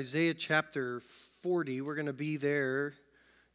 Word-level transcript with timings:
Isaiah 0.00 0.32
chapter 0.32 1.00
40. 1.00 1.82
We're 1.82 1.94
going 1.94 2.06
to 2.06 2.14
be 2.14 2.38
there 2.38 2.94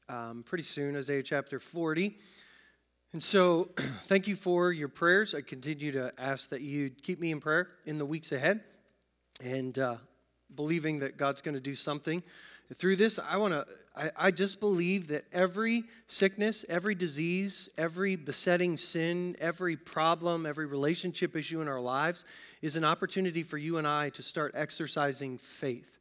um, 0.08 0.44
pretty 0.46 0.64
soon, 0.64 0.96
Isaiah 0.96 1.24
chapter 1.24 1.58
40. 1.58 2.18
And 3.14 3.24
so, 3.24 3.72
thank 3.78 4.28
you 4.28 4.36
for 4.36 4.72
your 4.72 4.88
prayers. 4.88 5.34
I 5.34 5.42
continue 5.42 5.92
to 5.94 6.14
ask 6.20 6.52
that 6.52 6.62
you 6.62 6.92
keep 6.92 7.20
me 7.20 7.32
in 7.32 7.40
prayer 7.40 7.70
in 7.88 7.98
the 7.98 8.06
weeks 8.06 8.32
ahead 8.32 8.60
and 9.44 9.80
uh, 9.80 9.96
believing 10.54 11.00
that 11.00 11.18
God's 11.18 11.42
going 11.42 11.56
to 11.56 11.60
do 11.60 11.76
something 11.76 12.22
through 12.76 12.98
this. 12.98 13.18
I 13.18 13.38
want 13.38 13.56
to, 13.56 13.66
I, 13.96 14.12
I 14.16 14.30
just 14.30 14.60
believe 14.60 15.08
that 15.08 15.24
every 15.34 15.86
sickness, 16.06 16.64
every 16.70 16.94
disease, 16.94 17.72
every 17.76 18.18
besetting 18.18 18.78
sin, 18.78 19.36
every 19.42 19.78
problem, 19.78 20.46
every 20.46 20.68
relationship 20.68 21.36
issue 21.36 21.60
in 21.62 21.68
our 21.68 21.82
lives 21.82 22.24
is 22.62 22.76
an 22.76 22.84
opportunity 22.84 23.42
for 23.42 23.58
you 23.58 23.80
and 23.80 23.88
I 23.88 24.10
to 24.10 24.22
start 24.22 24.52
exercising 24.54 25.40
faith. 25.40 25.95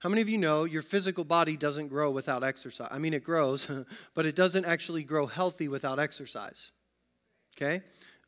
How 0.00 0.08
many 0.08 0.22
of 0.22 0.30
you 0.30 0.38
know 0.38 0.64
your 0.64 0.80
physical 0.80 1.24
body 1.24 1.56
doesn't 1.56 1.88
grow 1.88 2.10
without 2.10 2.42
exercise? 2.42 2.88
I 2.90 2.98
mean, 2.98 3.12
it 3.12 3.22
grows, 3.22 3.68
but 4.14 4.26
it 4.26 4.34
doesn't 4.34 4.64
actually 4.64 5.04
grow 5.04 5.26
healthy 5.26 5.68
without 5.68 5.98
exercise. 5.98 6.72
Okay? 7.56 7.82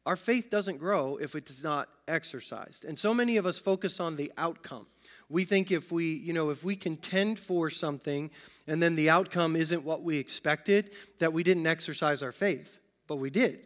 Our 0.04 0.16
faith 0.16 0.50
doesn't 0.50 0.78
grow 0.78 1.16
if 1.16 1.34
it 1.34 1.48
is 1.48 1.64
not 1.64 1.88
exercised. 2.06 2.84
And 2.84 2.98
so 2.98 3.14
many 3.14 3.38
of 3.38 3.46
us 3.46 3.58
focus 3.58 4.00
on 4.00 4.16
the 4.16 4.30
outcome. 4.36 4.86
We 5.30 5.44
think 5.44 5.70
if 5.70 5.90
we, 5.90 6.12
you 6.12 6.34
know, 6.34 6.50
if 6.50 6.62
we 6.62 6.76
contend 6.76 7.38
for 7.38 7.70
something 7.70 8.30
and 8.66 8.82
then 8.82 8.94
the 8.94 9.08
outcome 9.08 9.56
isn't 9.56 9.84
what 9.84 10.02
we 10.02 10.18
expected, 10.18 10.90
that 11.20 11.32
we 11.32 11.42
didn't 11.42 11.66
exercise 11.66 12.22
our 12.22 12.32
faith. 12.32 12.80
But 13.06 13.16
we 13.16 13.30
did. 13.30 13.62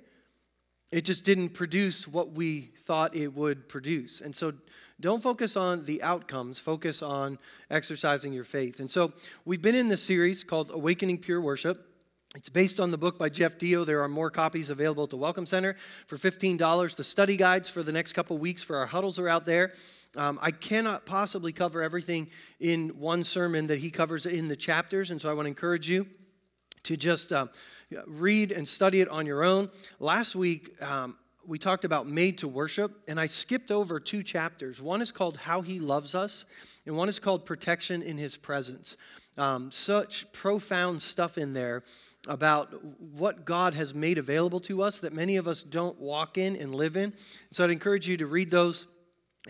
It 0.93 1.05
just 1.05 1.25
didn't 1.25 1.51
produce 1.51 2.07
what 2.07 2.33
we 2.33 2.71
thought 2.79 3.17
it 3.17 3.35
would 3.35 3.69
produce. 3.69 4.21
And 4.21 4.37
so 4.37 4.53
don't 5.01 5.23
focus 5.23 5.57
on 5.57 5.85
the 5.85 6.03
outcomes, 6.03 6.59
focus 6.59 7.03
on 7.03 7.39
exercising 7.71 8.33
your 8.33 8.45
faith. 8.45 8.81
And 8.81 8.91
so 8.91 9.13
we've 9.45 9.63
been 9.63 9.75
in 9.75 9.89
this 9.89 10.03
series 10.03 10.43
called 10.43 10.71
Awakening 10.73 11.19
Pure 11.19 11.43
Worship. 11.43 11.83
It's 12.35 12.49
based 12.49 12.81
on 12.81 12.91
the 12.91 12.99
book 12.99 13.19
by 13.19 13.29
Jeff 13.29 13.59
Deyo. 13.59 13.87
There 13.87 14.03
are 14.03 14.09
more 14.09 14.31
copies 14.31 14.69
available 14.69 15.05
at 15.05 15.11
the 15.11 15.17
Welcome 15.17 15.47
Center 15.47 15.75
for 16.07 16.17
$15. 16.17 16.97
The 16.97 17.05
study 17.05 17.37
guides 17.37 17.69
for 17.69 17.83
the 17.83 17.93
next 17.93 18.13
couple 18.13 18.37
weeks 18.37 18.63
for 18.63 18.77
our 18.77 18.87
huddles 18.87 19.19
are 19.19 19.29
out 19.29 19.47
there. 19.47 19.73
Um, 20.17 20.39
I 20.43 20.51
cannot 20.51 21.07
possibly 21.07 21.53
cover 21.53 21.83
everything 21.83 22.29
in 22.61 22.91
one 22.91 23.25
sermon 23.25 23.69
that 23.69 23.79
he 23.79 23.91
covers 23.91 24.27
in 24.27 24.49
the 24.49 24.57
chapters, 24.57 25.11
and 25.11 25.21
so 25.21 25.31
I 25.31 25.33
want 25.33 25.47
to 25.47 25.51
encourage 25.51 25.89
you 25.89 26.07
to 26.83 26.97
just 26.97 27.33
uh, 27.33 27.47
read 28.07 28.53
and 28.53 28.69
study 28.69 29.01
it 29.01 29.09
on 29.09 29.27
your 29.27 29.43
own. 29.43 29.71
Last 29.99 30.37
week, 30.37 30.81
um, 30.83 31.17
we 31.47 31.59
talked 31.59 31.85
about 31.85 32.07
made 32.07 32.39
to 32.39 32.49
worship, 32.49 33.05
and 33.09 33.21
I 33.21 33.27
skipped 33.27 33.71
over 33.71 34.01
two 34.01 34.23
chapters. 34.23 34.81
One 34.81 35.01
is 35.01 35.13
called 35.13 35.37
How 35.37 35.61
He 35.63 35.79
Loves 35.79 36.15
Us, 36.15 36.45
and 36.85 36.97
one 36.97 37.09
is 37.09 37.19
called 37.19 37.45
Protection 37.45 38.03
in 38.03 38.19
His 38.19 38.37
Presence. 38.37 38.97
Um, 39.39 39.71
such 39.71 40.31
profound 40.33 41.03
stuff 41.03 41.39
in 41.39 41.53
there 41.53 41.83
about 42.27 42.73
what 42.99 43.45
God 43.45 43.75
has 43.75 43.95
made 43.95 44.19
available 44.19 44.61
to 44.61 44.83
us 44.83 45.01
that 45.01 45.13
many 45.13 45.37
of 45.37 45.47
us 45.47 45.63
don't 45.63 46.01
walk 46.01 46.39
in 46.39 46.57
and 46.57 46.75
live 46.75 46.97
in. 46.97 47.13
So 47.53 47.63
I'd 47.65 47.71
encourage 47.71 48.09
you 48.09 48.17
to 48.17 48.27
read 48.27 48.51
those 48.51 48.87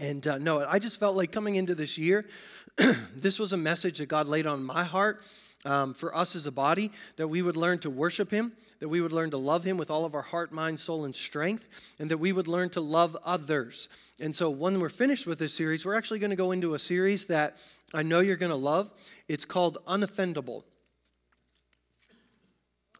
and 0.00 0.26
uh, 0.26 0.38
no, 0.38 0.64
I 0.64 0.78
just 0.78 1.00
felt 1.00 1.16
like 1.16 1.32
coming 1.32 1.56
into 1.56 1.74
this 1.74 1.98
year, 1.98 2.26
this 3.14 3.38
was 3.38 3.52
a 3.52 3.56
message 3.56 3.98
that 3.98 4.06
God 4.06 4.26
laid 4.26 4.46
on 4.46 4.62
my 4.62 4.84
heart 4.84 5.24
um, 5.64 5.94
for 5.94 6.14
us 6.14 6.36
as 6.36 6.46
a 6.46 6.52
body 6.52 6.92
that 7.16 7.28
we 7.28 7.42
would 7.42 7.56
learn 7.56 7.78
to 7.80 7.90
worship 7.90 8.30
Him, 8.30 8.52
that 8.80 8.88
we 8.88 9.00
would 9.00 9.12
learn 9.12 9.30
to 9.30 9.36
love 9.36 9.64
Him 9.64 9.76
with 9.76 9.90
all 9.90 10.04
of 10.04 10.14
our 10.14 10.22
heart, 10.22 10.52
mind, 10.52 10.78
soul, 10.78 11.04
and 11.04 11.14
strength, 11.14 11.96
and 11.98 12.10
that 12.10 12.18
we 12.18 12.32
would 12.32 12.48
learn 12.48 12.70
to 12.70 12.80
love 12.80 13.16
others. 13.24 13.88
And 14.20 14.34
so 14.34 14.50
when 14.50 14.80
we're 14.80 14.88
finished 14.88 15.26
with 15.26 15.38
this 15.38 15.54
series, 15.54 15.84
we're 15.84 15.96
actually 15.96 16.18
going 16.18 16.30
to 16.30 16.36
go 16.36 16.52
into 16.52 16.74
a 16.74 16.78
series 16.78 17.26
that 17.26 17.56
I 17.94 18.02
know 18.02 18.20
you're 18.20 18.36
going 18.36 18.52
to 18.52 18.56
love. 18.56 18.92
It's 19.28 19.44
called 19.44 19.78
Unoffendable. 19.86 20.62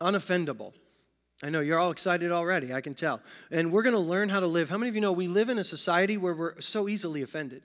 Unoffendable. 0.00 0.72
I 1.42 1.51
know 1.51 1.61
you're 1.61 1.79
all 1.79 1.91
excited 1.91 2.33
already, 2.33 2.73
I 2.73 2.80
can 2.80 2.95
tell. 2.95 3.20
And 3.51 3.70
we're 3.70 3.83
going 3.83 3.95
to 3.95 4.01
learn 4.01 4.30
how 4.30 4.41
to 4.41 4.47
live. 4.47 4.70
How 4.70 4.79
many 4.79 4.89
of 4.89 4.95
you 4.95 5.02
know 5.02 5.13
we 5.13 5.29
live 5.29 5.48
in 5.48 5.58
a 5.58 5.64
society 5.64 6.17
where 6.17 6.35
we're 6.35 6.61
so 6.61 6.89
easily 6.89 7.23
offended? 7.23 7.63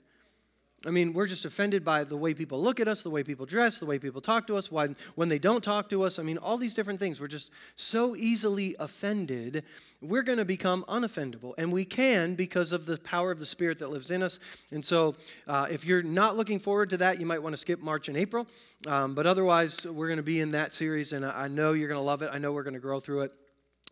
I 0.84 0.90
mean, 0.90 1.12
we're 1.12 1.26
just 1.26 1.44
offended 1.44 1.84
by 1.84 2.04
the 2.04 2.16
way 2.16 2.34
people 2.34 2.60
look 2.60 2.80
at 2.80 2.88
us, 2.88 3.02
the 3.02 3.10
way 3.10 3.22
people 3.22 3.46
dress, 3.46 3.78
the 3.78 3.86
way 3.86 3.98
people 3.98 4.20
talk 4.20 4.46
to 4.48 4.56
us, 4.56 4.70
when, 4.70 4.96
when 5.14 5.28
they 5.28 5.38
don't 5.38 5.62
talk 5.62 5.88
to 5.90 6.02
us. 6.02 6.18
I 6.18 6.22
mean, 6.22 6.38
all 6.38 6.56
these 6.56 6.74
different 6.74 6.98
things. 6.98 7.20
We're 7.20 7.28
just 7.28 7.52
so 7.76 8.16
easily 8.16 8.74
offended. 8.80 9.64
We're 10.00 10.22
going 10.22 10.38
to 10.38 10.44
become 10.44 10.84
unoffendable. 10.88 11.54
And 11.56 11.72
we 11.72 11.84
can 11.84 12.34
because 12.34 12.72
of 12.72 12.86
the 12.86 12.98
power 12.98 13.30
of 13.30 13.38
the 13.38 13.46
Spirit 13.46 13.78
that 13.78 13.90
lives 13.90 14.10
in 14.10 14.22
us. 14.22 14.40
And 14.72 14.84
so, 14.84 15.14
uh, 15.46 15.68
if 15.70 15.86
you're 15.86 16.02
not 16.02 16.36
looking 16.36 16.58
forward 16.58 16.90
to 16.90 16.96
that, 16.98 17.20
you 17.20 17.26
might 17.26 17.42
want 17.42 17.52
to 17.52 17.58
skip 17.58 17.80
March 17.80 18.08
and 18.08 18.16
April. 18.16 18.46
Um, 18.86 19.14
but 19.14 19.26
otherwise, 19.26 19.86
we're 19.86 20.08
going 20.08 20.16
to 20.16 20.22
be 20.22 20.40
in 20.40 20.50
that 20.52 20.74
series, 20.74 21.12
and 21.12 21.24
I 21.24 21.48
know 21.48 21.72
you're 21.72 21.88
going 21.88 22.00
to 22.00 22.04
love 22.04 22.22
it. 22.22 22.30
I 22.32 22.38
know 22.38 22.52
we're 22.52 22.64
going 22.64 22.74
to 22.74 22.80
grow 22.80 22.98
through 22.98 23.22
it. 23.22 23.32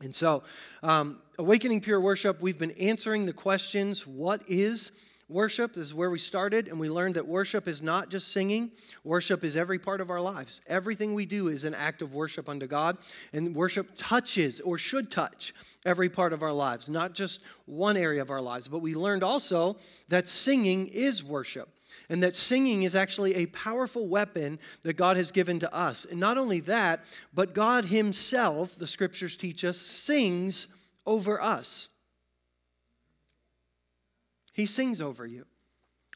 And 0.03 0.15
so, 0.15 0.43
um, 0.83 1.21
Awakening 1.39 1.83
Pure 1.83 2.01
Worship, 2.01 2.41
we've 2.41 2.59
been 2.59 2.71
answering 2.73 3.27
the 3.27 3.35
questions 3.35 4.07
what 4.07 4.43
is 4.49 4.93
worship? 5.29 5.75
This 5.75 5.89
is 5.89 5.95
where 5.95 6.11
we 6.11 6.19
started, 6.19 6.69
and 6.69 6.81
we 6.81 6.89
learned 6.89 7.15
that 7.17 7.27
worship 7.27 7.69
is 7.69 7.83
not 7.83 8.11
just 8.11 8.29
singing, 8.33 8.73
worship 9.05 9.45
is 9.45 9.57
every 9.57 9.79
part 9.79 10.01
of 10.01 10.11
our 10.11 10.21
lives. 10.21 10.61
Everything 10.67 11.15
we 11.15 11.27
do 11.27 11.49
is 11.49 11.65
an 11.65 11.75
act 11.75 12.03
of 12.03 12.15
worship 12.15 12.49
unto 12.49 12.67
God, 12.67 12.97
and 13.33 13.55
worship 13.55 13.91
touches 13.95 14.61
or 14.61 14.79
should 14.79 15.11
touch 15.11 15.55
every 15.85 16.09
part 16.09 16.33
of 16.33 16.43
our 16.43 16.53
lives, 16.53 16.89
not 16.89 17.15
just 17.15 17.43
one 17.67 17.97
area 17.97 18.23
of 18.23 18.31
our 18.31 18.41
lives. 18.41 18.69
But 18.69 18.81
we 18.81 18.95
learned 18.95 19.23
also 19.23 19.77
that 20.09 20.29
singing 20.29 20.89
is 20.89 21.23
worship 21.23 21.69
and 22.11 22.25
that 22.25 22.35
singing 22.35 22.83
is 22.83 22.97
actually 22.97 23.37
a 23.37 23.47
powerful 23.47 24.09
weapon 24.09 24.59
that 24.83 24.95
God 24.95 25.17
has 25.17 25.31
given 25.31 25.61
to 25.61 25.75
us. 25.75 26.05
And 26.05 26.19
not 26.19 26.37
only 26.37 26.59
that, 26.61 27.05
but 27.33 27.55
God 27.55 27.87
Himself, 27.87 28.77
the 28.77 28.89
scriptures 28.89 29.37
teach 29.37 29.65
us, 29.65 29.79
sings 29.79 30.67
over 31.07 31.41
us. 31.41 31.89
He 34.53 34.67
sings 34.67 35.01
over 35.01 35.25
you. 35.25 35.47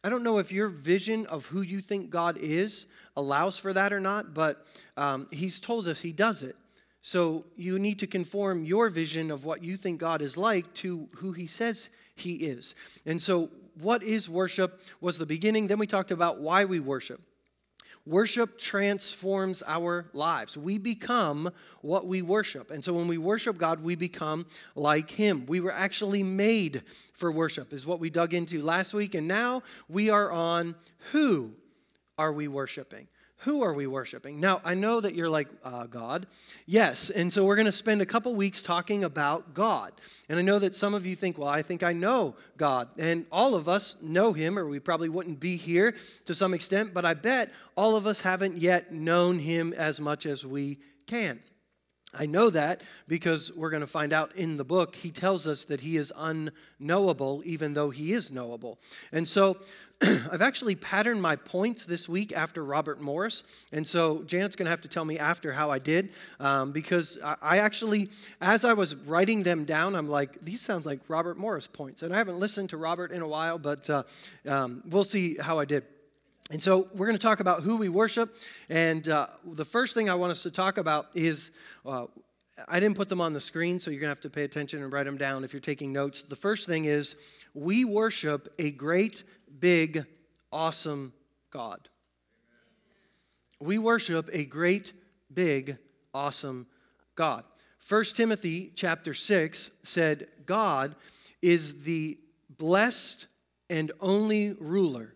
I 0.03 0.10
don't 0.10 0.25
know 0.25 0.38
if 0.38 0.53
your 0.53 0.69
vision 0.69 1.27
of 1.27 1.47
who 1.47 1.62
you 1.62 1.78
think 1.78 2.11
God 2.11 2.37
is 2.37 2.87
allows 3.16 3.59
for 3.59 3.72
that 3.72 3.93
or 3.93 4.00
not, 4.00 4.34
but 4.34 4.66
um, 4.97 5.28
He's 5.31 5.61
told 5.61 5.87
us 5.87 6.00
He 6.00 6.12
does 6.12 6.43
it. 6.43 6.56
So 7.00 7.44
you 7.56 7.78
need 7.78 8.00
to 8.00 8.06
conform 8.09 8.65
your 8.65 8.88
vision 8.88 9.31
of 9.31 9.44
what 9.44 9.62
you 9.62 9.76
think 9.76 10.00
God 10.00 10.22
is 10.22 10.37
like 10.37 10.75
to 10.75 11.09
who 11.16 11.32
He 11.32 11.47
says 11.47 11.88
He 12.16 12.34
is. 12.34 12.75
And 13.06 13.22
so 13.22 13.50
what 13.80 14.02
is 14.02 14.28
worship 14.28 14.80
was 15.00 15.18
the 15.18 15.26
beginning. 15.26 15.66
Then 15.66 15.78
we 15.78 15.86
talked 15.86 16.10
about 16.10 16.40
why 16.40 16.64
we 16.64 16.80
worship. 16.80 17.20
Worship 18.06 18.58
transforms 18.58 19.62
our 19.66 20.10
lives. 20.12 20.58
We 20.58 20.76
become 20.76 21.48
what 21.80 22.06
we 22.06 22.20
worship. 22.20 22.70
And 22.70 22.84
so 22.84 22.92
when 22.92 23.08
we 23.08 23.16
worship 23.16 23.56
God, 23.56 23.82
we 23.82 23.96
become 23.96 24.44
like 24.74 25.10
Him. 25.10 25.46
We 25.46 25.60
were 25.60 25.72
actually 25.72 26.22
made 26.22 26.82
for 27.14 27.32
worship, 27.32 27.72
is 27.72 27.86
what 27.86 28.00
we 28.00 28.10
dug 28.10 28.34
into 28.34 28.62
last 28.62 28.92
week. 28.92 29.14
And 29.14 29.26
now 29.26 29.62
we 29.88 30.10
are 30.10 30.30
on 30.30 30.74
who 31.12 31.52
are 32.18 32.32
we 32.32 32.46
worshiping? 32.46 33.08
Who 33.44 33.62
are 33.62 33.75
we 33.75 33.87
worshiping? 33.87 34.41
Now, 34.41 34.62
I 34.65 34.75
know 34.75 35.00
that 35.00 35.15
you're 35.15 35.28
like, 35.28 35.49
uh, 35.62 35.84
God. 35.84 36.27
Yes. 36.66 37.10
And 37.10 37.32
so 37.32 37.44
we're 37.44 37.56
going 37.56 37.66
to 37.66 37.72
spend 37.72 38.00
a 38.00 38.06
couple 38.06 38.34
weeks 38.34 38.62
talking 38.62 39.05
about 39.05 39.53
God. 39.53 39.93
And 40.28 40.38
I 40.38 40.43
know 40.43 40.59
that 40.59 40.75
some 40.75 40.94
of 40.94 41.06
you 41.06 41.15
think, 41.15 41.37
well, 41.37 41.49
I 41.49 41.60
think 41.60 41.82
I 41.82 41.93
know 41.93 42.37
God. 42.56 42.88
And 42.99 43.27
all 43.31 43.55
of 43.55 43.69
us 43.69 43.97
know 44.00 44.32
Him, 44.32 44.59
or 44.59 44.66
we 44.66 44.81
probably 44.81 45.10
wouldn't 45.10 45.41
be 45.41 45.56
here 45.56 45.94
to 46.25 46.34
some 46.34 46.55
extent. 46.55 46.94
But 46.94 47.05
I 47.05 47.12
bet 47.12 47.53
all 47.77 47.97
of 47.97 48.06
us 48.06 48.22
haven't 48.22 48.56
yet 48.56 48.93
known 48.93 49.38
Him 49.38 49.75
as 49.75 50.00
much 50.00 50.25
as 50.25 50.47
we 50.47 50.78
can. 51.06 51.41
I 52.19 52.26
know 52.26 52.50
that 52.50 52.82
because 53.08 53.52
we're 53.52 53.70
going 53.70 53.80
to 53.80 53.86
find 53.86 54.12
out 54.12 54.34
in 54.36 54.56
the 54.56 54.64
book, 54.64 54.97
he 54.97 55.10
tells 55.10 55.47
us 55.47 55.64
that 55.64 55.80
he 55.80 55.97
is 55.97 56.12
unknowable, 56.16 57.42
even 57.44 57.75
though 57.75 57.91
he 57.91 58.12
is 58.12 58.30
knowable. 58.30 58.78
And 59.12 59.28
so 59.28 59.58
I've 60.02 60.42
actually 60.42 60.75
patterned 60.75 61.22
my 61.22 61.36
points 61.36 61.86
this 61.86 62.08
week 62.08 62.32
after 62.36 62.64
Robert 62.64 63.00
Morris. 63.00 63.66
And 63.72 63.87
so 63.87 64.22
Janet's 64.25 64.56
going 64.56 64.66
to 64.66 64.70
have 64.70 64.82
to 64.82 64.88
tell 64.88 65.05
me 65.05 65.19
after 65.19 65.52
how 65.52 65.70
I 65.70 65.78
did 65.78 66.11
um, 66.40 66.72
because 66.72 67.19
I, 67.22 67.58
actually, 67.58 68.11
as 68.40 68.64
I 68.64 68.72
was 68.72 68.94
writing 68.94 69.43
them 69.43 69.64
down, 69.64 69.94
I'm 69.94 70.08
like, 70.08 70.44
these 70.44 70.61
sound 70.61 70.87
like 70.87 71.00
Robert 71.08 71.38
Morris 71.38 71.66
points. 71.66 72.02
And 72.02 72.12
I 72.12 72.19
haven't 72.19 72.38
listened 72.38 72.70
to 72.70 72.76
Robert 72.76 73.12
in 73.12 73.22
a 73.22 73.28
while, 73.28 73.58
but 73.58 73.88
uh, 73.88 74.02
um, 74.46 74.82
we'll 74.88 75.05
see 75.05 75.37
how 75.37 75.58
I 75.58 75.64
did. 75.64 75.84
And 76.50 76.62
so 76.62 76.87
we're 76.94 77.06
going 77.06 77.17
to 77.17 77.23
talk 77.23 77.41
about 77.41 77.62
who 77.62 77.79
we 77.79 77.88
worship. 77.88 78.35
And 78.69 79.08
uh, 79.08 79.29
the 79.46 79.64
first 79.64 79.94
thing 79.94 80.11
I 80.11 80.14
want 80.14 80.31
us 80.31 80.43
to 80.43 80.50
talk 80.50 80.76
about 80.76 81.06
is 81.14 81.50
uh, 81.87 82.05
I 82.69 82.81
didn't 82.81 82.96
put 82.96 83.08
them 83.08 83.20
on 83.20 83.32
the 83.32 83.41
screen, 83.41 83.81
so 83.81 83.91
you're 83.91 84.00
going 84.00 84.08
to 84.08 84.14
have 84.14 84.20
to 84.20 84.31
pay 84.31 84.44
attention 84.44 84.82
and 84.82 84.93
write 84.93 85.06
them 85.06 85.17
down 85.17 85.43
if 85.43 85.55
you're 85.55 85.61
taking 85.61 85.93
notes. 85.93 86.23
The 86.23 86.37
first 86.37 86.67
thing 86.67 86.85
is 86.85 87.17
we 87.55 87.85
worship 87.87 88.52
a 88.58 88.70
great, 88.73 89.25
big, 89.58 90.05
awesome 90.52 91.14
God. 91.50 91.88
We 93.58 93.79
worship 93.79 94.29
a 94.32 94.44
great, 94.44 94.93
big, 95.32 95.79
awesome 96.12 96.67
God. 97.14 97.44
1 97.88 98.05
Timothy 98.14 98.70
chapter 98.75 99.14
6 99.14 99.70
said, 99.82 100.29
God 100.44 100.94
is 101.40 101.85
the 101.85 102.19
blessed 102.50 103.29
and 103.70 103.90
only 104.00 104.52
ruler 104.52 105.14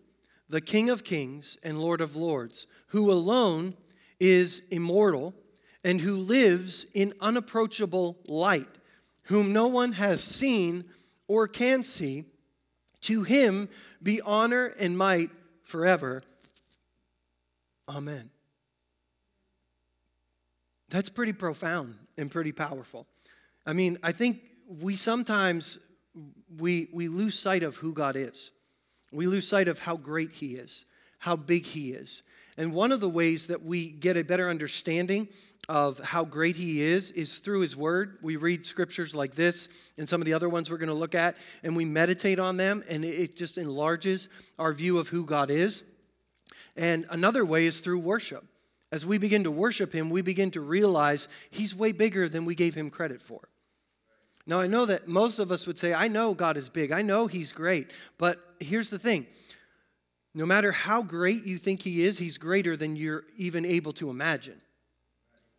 the 0.49 0.61
King 0.61 0.89
of 0.89 1.03
kings 1.03 1.57
and 1.63 1.79
Lord 1.79 2.01
of 2.01 2.15
lords, 2.15 2.67
who 2.87 3.11
alone 3.11 3.75
is 4.19 4.63
immortal 4.71 5.33
and 5.83 6.01
who 6.01 6.17
lives 6.17 6.85
in 6.93 7.13
unapproachable 7.21 8.17
light, 8.27 8.67
whom 9.23 9.53
no 9.53 9.67
one 9.67 9.93
has 9.93 10.23
seen 10.23 10.85
or 11.27 11.47
can 11.47 11.83
see. 11.83 12.25
To 13.01 13.23
him 13.23 13.69
be 14.03 14.19
honor 14.21 14.73
and 14.79 14.97
might 14.97 15.29
forever. 15.63 16.21
Amen. 17.87 18.29
That's 20.89 21.09
pretty 21.09 21.33
profound 21.33 21.95
and 22.17 22.29
pretty 22.29 22.51
powerful. 22.51 23.07
I 23.65 23.73
mean, 23.73 23.97
I 24.03 24.11
think 24.11 24.41
we 24.67 24.95
sometimes 24.95 25.77
we 26.57 26.89
we 26.91 27.07
lose 27.07 27.37
sight 27.37 27.63
of 27.63 27.77
who 27.77 27.93
God 27.93 28.15
is. 28.15 28.51
We 29.11 29.27
lose 29.27 29.47
sight 29.47 29.67
of 29.67 29.79
how 29.79 29.97
great 29.97 30.31
he 30.31 30.55
is, 30.55 30.85
how 31.19 31.35
big 31.35 31.65
he 31.65 31.91
is. 31.91 32.23
And 32.57 32.73
one 32.73 32.91
of 32.91 32.99
the 32.99 33.09
ways 33.09 33.47
that 33.47 33.63
we 33.63 33.89
get 33.89 34.17
a 34.17 34.23
better 34.23 34.49
understanding 34.49 35.29
of 35.69 35.99
how 35.99 36.25
great 36.25 36.55
he 36.55 36.81
is 36.81 37.11
is 37.11 37.39
through 37.39 37.61
his 37.61 37.75
word. 37.75 38.17
We 38.21 38.35
read 38.35 38.65
scriptures 38.65 39.15
like 39.15 39.35
this 39.35 39.93
and 39.97 40.09
some 40.09 40.19
of 40.21 40.25
the 40.25 40.33
other 40.33 40.49
ones 40.49 40.69
we're 40.69 40.77
going 40.77 40.89
to 40.89 40.93
look 40.93 41.15
at, 41.15 41.37
and 41.63 41.75
we 41.75 41.85
meditate 41.85 42.39
on 42.39 42.57
them, 42.57 42.83
and 42.89 43.05
it 43.05 43.37
just 43.37 43.57
enlarges 43.57 44.27
our 44.57 44.73
view 44.73 44.97
of 44.97 45.09
who 45.09 45.25
God 45.25 45.49
is. 45.49 45.83
And 46.75 47.05
another 47.09 47.45
way 47.45 47.65
is 47.65 47.79
through 47.79 47.99
worship. 47.99 48.43
As 48.91 49.05
we 49.05 49.19
begin 49.19 49.43
to 49.43 49.51
worship 49.51 49.93
him, 49.93 50.09
we 50.09 50.21
begin 50.21 50.49
to 50.51 50.61
realize 50.61 51.27
he's 51.51 51.75
way 51.75 51.91
bigger 51.91 52.27
than 52.27 52.45
we 52.45 52.55
gave 52.55 52.73
him 52.73 52.89
credit 52.89 53.21
for. 53.21 53.47
Now, 54.49 54.59
I 54.59 54.65
know 54.65 54.87
that 54.87 55.07
most 55.07 55.37
of 55.37 55.51
us 55.51 55.67
would 55.67 55.77
say, 55.77 55.93
I 55.93 56.07
know 56.07 56.33
God 56.33 56.57
is 56.57 56.69
big, 56.69 56.91
I 56.91 57.03
know 57.03 57.27
he's 57.27 57.51
great, 57.51 57.91
but 58.17 58.37
here's 58.59 58.89
the 58.89 58.97
thing 58.97 59.27
no 60.33 60.43
matter 60.43 60.71
how 60.71 61.03
great 61.03 61.45
you 61.45 61.57
think 61.57 61.83
he 61.83 62.01
is, 62.01 62.17
he's 62.17 62.39
greater 62.39 62.75
than 62.75 62.95
you're 62.95 63.25
even 63.37 63.63
able 63.63 63.93
to 63.93 64.09
imagine. 64.09 64.59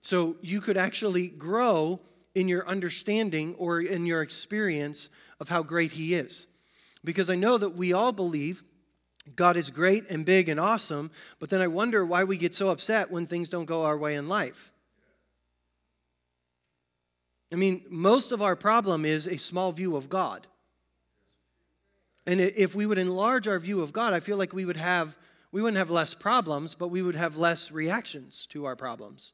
So 0.02 0.38
you 0.42 0.60
could 0.60 0.76
actually 0.76 1.28
grow 1.28 2.00
in 2.34 2.48
your 2.48 2.66
understanding 2.66 3.54
or 3.58 3.81
in 3.81 4.06
your 4.06 4.22
experience 4.22 5.08
of 5.38 5.48
how 5.48 5.62
great 5.62 5.92
he 5.92 6.14
is. 6.14 6.48
Because 7.04 7.31
I 7.31 7.37
know 7.37 7.58
that 7.58 7.76
we 7.76 7.92
all 7.92 8.10
believe 8.10 8.64
God 9.37 9.54
is 9.54 9.70
great 9.70 10.10
and 10.10 10.26
big 10.26 10.48
and 10.48 10.58
awesome, 10.58 11.12
but 11.38 11.48
then 11.48 11.60
I 11.60 11.69
wonder 11.69 12.04
why 12.04 12.25
we 12.25 12.37
get 12.37 12.56
so 12.56 12.70
upset 12.70 13.08
when 13.08 13.26
things 13.26 13.48
don't 13.48 13.66
go 13.66 13.84
our 13.84 13.96
way 13.96 14.16
in 14.16 14.28
life. 14.28 14.69
I 17.52 17.56
mean, 17.56 17.85
most 17.88 18.32
of 18.32 18.43
our 18.43 18.56
problem 18.56 19.05
is 19.05 19.26
a 19.26 19.38
small 19.38 19.73
view 19.73 19.97
of 19.97 20.08
God. 20.08 20.47
And 22.26 22.41
if 22.41 22.75
we 22.75 22.87
would 22.87 22.99
enlarge 22.99 23.49
our 23.49 23.58
view 23.58 23.82
of 23.82 23.93
God, 23.93 24.12
I 24.12 24.20
feel 24.20 24.37
like 24.37 24.52
we 24.52 24.64
would 24.64 24.76
have 24.76 25.17
we 25.52 25.61
wouldn't 25.61 25.79
have 25.79 25.91
less 25.91 26.14
problems, 26.14 26.76
but 26.76 26.88
we 26.88 27.02
would 27.02 27.17
have 27.17 27.37
less 27.37 27.73
reactions 27.73 28.47
to 28.50 28.67
our 28.67 28.76
problems. 28.76 29.32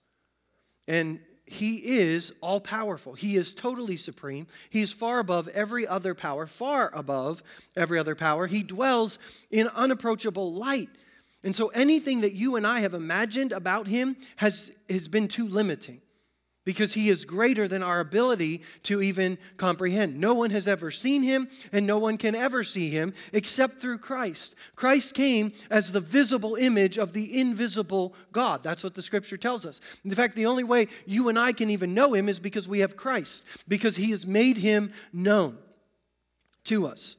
And 0.88 1.20
he 1.44 1.76
is 1.76 2.32
all 2.40 2.58
powerful. 2.58 3.12
He 3.12 3.36
is 3.36 3.52
totally 3.52 3.96
supreme. 3.96 4.46
He 4.70 4.80
is 4.80 4.92
far 4.92 5.18
above 5.18 5.46
every 5.48 5.86
other 5.86 6.14
power, 6.14 6.46
far 6.46 6.90
above 6.94 7.42
every 7.76 7.98
other 7.98 8.14
power. 8.14 8.46
He 8.46 8.62
dwells 8.62 9.18
in 9.50 9.68
unapproachable 9.68 10.54
light. 10.54 10.88
And 11.44 11.54
so 11.54 11.68
anything 11.68 12.22
that 12.22 12.34
you 12.34 12.56
and 12.56 12.66
I 12.66 12.80
have 12.80 12.94
imagined 12.94 13.52
about 13.52 13.86
him 13.86 14.16
has, 14.36 14.72
has 14.88 15.06
been 15.06 15.28
too 15.28 15.46
limiting 15.46 16.00
because 16.66 16.92
he 16.92 17.08
is 17.08 17.24
greater 17.24 17.66
than 17.66 17.82
our 17.82 18.00
ability 18.00 18.60
to 18.82 19.00
even 19.00 19.38
comprehend. 19.56 20.20
No 20.20 20.34
one 20.34 20.50
has 20.50 20.68
ever 20.68 20.90
seen 20.90 21.22
him, 21.22 21.48
and 21.72 21.86
no 21.86 21.98
one 21.98 22.18
can 22.18 22.34
ever 22.34 22.62
see 22.62 22.90
him 22.90 23.14
except 23.32 23.80
through 23.80 23.98
Christ. 23.98 24.56
Christ 24.74 25.14
came 25.14 25.52
as 25.70 25.92
the 25.92 26.00
visible 26.00 26.56
image 26.56 26.98
of 26.98 27.14
the 27.14 27.40
invisible 27.40 28.14
God. 28.32 28.62
That's 28.62 28.84
what 28.84 28.94
the 28.94 29.00
scripture 29.00 29.38
tells 29.38 29.64
us. 29.64 29.80
In 30.04 30.10
fact, 30.10 30.34
the 30.34 30.46
only 30.46 30.64
way 30.64 30.88
you 31.06 31.28
and 31.30 31.38
I 31.38 31.52
can 31.52 31.70
even 31.70 31.94
know 31.94 32.12
him 32.12 32.28
is 32.28 32.40
because 32.40 32.68
we 32.68 32.80
have 32.80 32.96
Christ, 32.96 33.46
because 33.68 33.96
he 33.96 34.10
has 34.10 34.26
made 34.26 34.56
him 34.56 34.92
known 35.12 35.56
to 36.64 36.88
us. 36.88 37.16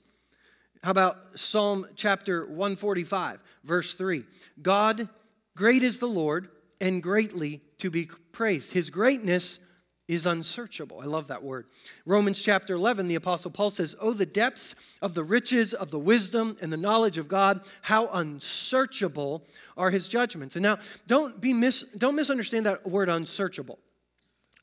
How 0.84 0.92
about 0.92 1.40
Psalm 1.40 1.86
chapter 1.96 2.46
145, 2.46 3.42
verse 3.64 3.94
3? 3.94 4.26
God, 4.62 5.08
great 5.56 5.84
is 5.84 6.00
the 6.00 6.08
Lord 6.08 6.50
and 6.80 7.02
greatly 7.02 7.62
to 7.80 7.90
be 7.90 8.10
praised. 8.32 8.74
His 8.74 8.90
greatness 8.90 9.60
is 10.08 10.26
unsearchable. 10.26 11.02
I 11.02 11.06
love 11.06 11.28
that 11.28 11.44
word. 11.44 11.66
Romans 12.06 12.42
chapter 12.42 12.76
11, 12.76 13.08
the 13.08 13.16
Apostle 13.16 13.52
Paul 13.52 13.70
says, 13.70 13.96
Oh, 14.00 14.14
the 14.14 14.26
depths 14.26 14.98
of 15.02 15.14
the 15.14 15.24
riches 15.24 15.74
of 15.74 15.92
the 15.92 16.00
wisdom 16.00 16.56
and 16.62 16.72
the 16.72 16.78
knowledge 16.78 17.18
of 17.18 17.28
God, 17.28 17.62
how 17.82 18.08
unsearchable 18.08 19.46
are 19.76 19.92
his 19.92 20.08
judgments. 20.08 20.56
And 20.56 20.64
now, 20.64 20.78
don't, 21.08 21.42
be 21.42 21.54
mis- 21.54 21.84
don't 21.98 22.16
misunderstand 22.16 22.66
that 22.66 22.88
word 22.88 23.10
unsearchable. 23.10 23.80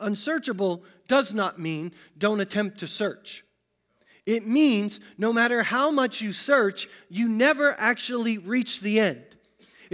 Unsearchable 0.00 0.82
does 1.08 1.34
not 1.34 1.58
mean 1.58 1.92
don't 2.16 2.40
attempt 2.40 2.78
to 2.78 2.86
search. 2.86 3.44
It 4.26 4.46
means 4.46 5.00
no 5.18 5.32
matter 5.32 5.62
how 5.62 5.90
much 5.90 6.22
you 6.22 6.32
search, 6.32 6.88
you 7.10 7.28
never 7.28 7.74
actually 7.78 8.38
reach 8.38 8.80
the 8.80 8.98
end. 8.98 9.24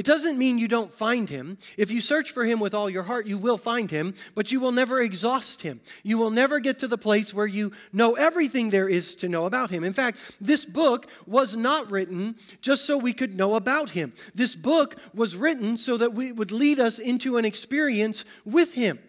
It 0.01 0.07
doesn't 0.07 0.39
mean 0.39 0.57
you 0.57 0.67
don't 0.67 0.91
find 0.91 1.29
him. 1.29 1.59
If 1.77 1.91
you 1.91 2.01
search 2.01 2.31
for 2.31 2.47
him 2.47 2.59
with 2.59 2.73
all 2.73 2.89
your 2.89 3.03
heart, 3.03 3.27
you 3.27 3.37
will 3.37 3.59
find 3.59 3.91
him, 3.91 4.15
but 4.35 4.51
you 4.51 4.59
will 4.59 4.73
never 4.73 4.99
exhaust 4.99 5.61
him. 5.61 5.83
You 6.03 6.17
will 6.17 6.31
never 6.31 6.59
get 6.59 6.79
to 6.79 6.89
the 6.89 6.97
place 6.97 7.35
where 7.35 7.47
you 7.47 7.73
know 7.93 8.15
everything 8.15 8.71
there 8.71 8.89
is 8.89 9.15
to 9.17 9.29
know 9.29 9.45
about 9.45 9.69
him. 9.69 9.85
In 9.85 9.93
fact, 9.93 10.39
this 10.41 10.65
book 10.65 11.07
was 11.27 11.55
not 11.55 11.91
written 11.91 12.37
just 12.63 12.87
so 12.87 12.97
we 12.97 13.13
could 13.13 13.35
know 13.35 13.57
about 13.57 13.91
him. 13.91 14.15
This 14.35 14.57
book 14.57 14.97
was 15.13 15.37
written 15.37 15.77
so 15.77 15.99
that 15.99 16.15
we 16.15 16.33
would 16.33 16.51
lead 16.51 16.81
us 16.81 16.99
into 16.99 17.37
an 17.37 17.45
experience 17.45 18.25
with 18.47 18.73
him. 18.73 19.01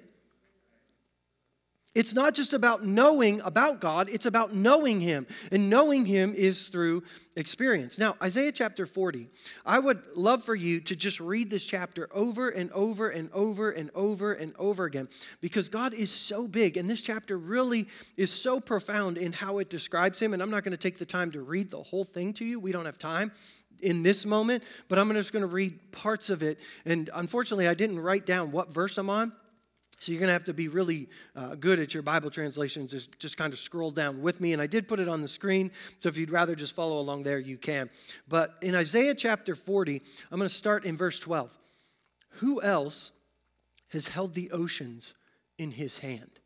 It's 1.94 2.14
not 2.14 2.34
just 2.34 2.54
about 2.54 2.86
knowing 2.86 3.42
about 3.42 3.82
God, 3.82 4.08
it's 4.10 4.26
about 4.26 4.54
knowing 4.54 5.02
Him. 5.02 5.28
And 5.52 5.70
knowing 5.70 6.06
Him 6.06 6.34
is 6.34 6.70
through 6.70 7.04
experience. 7.36 8.00
Now, 8.00 8.16
Isaiah 8.24 8.54
chapter 8.54 8.86
40, 8.86 9.28
I 9.66 9.78
would 9.80 10.02
love 10.16 10.42
for 10.42 10.56
you 10.56 10.80
to 10.82 10.96
just 10.96 11.20
read 11.20 11.50
this 11.50 11.66
chapter 11.66 12.08
over 12.14 12.50
and 12.50 12.72
over 12.72 13.10
and 13.10 13.30
over 13.34 13.72
and 13.72 13.92
over 13.94 14.32
and 14.32 14.54
over 14.58 14.86
again 14.86 15.10
because 15.42 15.68
God 15.68 15.94
is 15.94 16.12
so 16.12 16.48
big. 16.48 16.78
And 16.78 16.90
this 16.90 17.02
chapter 17.02 17.38
really 17.38 17.88
is 18.16 18.32
so 18.32 18.62
profound 18.62 19.18
in 19.18 19.34
how 19.34 19.58
it 19.58 19.70
describes 19.70 20.22
Him. 20.22 20.34
And 20.34 20.42
I'm 20.42 20.50
not 20.50 20.64
going 20.64 20.72
to 20.72 20.78
take 20.78 20.98
the 20.98 21.06
time 21.06 21.32
to 21.32 21.42
read 21.42 21.72
the 21.72 21.84
whole 21.84 22.06
thing 22.06 22.32
to 22.34 22.46
you, 22.46 22.60
we 22.60 22.72
don't 22.72 22.86
have 22.86 22.98
time 23.00 23.34
in 23.82 24.04
this 24.04 24.26
moment, 24.26 24.64
but 24.88 25.00
I'm 25.00 25.12
just 25.14 25.34
going 25.34 25.42
to 25.42 25.48
read 25.48 25.92
parts 25.92 26.30
of 26.30 26.44
it. 26.44 26.60
And 26.86 27.10
unfortunately, 27.14 27.68
I 27.68 27.74
didn't 27.74 28.00
write 28.00 28.26
down 28.26 28.52
what 28.52 28.72
verse 28.72 28.98
I'm 28.98 29.10
on. 29.10 29.34
So 30.02 30.12
you're 30.12 30.20
going 30.20 30.30
to 30.30 30.34
have 30.34 30.46
to 30.46 30.54
be 30.56 30.68
really 30.68 31.10
uh, 31.36 31.54
good 31.54 31.80
at 31.80 31.94
your 31.94 32.02
Bible 32.02 32.32
translation. 32.32 32.88
Just, 32.88 33.20
just 33.20 33.38
kind 33.38 33.54
of 33.54 33.60
scroll 33.60 33.92
down 33.92 34.24
with 34.24 34.42
me. 34.42 34.52
And 34.52 34.60
I 34.60 34.66
did 34.66 34.88
put 34.88 35.00
it 35.00 35.08
on 35.08 35.22
the 35.22 35.28
screen. 35.28 35.70
So 36.00 36.10
if 36.10 36.18
you'd 36.18 36.32
rather 36.32 36.56
just 36.56 36.74
follow 36.74 37.00
along 37.00 37.22
there, 37.22 37.38
you 37.38 37.56
can. 37.56 37.88
But 38.28 38.50
in 38.64 38.74
Isaiah 38.74 39.14
chapter 39.14 39.54
40, 39.54 40.02
I'm 40.32 40.40
going 40.40 40.50
to 40.50 40.56
start 40.56 40.86
in 40.86 40.98
verse 40.98 41.20
12. 41.20 41.56
Who 42.40 42.64
else 42.64 43.12
has 43.90 44.08
held 44.08 44.34
the 44.34 44.50
oceans 44.50 45.14
in 45.60 45.70
his 45.70 46.00
hand? 46.00 46.40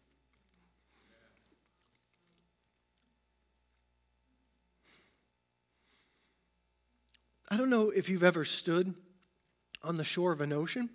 I 7.50 7.56
don't 7.56 7.70
know 7.70 7.90
if 7.90 8.10
you've 8.10 8.22
ever 8.22 8.44
stood 8.44 8.96
on 9.82 9.96
the 9.96 10.04
shore 10.04 10.34
of 10.34 10.42
an 10.42 10.52
ocean 10.52 10.90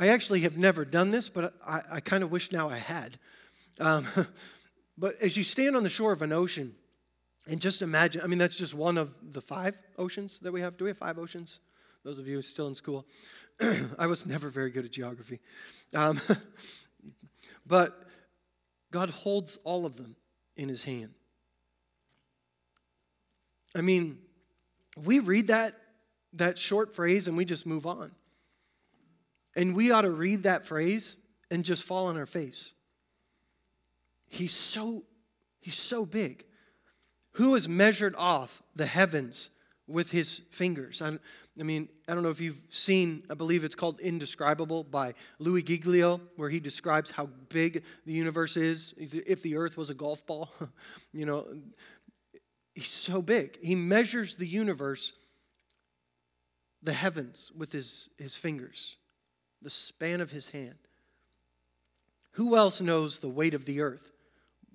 I 0.00 0.08
actually 0.08 0.40
have 0.40 0.56
never 0.56 0.86
done 0.86 1.10
this, 1.10 1.28
but 1.28 1.52
I, 1.64 1.82
I 1.92 2.00
kind 2.00 2.24
of 2.24 2.32
wish 2.32 2.50
now 2.50 2.70
I 2.70 2.78
had. 2.78 3.18
Um, 3.78 4.06
but 4.98 5.14
as 5.20 5.36
you 5.36 5.44
stand 5.44 5.76
on 5.76 5.82
the 5.82 5.90
shore 5.90 6.10
of 6.10 6.22
an 6.22 6.32
ocean, 6.32 6.74
and 7.46 7.60
just 7.60 7.82
imagine, 7.82 8.22
I 8.22 8.26
mean, 8.26 8.38
that's 8.38 8.56
just 8.56 8.72
one 8.72 8.96
of 8.96 9.14
the 9.34 9.42
five 9.42 9.78
oceans 9.98 10.38
that 10.40 10.52
we 10.52 10.62
have. 10.62 10.78
Do 10.78 10.84
we 10.84 10.90
have 10.90 10.96
five 10.96 11.18
oceans? 11.18 11.60
Those 12.02 12.18
of 12.18 12.26
you 12.26 12.40
still 12.40 12.66
in 12.66 12.74
school. 12.74 13.06
I 13.98 14.06
was 14.06 14.26
never 14.26 14.48
very 14.48 14.70
good 14.70 14.86
at 14.86 14.90
geography. 14.90 15.38
Um, 15.94 16.18
but 17.66 17.94
God 18.90 19.10
holds 19.10 19.58
all 19.64 19.84
of 19.84 19.98
them 19.98 20.16
in 20.56 20.70
his 20.70 20.84
hand. 20.84 21.12
I 23.74 23.82
mean, 23.82 24.16
we 24.96 25.18
read 25.18 25.48
that, 25.48 25.74
that 26.32 26.58
short 26.58 26.94
phrase 26.94 27.28
and 27.28 27.36
we 27.36 27.44
just 27.44 27.66
move 27.66 27.84
on. 27.84 28.12
And 29.56 29.74
we 29.74 29.90
ought 29.90 30.02
to 30.02 30.10
read 30.10 30.44
that 30.44 30.64
phrase 30.64 31.16
and 31.50 31.64
just 31.64 31.84
fall 31.84 32.08
on 32.08 32.16
our 32.16 32.26
face. 32.26 32.74
He's 34.28 34.52
so 34.52 35.04
he's 35.60 35.78
so 35.78 36.06
big. 36.06 36.44
Who 37.32 37.54
has 37.54 37.68
measured 37.68 38.14
off 38.16 38.62
the 38.74 38.86
heavens 38.86 39.50
with 39.86 40.10
his 40.10 40.42
fingers? 40.50 41.00
I, 41.02 41.18
I 41.58 41.62
mean, 41.62 41.88
I 42.08 42.14
don't 42.14 42.22
know 42.22 42.30
if 42.30 42.40
you've 42.40 42.62
seen, 42.70 43.24
I 43.30 43.34
believe 43.34 43.64
it's 43.64 43.74
called 43.74 44.00
Indescribable 44.00 44.84
by 44.84 45.14
Louie 45.38 45.62
Giglio, 45.62 46.20
where 46.36 46.48
he 46.48 46.58
describes 46.58 47.10
how 47.10 47.26
big 47.48 47.84
the 48.06 48.12
universe 48.12 48.56
is. 48.56 48.94
If 48.96 49.42
the 49.42 49.56
earth 49.56 49.76
was 49.76 49.90
a 49.90 49.94
golf 49.94 50.26
ball, 50.26 50.50
you 51.12 51.26
know, 51.26 51.46
he's 52.74 52.88
so 52.88 53.20
big. 53.20 53.58
He 53.62 53.74
measures 53.74 54.36
the 54.36 54.46
universe, 54.46 55.12
the 56.82 56.92
heavens, 56.92 57.52
with 57.54 57.72
his, 57.72 58.08
his 58.16 58.34
fingers, 58.36 58.96
the 59.62 59.70
span 59.70 60.20
of 60.20 60.30
his 60.30 60.50
hand. 60.50 60.76
Who 62.32 62.56
else 62.56 62.80
knows 62.80 63.18
the 63.18 63.28
weight 63.28 63.54
of 63.54 63.64
the 63.64 63.80
earth? 63.80 64.10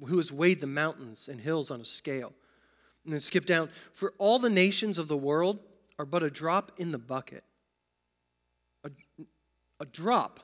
Who 0.06 0.18
has 0.18 0.32
weighed 0.32 0.62
the 0.62 0.68
mountains 0.68 1.28
and 1.28 1.40
hills 1.40 1.72
on 1.72 1.82
a 1.82 1.86
scale? 1.86 2.34
And 3.04 3.14
then 3.14 3.20
skip 3.20 3.46
down. 3.46 3.70
For 3.94 4.14
all 4.18 4.40
the 4.40 4.50
nations 4.50 4.98
of 4.98 5.08
the 5.08 5.18
world 5.18 5.60
are 5.98 6.06
but 6.06 6.24
a 6.24 6.30
drop 6.30 6.74
in 6.78 6.92
the 6.92 7.00
bucket. 7.00 7.44
A, 8.84 8.92
a 9.80 9.86
drop. 9.86 10.42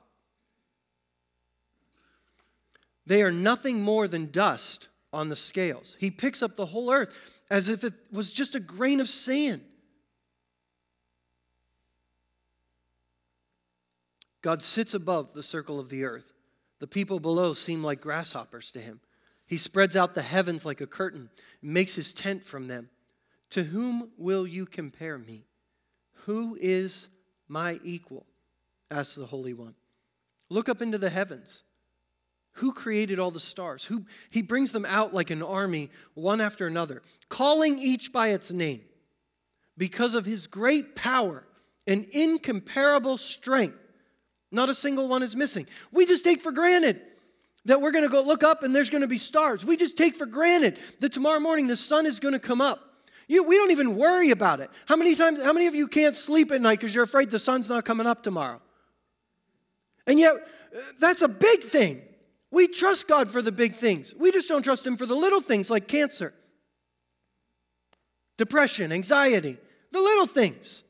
They 3.05 3.23
are 3.23 3.31
nothing 3.31 3.81
more 3.81 4.07
than 4.07 4.31
dust 4.31 4.87
on 5.11 5.29
the 5.29 5.35
scales. 5.35 5.97
He 5.99 6.09
picks 6.09 6.41
up 6.41 6.55
the 6.55 6.67
whole 6.67 6.91
earth 6.91 7.41
as 7.49 7.67
if 7.67 7.83
it 7.83 7.93
was 8.11 8.31
just 8.31 8.55
a 8.55 8.59
grain 8.59 9.01
of 9.01 9.09
sand. 9.09 9.61
God 14.41 14.63
sits 14.63 14.93
above 14.93 15.33
the 15.33 15.43
circle 15.43 15.79
of 15.79 15.89
the 15.89 16.03
earth. 16.03 16.31
The 16.79 16.87
people 16.87 17.19
below 17.19 17.53
seem 17.53 17.83
like 17.83 18.01
grasshoppers 18.01 18.71
to 18.71 18.79
him. 18.79 19.01
He 19.45 19.57
spreads 19.57 19.95
out 19.95 20.13
the 20.13 20.21
heavens 20.21 20.65
like 20.65 20.81
a 20.81 20.87
curtain 20.87 21.29
makes 21.61 21.95
his 21.95 22.13
tent 22.13 22.43
from 22.43 22.67
them. 22.67 22.89
To 23.51 23.63
whom 23.63 24.11
will 24.17 24.47
you 24.47 24.65
compare 24.65 25.17
me? 25.17 25.45
Who 26.25 26.57
is 26.59 27.07
my 27.47 27.79
equal? 27.83 28.25
asked 28.89 29.17
the 29.17 29.25
Holy 29.25 29.53
One. 29.53 29.75
Look 30.49 30.69
up 30.69 30.81
into 30.81 30.97
the 30.97 31.09
heavens. 31.09 31.63
Who 32.55 32.73
created 32.73 33.19
all 33.19 33.31
the 33.31 33.39
stars? 33.39 33.85
Who 33.85 34.05
he 34.29 34.41
brings 34.41 34.71
them 34.71 34.85
out 34.85 35.13
like 35.13 35.29
an 35.29 35.41
army, 35.41 35.89
one 36.13 36.41
after 36.41 36.67
another, 36.67 37.01
calling 37.29 37.79
each 37.79 38.11
by 38.11 38.29
its 38.29 38.51
name. 38.51 38.81
Because 39.77 40.15
of 40.15 40.25
his 40.25 40.47
great 40.47 40.95
power 40.95 41.45
and 41.87 42.05
incomparable 42.11 43.17
strength, 43.17 43.77
not 44.51 44.69
a 44.69 44.73
single 44.73 45.07
one 45.07 45.23
is 45.23 45.35
missing. 45.35 45.67
We 45.91 46.05
just 46.05 46.23
take 46.23 46.41
for 46.41 46.51
granted 46.51 47.01
that 47.65 47.79
we're 47.79 47.91
going 47.91 48.03
to 48.03 48.09
go 48.09 48.21
look 48.21 48.43
up 48.43 48.63
and 48.63 48.75
there's 48.75 48.89
going 48.89 49.01
to 49.01 49.07
be 49.07 49.17
stars. 49.17 49.63
We 49.65 49.77
just 49.77 49.97
take 49.97 50.15
for 50.15 50.25
granted 50.25 50.79
that 50.99 51.11
tomorrow 51.11 51.39
morning 51.39 51.67
the 51.67 51.75
sun 51.75 52.05
is 52.05 52.19
going 52.19 52.33
to 52.33 52.39
come 52.39 52.61
up. 52.61 52.79
You, 53.27 53.43
we 53.43 53.55
don't 53.55 53.71
even 53.71 53.95
worry 53.95 54.31
about 54.31 54.59
it. 54.59 54.69
How 54.87 54.97
many 54.97 55.15
times 55.15 55.43
how 55.43 55.53
many 55.53 55.67
of 55.67 55.75
you 55.75 55.87
can't 55.87 56.17
sleep 56.17 56.51
at 56.51 56.59
night 56.59 56.79
because 56.79 56.93
you're 56.93 57.03
afraid 57.03 57.29
the 57.29 57.39
sun's 57.39 57.69
not 57.69 57.85
coming 57.85 58.07
up 58.07 58.23
tomorrow? 58.23 58.61
And 60.05 60.19
yet 60.19 60.33
that's 60.99 61.21
a 61.21 61.29
big 61.29 61.61
thing. 61.61 62.01
We 62.49 62.67
trust 62.67 63.07
God 63.07 63.31
for 63.31 63.41
the 63.41 63.51
big 63.51 63.75
things. 63.75 64.13
We 64.19 64.31
just 64.31 64.49
don't 64.49 64.63
trust 64.63 64.85
him 64.85 64.97
for 64.97 65.05
the 65.05 65.15
little 65.15 65.39
things 65.39 65.69
like 65.69 65.87
cancer, 65.87 66.33
depression, 68.37 68.91
anxiety, 68.91 69.57
the 69.91 70.01
little 70.01 70.27
things. 70.27 70.83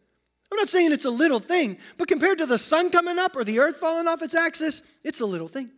I'm 0.52 0.58
not 0.58 0.70
saying 0.70 0.92
it's 0.92 1.06
a 1.06 1.10
little 1.10 1.40
thing, 1.40 1.78
but 1.98 2.10
compared 2.10 2.40
to 2.40 2.46
the 2.46 2.58
sun 2.58 2.90
coming 2.90 3.18
up 3.18 3.36
or 3.36 3.44
the 3.44 3.60
earth 3.60 3.78
falling 3.78 4.08
off 4.08 4.22
its 4.22 4.36
axis, 4.36 4.82
it's 5.04 5.22
a 5.22 5.26
little 5.26 5.48
thing. 5.48 5.72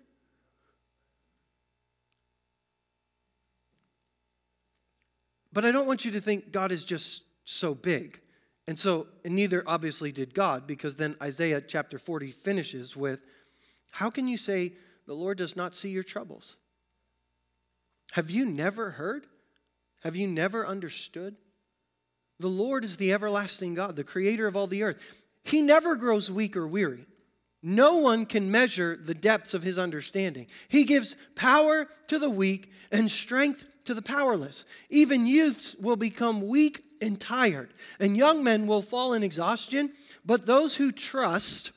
But 5.54 5.64
I 5.64 5.72
don't 5.72 5.86
want 5.86 6.04
you 6.04 6.12
to 6.12 6.20
think 6.20 6.52
God 6.52 6.72
is 6.72 6.84
just 6.84 7.24
so 7.46 7.76
big. 7.76 8.20
And 8.68 8.80
so, 8.80 9.08
and 9.24 9.36
neither 9.36 9.64
obviously 9.68 10.12
did 10.12 10.34
God, 10.34 10.66
because 10.66 10.96
then 10.96 11.16
Isaiah 11.22 11.62
chapter 11.62 12.00
40 12.00 12.32
finishes 12.32 12.98
with 12.98 13.24
How 13.92 14.10
can 14.10 14.28
you 14.28 14.38
say 14.38 14.74
the 15.06 15.14
Lord 15.14 15.38
does 15.38 15.56
not 15.56 15.76
see 15.76 15.90
your 15.90 16.04
troubles? 16.04 16.56
Have 18.14 18.32
you 18.32 18.46
never 18.46 18.92
heard? 18.92 19.28
Have 20.04 20.16
you 20.16 20.28
never 20.28 20.66
understood? 20.66 21.36
The 22.40 22.48
Lord 22.48 22.84
is 22.84 22.98
the 22.98 23.14
everlasting 23.14 23.76
God, 23.76 23.96
the 23.96 24.04
creator 24.04 24.48
of 24.48 24.58
all 24.58 24.68
the 24.68 24.84
earth. 24.84 25.24
He 25.44 25.62
never 25.62 25.96
grows 25.96 26.32
weak 26.32 26.56
or 26.56 26.68
weary. 26.68 27.06
No 27.62 28.00
one 28.00 28.26
can 28.26 28.52
measure 28.52 28.98
the 28.98 29.14
depths 29.14 29.54
of 29.54 29.64
his 29.64 29.80
understanding. 29.80 30.48
He 30.68 30.84
gives 30.84 31.16
power 31.36 31.88
to 32.08 32.20
the 32.20 32.30
weak 32.30 32.70
and 32.92 33.10
strength 33.10 33.70
to 33.86 33.94
the 33.94 34.02
powerless. 34.02 34.66
Even 34.90 35.26
youths 35.26 35.76
will 35.76 35.96
become 35.96 36.48
weak 36.48 36.84
and 37.02 37.20
tired, 37.20 37.74
and 38.00 38.18
young 38.18 38.44
men 38.44 38.68
will 38.68 38.82
fall 38.82 39.14
in 39.14 39.24
exhaustion. 39.24 39.92
But 40.26 40.46
those 40.46 40.76
who 40.76 40.92
trust, 40.92 41.72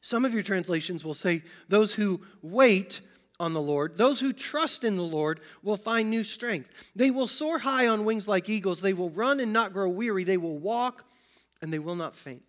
some 0.00 0.24
of 0.24 0.34
your 0.34 0.42
translations 0.42 1.04
will 1.04 1.14
say, 1.14 1.42
those 1.68 1.94
who 1.94 2.22
wait 2.42 3.00
on 3.40 3.52
the 3.52 3.60
Lord. 3.60 3.98
Those 3.98 4.20
who 4.20 4.32
trust 4.32 4.84
in 4.84 4.96
the 4.96 5.02
Lord 5.02 5.40
will 5.62 5.76
find 5.76 6.08
new 6.08 6.24
strength. 6.24 6.92
They 6.94 7.10
will 7.10 7.26
soar 7.26 7.58
high 7.58 7.88
on 7.88 8.04
wings 8.04 8.28
like 8.28 8.48
eagles. 8.48 8.80
They 8.80 8.92
will 8.92 9.10
run 9.10 9.40
and 9.40 9.52
not 9.52 9.72
grow 9.72 9.88
weary. 9.88 10.24
They 10.24 10.36
will 10.36 10.58
walk 10.58 11.04
and 11.60 11.72
they 11.72 11.78
will 11.78 11.96
not 11.96 12.14
faint. 12.14 12.42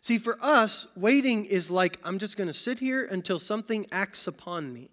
See, 0.00 0.18
for 0.18 0.38
us, 0.40 0.86
waiting 0.96 1.44
is 1.44 1.70
like, 1.70 1.98
I'm 2.04 2.18
just 2.18 2.36
going 2.36 2.48
to 2.48 2.54
sit 2.54 2.78
here 2.78 3.04
until 3.04 3.38
something 3.38 3.86
acts 3.90 4.26
upon 4.26 4.72
me. 4.72 4.90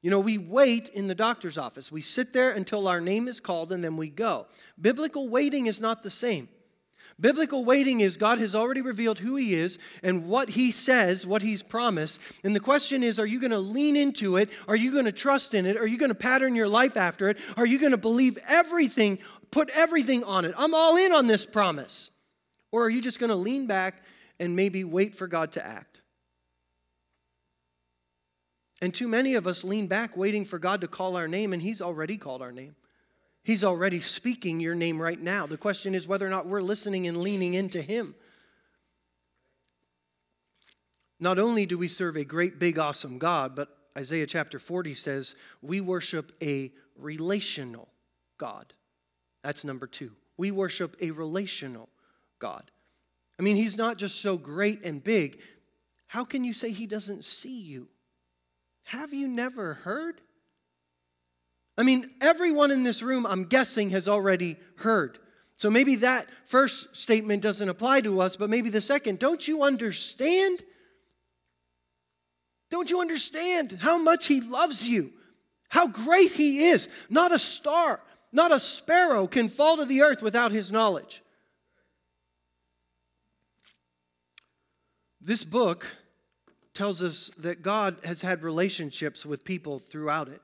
You 0.00 0.10
know, 0.10 0.20
we 0.20 0.38
wait 0.38 0.88
in 0.88 1.06
the 1.06 1.14
doctor's 1.14 1.56
office. 1.56 1.92
We 1.92 2.02
sit 2.02 2.32
there 2.32 2.50
until 2.52 2.88
our 2.88 3.00
name 3.00 3.28
is 3.28 3.38
called 3.38 3.72
and 3.72 3.84
then 3.84 3.96
we 3.96 4.08
go. 4.08 4.46
Biblical 4.80 5.28
waiting 5.28 5.66
is 5.66 5.80
not 5.80 6.02
the 6.02 6.10
same. 6.10 6.48
Biblical 7.20 7.64
waiting 7.64 8.00
is 8.00 8.16
God 8.16 8.38
has 8.38 8.54
already 8.54 8.80
revealed 8.80 9.18
who 9.18 9.36
He 9.36 9.54
is 9.54 9.78
and 10.02 10.26
what 10.28 10.50
He 10.50 10.72
says, 10.72 11.26
what 11.26 11.42
He's 11.42 11.62
promised. 11.62 12.20
And 12.42 12.54
the 12.54 12.60
question 12.60 13.02
is 13.02 13.18
are 13.18 13.26
you 13.26 13.40
going 13.40 13.50
to 13.50 13.58
lean 13.58 13.96
into 13.96 14.36
it? 14.36 14.50
Are 14.66 14.76
you 14.76 14.92
going 14.92 15.04
to 15.04 15.12
trust 15.12 15.54
in 15.54 15.66
it? 15.66 15.76
Are 15.76 15.86
you 15.86 15.98
going 15.98 16.10
to 16.10 16.14
pattern 16.14 16.56
your 16.56 16.68
life 16.68 16.96
after 16.96 17.28
it? 17.28 17.38
Are 17.56 17.66
you 17.66 17.78
going 17.78 17.92
to 17.92 17.98
believe 17.98 18.38
everything, 18.48 19.18
put 19.50 19.70
everything 19.76 20.24
on 20.24 20.44
it? 20.44 20.54
I'm 20.58 20.74
all 20.74 20.96
in 20.96 21.12
on 21.12 21.26
this 21.26 21.46
promise. 21.46 22.10
Or 22.72 22.84
are 22.84 22.90
you 22.90 23.02
just 23.02 23.20
going 23.20 23.30
to 23.30 23.36
lean 23.36 23.66
back 23.66 24.02
and 24.40 24.56
maybe 24.56 24.82
wait 24.82 25.14
for 25.14 25.26
God 25.26 25.52
to 25.52 25.64
act? 25.64 26.02
And 28.80 28.92
too 28.92 29.06
many 29.06 29.36
of 29.36 29.46
us 29.46 29.62
lean 29.62 29.86
back 29.86 30.16
waiting 30.16 30.44
for 30.44 30.58
God 30.58 30.80
to 30.80 30.88
call 30.88 31.16
our 31.16 31.28
name, 31.28 31.52
and 31.52 31.62
He's 31.62 31.80
already 31.80 32.16
called 32.16 32.42
our 32.42 32.50
name. 32.50 32.74
He's 33.44 33.64
already 33.64 34.00
speaking 34.00 34.60
your 34.60 34.74
name 34.74 35.02
right 35.02 35.20
now. 35.20 35.46
The 35.46 35.56
question 35.56 35.94
is 35.94 36.06
whether 36.06 36.26
or 36.26 36.30
not 36.30 36.46
we're 36.46 36.62
listening 36.62 37.08
and 37.08 37.16
leaning 37.18 37.54
into 37.54 37.82
Him. 37.82 38.14
Not 41.18 41.38
only 41.38 41.66
do 41.66 41.78
we 41.78 41.88
serve 41.88 42.16
a 42.16 42.24
great, 42.24 42.58
big, 42.58 42.78
awesome 42.78 43.18
God, 43.18 43.54
but 43.54 43.68
Isaiah 43.96 44.26
chapter 44.26 44.58
40 44.58 44.94
says 44.94 45.34
we 45.60 45.80
worship 45.80 46.32
a 46.42 46.72
relational 46.96 47.88
God. 48.38 48.74
That's 49.42 49.64
number 49.64 49.86
two. 49.86 50.12
We 50.36 50.50
worship 50.50 50.96
a 51.00 51.10
relational 51.10 51.88
God. 52.38 52.70
I 53.38 53.42
mean, 53.42 53.56
He's 53.56 53.76
not 53.76 53.98
just 53.98 54.20
so 54.20 54.36
great 54.36 54.84
and 54.84 55.02
big. 55.02 55.40
How 56.06 56.24
can 56.24 56.44
you 56.44 56.52
say 56.52 56.70
He 56.70 56.86
doesn't 56.86 57.24
see 57.24 57.60
you? 57.60 57.88
Have 58.84 59.12
you 59.12 59.28
never 59.28 59.74
heard? 59.74 60.22
I 61.78 61.82
mean, 61.82 62.04
everyone 62.20 62.70
in 62.70 62.82
this 62.82 63.02
room, 63.02 63.26
I'm 63.26 63.44
guessing, 63.44 63.90
has 63.90 64.08
already 64.08 64.56
heard. 64.76 65.18
So 65.56 65.70
maybe 65.70 65.96
that 65.96 66.26
first 66.44 66.96
statement 66.96 67.42
doesn't 67.42 67.68
apply 67.68 68.00
to 68.02 68.20
us, 68.20 68.36
but 68.36 68.50
maybe 68.50 68.68
the 68.68 68.80
second. 68.80 69.18
Don't 69.18 69.46
you 69.46 69.62
understand? 69.62 70.62
Don't 72.70 72.90
you 72.90 73.00
understand 73.00 73.78
how 73.80 73.96
much 73.98 74.26
He 74.26 74.40
loves 74.40 74.88
you? 74.88 75.12
How 75.68 75.88
great 75.88 76.32
He 76.32 76.66
is? 76.66 76.88
Not 77.08 77.34
a 77.34 77.38
star, 77.38 78.02
not 78.32 78.50
a 78.50 78.60
sparrow 78.60 79.26
can 79.26 79.48
fall 79.48 79.76
to 79.76 79.84
the 79.84 80.02
earth 80.02 80.22
without 80.22 80.52
His 80.52 80.72
knowledge. 80.72 81.22
This 85.20 85.44
book 85.44 85.96
tells 86.74 87.02
us 87.02 87.30
that 87.38 87.62
God 87.62 87.96
has 88.04 88.22
had 88.22 88.42
relationships 88.42 89.24
with 89.24 89.44
people 89.44 89.78
throughout 89.78 90.28
it. 90.28 90.40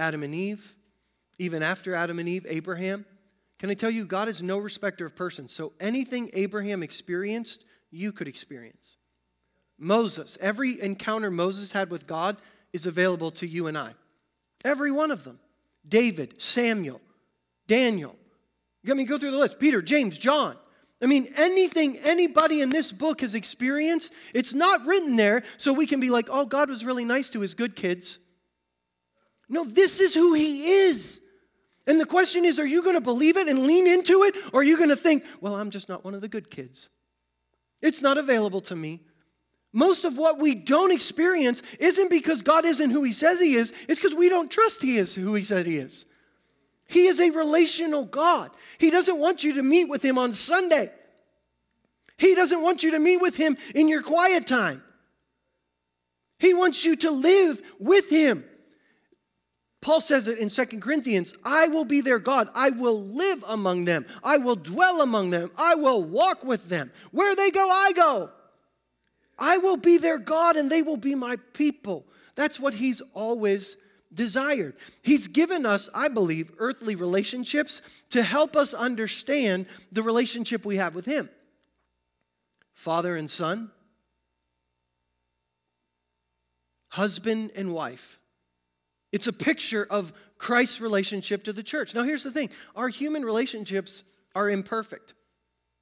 Adam 0.00 0.22
and 0.22 0.34
Eve, 0.34 0.74
even 1.38 1.62
after 1.62 1.94
Adam 1.94 2.18
and 2.18 2.28
Eve, 2.28 2.46
Abraham. 2.48 3.04
Can 3.58 3.70
I 3.70 3.74
tell 3.74 3.90
you, 3.90 4.06
God 4.06 4.28
is 4.28 4.42
no 4.42 4.58
respecter 4.58 5.04
of 5.04 5.14
persons. 5.14 5.52
So 5.52 5.72
anything 5.78 6.30
Abraham 6.32 6.82
experienced, 6.82 7.64
you 7.90 8.10
could 8.10 8.26
experience. 8.26 8.96
Moses, 9.78 10.36
every 10.40 10.80
encounter 10.80 11.30
Moses 11.30 11.72
had 11.72 11.90
with 11.90 12.06
God 12.06 12.36
is 12.72 12.86
available 12.86 13.30
to 13.32 13.46
you 13.46 13.66
and 13.66 13.76
I. 13.76 13.94
Every 14.64 14.90
one 14.90 15.10
of 15.10 15.24
them. 15.24 15.38
David, 15.86 16.40
Samuel, 16.40 17.00
Daniel. 17.66 18.16
I 18.88 18.94
mean, 18.94 19.06
go 19.06 19.18
through 19.18 19.30
the 19.30 19.38
list. 19.38 19.58
Peter, 19.58 19.82
James, 19.82 20.18
John. 20.18 20.56
I 21.02 21.06
mean, 21.06 21.28
anything 21.38 21.96
anybody 22.04 22.60
in 22.60 22.68
this 22.70 22.92
book 22.92 23.22
has 23.22 23.34
experienced, 23.34 24.12
it's 24.34 24.52
not 24.52 24.84
written 24.84 25.16
there 25.16 25.42
so 25.56 25.72
we 25.72 25.86
can 25.86 25.98
be 25.98 26.10
like, 26.10 26.28
oh, 26.30 26.44
God 26.44 26.68
was 26.68 26.84
really 26.84 27.04
nice 27.04 27.30
to 27.30 27.40
his 27.40 27.54
good 27.54 27.74
kids. 27.74 28.18
No, 29.50 29.64
this 29.64 30.00
is 30.00 30.14
who 30.14 30.32
he 30.32 30.66
is. 30.86 31.20
And 31.86 32.00
the 32.00 32.06
question 32.06 32.44
is, 32.44 32.58
are 32.58 32.66
you 32.66 32.82
going 32.82 32.94
to 32.94 33.00
believe 33.00 33.36
it 33.36 33.48
and 33.48 33.66
lean 33.66 33.86
into 33.86 34.22
it? 34.22 34.34
Or 34.54 34.60
are 34.60 34.64
you 34.64 34.78
going 34.78 34.90
to 34.90 34.96
think, 34.96 35.24
well, 35.40 35.56
I'm 35.56 35.70
just 35.70 35.88
not 35.88 36.04
one 36.04 36.14
of 36.14 36.20
the 36.20 36.28
good 36.28 36.50
kids? 36.50 36.88
It's 37.82 38.00
not 38.00 38.16
available 38.16 38.60
to 38.62 38.76
me. 38.76 39.00
Most 39.72 40.04
of 40.04 40.16
what 40.16 40.38
we 40.38 40.54
don't 40.54 40.92
experience 40.92 41.62
isn't 41.78 42.10
because 42.10 42.42
God 42.42 42.64
isn't 42.64 42.90
who 42.90 43.02
he 43.02 43.12
says 43.12 43.40
he 43.40 43.54
is, 43.54 43.72
it's 43.88 44.00
because 44.00 44.14
we 44.14 44.28
don't 44.28 44.50
trust 44.50 44.82
he 44.82 44.96
is 44.96 45.14
who 45.14 45.34
he 45.34 45.42
said 45.42 45.66
he 45.66 45.76
is. 45.76 46.06
He 46.90 47.06
is 47.06 47.20
a 47.20 47.30
relational 47.30 48.04
God. 48.04 48.50
He 48.78 48.90
doesn't 48.90 49.20
want 49.20 49.44
you 49.44 49.54
to 49.54 49.62
meet 49.62 49.88
with 49.88 50.04
Him 50.04 50.18
on 50.18 50.32
Sunday. 50.32 50.90
He 52.18 52.34
doesn't 52.34 52.62
want 52.62 52.82
you 52.82 52.90
to 52.90 52.98
meet 52.98 53.18
with 53.20 53.36
Him 53.36 53.56
in 53.76 53.86
your 53.86 54.02
quiet 54.02 54.48
time. 54.48 54.82
He 56.40 56.52
wants 56.52 56.84
you 56.84 56.96
to 56.96 57.12
live 57.12 57.62
with 57.78 58.10
Him. 58.10 58.44
Paul 59.80 60.00
says 60.02 60.28
it 60.28 60.38
in 60.38 60.50
Second 60.50 60.82
Corinthians 60.82 61.34
I 61.44 61.68
will 61.68 61.84
be 61.84 62.00
their 62.00 62.18
God. 62.18 62.48
I 62.54 62.70
will 62.70 63.00
live 63.00 63.42
among 63.48 63.86
them. 63.86 64.04
I 64.22 64.38
will 64.38 64.56
dwell 64.56 65.00
among 65.00 65.30
them. 65.30 65.50
I 65.56 65.74
will 65.74 66.02
walk 66.02 66.44
with 66.44 66.68
them. 66.68 66.92
Where 67.12 67.34
they 67.34 67.50
go, 67.50 67.66
I 67.68 67.92
go. 67.96 68.30
I 69.38 69.56
will 69.56 69.78
be 69.78 69.96
their 69.96 70.18
God 70.18 70.56
and 70.56 70.70
they 70.70 70.82
will 70.82 70.98
be 70.98 71.14
my 71.14 71.36
people. 71.54 72.04
That's 72.34 72.60
what 72.60 72.74
He's 72.74 73.00
always 73.14 73.78
desired. 74.12 74.74
He's 75.02 75.28
given 75.28 75.64
us, 75.64 75.88
I 75.94 76.08
believe, 76.08 76.52
earthly 76.58 76.94
relationships 76.94 78.04
to 78.10 78.22
help 78.22 78.56
us 78.56 78.74
understand 78.74 79.66
the 79.90 80.02
relationship 80.02 80.64
we 80.66 80.76
have 80.76 80.94
with 80.94 81.06
Him. 81.06 81.30
Father 82.74 83.16
and 83.16 83.30
son, 83.30 83.70
husband 86.90 87.52
and 87.56 87.72
wife. 87.72 88.19
It's 89.12 89.26
a 89.26 89.32
picture 89.32 89.86
of 89.90 90.12
Christ's 90.38 90.80
relationship 90.80 91.44
to 91.44 91.52
the 91.52 91.62
church. 91.62 91.94
Now, 91.94 92.04
here's 92.04 92.22
the 92.22 92.30
thing 92.30 92.50
our 92.74 92.88
human 92.88 93.22
relationships 93.22 94.04
are 94.34 94.48
imperfect, 94.48 95.14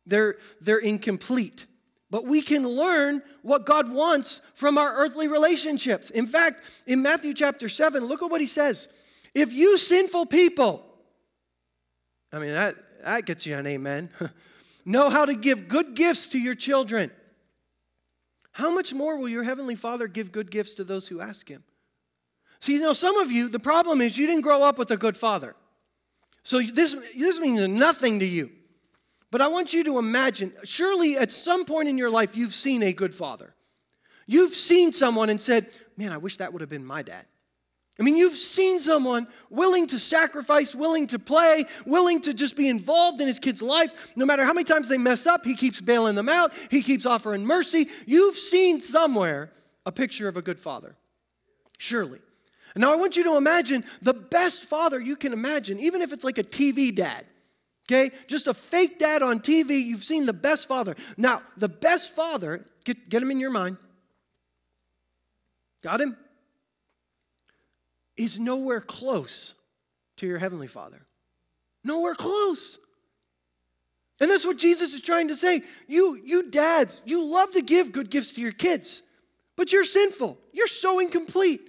they're, 0.06 0.37
they're 0.61 0.78
incomplete. 0.78 1.66
But 2.11 2.25
we 2.25 2.40
can 2.40 2.66
learn 2.66 3.20
what 3.42 3.66
God 3.66 3.92
wants 3.92 4.40
from 4.54 4.78
our 4.78 4.97
earthly 4.97 5.28
relationships. 5.28 6.08
In 6.08 6.25
fact, 6.25 6.85
in 6.87 7.02
Matthew 7.02 7.35
chapter 7.35 7.68
7, 7.68 8.02
look 8.06 8.23
at 8.23 8.30
what 8.30 8.40
he 8.40 8.47
says. 8.47 8.88
If 9.35 9.52
you 9.52 9.76
sinful 9.76 10.25
people, 10.26 10.82
I 12.32 12.38
mean, 12.38 12.52
that, 12.52 12.75
that 13.04 13.26
gets 13.26 13.44
you 13.44 13.56
an 13.56 13.66
amen, 13.66 14.08
know 14.87 15.11
how 15.11 15.26
to 15.26 15.35
give 15.35 15.68
good 15.68 15.94
gifts 15.94 16.28
to 16.28 16.38
your 16.38 16.54
children, 16.54 17.11
how 18.52 18.73
much 18.73 18.94
more 18.94 19.18
will 19.18 19.28
your 19.28 19.44
heavenly 19.44 19.75
Father 19.75 20.08
give 20.08 20.32
good 20.32 20.50
gifts 20.50 20.75
to 20.75 20.85
those 20.85 21.08
who 21.08 21.20
ask 21.20 21.47
him? 21.47 21.62
See, 22.61 22.75
you 22.75 22.81
know, 22.81 22.93
some 22.93 23.19
of 23.19 23.31
you, 23.31 23.49
the 23.49 23.61
problem 23.61 24.00
is 24.00 24.19
you 24.19 24.27
didn't 24.27 24.43
grow 24.43 24.62
up 24.62 24.79
with 24.79 24.91
a 24.91 24.97
good 24.97 25.17
father. 25.17 25.55
So 26.43 26.61
this, 26.61 27.15
this 27.17 27.38
means 27.41 27.67
nothing 27.69 28.21
to 28.21 28.27
you. 28.27 28.50
But 29.31 29.41
I 29.41 29.49
want 29.49 29.75
you 29.75 29.85
to 29.85 29.99
imagine, 29.99 30.53
surely 30.65 31.17
at 31.17 31.31
some 31.31 31.65
point 31.65 31.88
in 31.88 31.99
your 31.99 32.11
life, 32.11 32.37
you've 32.37 32.55
seen 32.55 32.83
a 32.83 32.93
good 32.93 33.15
father. 33.15 33.55
You've 34.27 34.55
seen 34.55 34.93
someone 34.93 35.31
and 35.31 35.41
said, 35.41 35.69
Man, 35.97 36.12
I 36.12 36.19
wish 36.19 36.37
that 36.37 36.53
would 36.53 36.61
have 36.61 36.71
been 36.71 36.85
my 36.85 37.03
dad. 37.03 37.27
I 37.99 38.05
mean, 38.05 38.17
you've 38.17 38.35
seen 38.35 38.79
someone 38.79 39.27
willing 39.50 39.88
to 39.88 39.99
sacrifice, 39.99 40.73
willing 40.73 41.09
to 41.09 41.19
play, 41.19 41.65
willing 41.85 42.21
to 42.23 42.33
just 42.33 42.57
be 42.57 42.69
involved 42.69 43.21
in 43.21 43.27
his 43.27 43.41
kids' 43.41 43.61
lives. 43.61 44.12
No 44.15 44.25
matter 44.25 44.45
how 44.45 44.53
many 44.53 44.65
times 44.65 44.88
they 44.88 44.99
mess 44.99 45.27
up, 45.27 45.45
he 45.45 45.57
keeps 45.57 45.81
bailing 45.81 46.15
them 46.15 46.29
out, 46.29 46.53
he 46.71 46.83
keeps 46.83 47.05
offering 47.07 47.45
mercy. 47.45 47.88
You've 48.07 48.37
seen 48.37 48.81
somewhere 48.81 49.50
a 49.85 49.91
picture 49.91 50.29
of 50.29 50.37
a 50.37 50.43
good 50.43 50.61
father. 50.61 50.97
Surely. 51.77 52.21
Now, 52.78 52.92
I 52.92 52.97
want 52.97 53.16
you 53.16 53.25
to 53.25 53.37
imagine 53.37 53.85
the 54.02 54.14
best 54.14 54.62
father 54.62 55.00
you 55.00 55.16
can 55.16 55.32
imagine, 55.32 55.80
even 55.80 56.00
if 56.00 56.12
it's 56.12 56.25
like 56.25 56.38
a 56.38 56.44
TV 56.44 56.94
dad. 56.94 57.26
Okay? 57.87 58.11
Just 58.28 58.47
a 58.47 58.54
fake 58.54 59.00
dad 59.00 59.20
on 59.20 59.40
TV, 59.40 59.82
you've 59.82 60.04
seen 60.04 60.26
the 60.26 60.32
best 60.32 60.68
father. 60.68 60.94
Now, 61.16 61.42
the 61.56 61.68
best 61.68 62.14
father, 62.14 62.64
get, 62.85 63.08
get 63.08 63.20
him 63.20 63.32
in 63.32 63.40
your 63.40 63.50
mind. 63.50 63.78
Got 65.82 66.00
him? 66.00 66.16
Is 68.16 68.38
nowhere 68.38 68.80
close 68.80 69.54
to 70.18 70.26
your 70.26 70.38
heavenly 70.38 70.68
father. 70.68 71.04
Nowhere 71.82 72.14
close. 72.14 72.78
And 74.20 74.30
that's 74.30 74.44
what 74.44 74.58
Jesus 74.58 74.94
is 74.94 75.02
trying 75.02 75.28
to 75.28 75.37
say. 75.37 75.62
You, 75.88 76.20
you 76.25 76.50
dads, 76.50 77.02
you 77.04 77.25
love 77.25 77.50
to 77.52 77.62
give 77.62 77.90
good 77.90 78.11
gifts 78.11 78.35
to 78.35 78.40
your 78.40 78.52
kids, 78.52 79.02
but 79.56 79.73
you're 79.73 79.84
sinful. 79.84 80.38
You're 80.52 80.67
so 80.69 81.00
incomplete. 81.00 81.60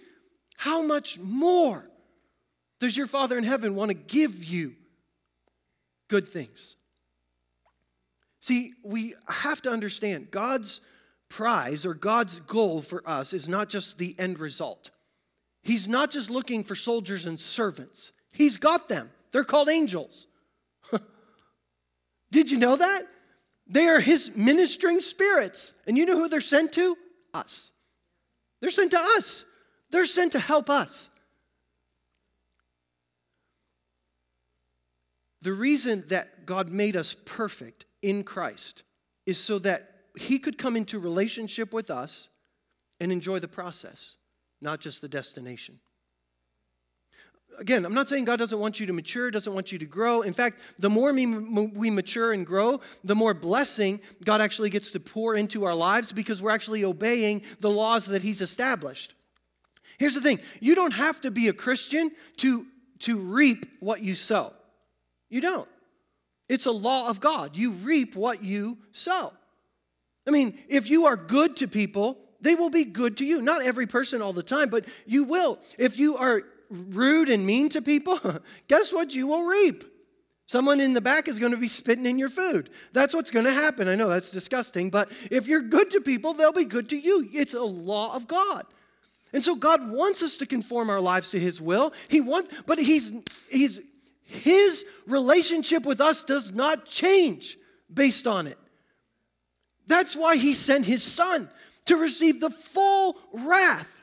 How 0.59 0.81
much 0.81 1.19
more 1.19 1.89
does 2.79 2.95
your 2.95 3.07
Father 3.07 3.37
in 3.37 3.43
heaven 3.43 3.75
want 3.75 3.89
to 3.89 3.95
give 3.95 4.43
you 4.43 4.75
good 6.09 6.27
things. 6.27 6.75
See, 8.41 8.73
we 8.83 9.13
have 9.27 9.61
to 9.61 9.69
understand 9.69 10.31
God's 10.31 10.81
prize 11.29 11.85
or 11.85 11.93
God's 11.93 12.39
goal 12.41 12.81
for 12.81 13.01
us 13.05 13.31
is 13.31 13.47
not 13.47 13.69
just 13.69 13.97
the 13.97 14.15
end 14.19 14.39
result. 14.39 14.91
He's 15.61 15.87
not 15.87 16.11
just 16.11 16.29
looking 16.29 16.63
for 16.63 16.75
soldiers 16.75 17.25
and 17.25 17.39
servants, 17.39 18.11
He's 18.31 18.57
got 18.57 18.89
them. 18.89 19.09
They're 19.31 19.43
called 19.43 19.69
angels. 19.69 20.27
Did 22.31 22.51
you 22.51 22.57
know 22.57 22.75
that? 22.75 23.03
They 23.67 23.85
are 23.87 23.99
His 23.99 24.35
ministering 24.35 25.01
spirits. 25.01 25.73
And 25.87 25.97
you 25.97 26.05
know 26.05 26.15
who 26.15 26.29
they're 26.29 26.41
sent 26.41 26.73
to? 26.73 26.95
Us. 27.33 27.71
They're 28.61 28.71
sent 28.71 28.91
to 28.91 28.99
us, 28.99 29.45
they're 29.91 30.05
sent 30.05 30.31
to 30.33 30.39
help 30.39 30.69
us. 30.69 31.09
The 35.41 35.53
reason 35.53 36.03
that 36.09 36.45
God 36.45 36.69
made 36.69 36.95
us 36.95 37.15
perfect 37.25 37.85
in 38.01 38.23
Christ 38.23 38.83
is 39.25 39.37
so 39.37 39.57
that 39.59 39.95
He 40.19 40.37
could 40.37 40.57
come 40.57 40.75
into 40.75 40.99
relationship 40.99 41.71
with 41.71 41.89
us 41.89 42.29
and 42.99 43.11
enjoy 43.11 43.39
the 43.39 43.47
process, 43.47 44.17
not 44.61 44.81
just 44.81 45.01
the 45.01 45.07
destination. 45.07 45.79
Again, 47.57 47.85
I'm 47.85 47.93
not 47.93 48.07
saying 48.07 48.25
God 48.25 48.39
doesn't 48.39 48.59
want 48.59 48.79
you 48.79 48.85
to 48.87 48.93
mature, 48.93 49.31
doesn't 49.31 49.53
want 49.53 49.71
you 49.71 49.79
to 49.79 49.85
grow. 49.85 50.21
In 50.21 50.33
fact, 50.33 50.61
the 50.79 50.89
more 50.89 51.13
we 51.13 51.89
mature 51.89 52.31
and 52.31 52.45
grow, 52.45 52.79
the 53.03 53.15
more 53.15 53.33
blessing 53.33 53.99
God 54.23 54.39
actually 54.39 54.69
gets 54.69 54.91
to 54.91 54.99
pour 54.99 55.35
into 55.35 55.65
our 55.65 55.75
lives 55.75 56.13
because 56.13 56.41
we're 56.41 56.51
actually 56.51 56.85
obeying 56.85 57.43
the 57.59 57.69
laws 57.69 58.07
that 58.07 58.23
He's 58.23 58.41
established. 58.41 59.13
Here's 59.99 60.15
the 60.15 60.21
thing 60.21 60.39
you 60.59 60.73
don't 60.73 60.93
have 60.93 61.21
to 61.21 61.31
be 61.31 61.49
a 61.49 61.53
Christian 61.53 62.11
to, 62.37 62.65
to 62.99 63.19
reap 63.19 63.65
what 63.79 64.01
you 64.01 64.15
sow. 64.15 64.53
You 65.29 65.41
don't. 65.41 65.67
It's 66.47 66.65
a 66.65 66.71
law 66.71 67.09
of 67.09 67.19
God. 67.19 67.55
You 67.55 67.73
reap 67.73 68.15
what 68.15 68.43
you 68.43 68.79
sow. 68.91 69.33
I 70.27 70.31
mean, 70.31 70.57
if 70.67 70.89
you 70.89 71.05
are 71.05 71.15
good 71.15 71.57
to 71.57 71.67
people, 71.67 72.17
they 72.41 72.55
will 72.55 72.69
be 72.69 72.85
good 72.85 73.17
to 73.17 73.25
you. 73.25 73.41
Not 73.41 73.63
every 73.63 73.85
person 73.85 74.21
all 74.21 74.33
the 74.33 74.41
time, 74.41 74.69
but 74.69 74.85
you 75.05 75.25
will. 75.25 75.59
If 75.77 75.99
you 75.99 76.17
are 76.17 76.43
rude 76.69 77.29
and 77.29 77.45
mean 77.45 77.69
to 77.69 77.81
people, 77.81 78.19
guess 78.67 78.91
what? 78.93 79.13
You 79.13 79.27
will 79.27 79.45
reap. 79.45 79.83
Someone 80.47 80.79
in 80.79 80.93
the 80.93 81.01
back 81.01 81.27
is 81.27 81.37
going 81.37 81.51
to 81.51 81.59
be 81.59 81.67
spitting 81.67 82.07
in 82.07 82.17
your 82.17 82.29
food. 82.29 82.71
That's 82.91 83.13
what's 83.13 83.29
going 83.29 83.45
to 83.45 83.51
happen. 83.51 83.87
I 83.87 83.93
know 83.93 84.07
that's 84.07 84.31
disgusting, 84.31 84.89
but 84.89 85.11
if 85.29 85.47
you're 85.47 85.61
good 85.61 85.91
to 85.91 86.01
people, 86.01 86.33
they'll 86.33 86.51
be 86.51 86.65
good 86.65 86.89
to 86.89 86.97
you. 86.97 87.29
It's 87.31 87.53
a 87.53 87.61
law 87.61 88.15
of 88.15 88.27
God. 88.27 88.63
And 89.33 89.43
so 89.43 89.55
God 89.55 89.91
wants 89.91 90.23
us 90.23 90.37
to 90.37 90.45
conform 90.45 90.89
our 90.89 91.01
lives 91.01 91.31
to 91.31 91.39
his 91.39 91.61
will. 91.61 91.93
He 92.07 92.21
wants 92.21 92.61
but 92.65 92.79
he's 92.79 93.13
he's 93.49 93.79
his 94.23 94.85
relationship 95.07 95.85
with 95.85 96.01
us 96.01 96.23
does 96.23 96.53
not 96.53 96.85
change 96.85 97.57
based 97.91 98.27
on 98.27 98.47
it. 98.47 98.57
That's 99.87 100.15
why 100.15 100.37
he 100.37 100.53
sent 100.53 100.85
his 100.85 101.03
son 101.03 101.49
to 101.85 101.95
receive 101.97 102.39
the 102.39 102.49
full 102.49 103.17
wrath 103.33 103.98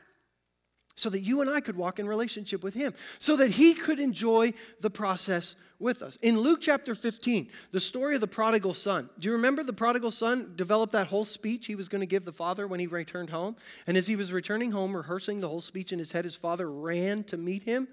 so 0.97 1.09
that 1.09 1.21
you 1.21 1.39
and 1.39 1.49
I 1.49 1.61
could 1.61 1.77
walk 1.77 1.99
in 1.99 2.07
relationship 2.07 2.61
with 2.61 2.73
him, 2.73 2.93
so 3.17 3.37
that 3.37 3.51
he 3.51 3.73
could 3.73 3.99
enjoy 3.99 4.51
the 4.81 4.89
process 4.89 5.55
with 5.79 6.01
us. 6.01 6.17
In 6.17 6.37
Luke 6.37 6.59
chapter 6.59 6.93
15, 6.93 7.47
the 7.71 7.79
story 7.79 8.15
of 8.15 8.21
the 8.21 8.27
prodigal 8.27 8.73
son. 8.73 9.09
Do 9.17 9.29
you 9.29 9.33
remember 9.33 9.63
the 9.63 9.71
prodigal 9.71 10.11
son 10.11 10.53
developed 10.57 10.91
that 10.91 11.07
whole 11.07 11.23
speech 11.23 11.67
he 11.67 11.75
was 11.75 11.87
going 11.87 12.01
to 12.01 12.05
give 12.05 12.25
the 12.25 12.31
father 12.33 12.67
when 12.67 12.81
he 12.81 12.87
returned 12.87 13.29
home? 13.29 13.55
And 13.85 13.95
as 13.95 14.07
he 14.07 14.17
was 14.17 14.33
returning 14.33 14.71
home, 14.71 14.97
rehearsing 14.97 15.39
the 15.39 15.47
whole 15.47 15.61
speech 15.61 15.93
in 15.93 15.99
his 15.99 16.11
head, 16.11 16.25
his 16.25 16.35
father 16.35 16.69
ran 16.69 17.23
to 17.25 17.37
meet 17.37 17.63
him 17.63 17.87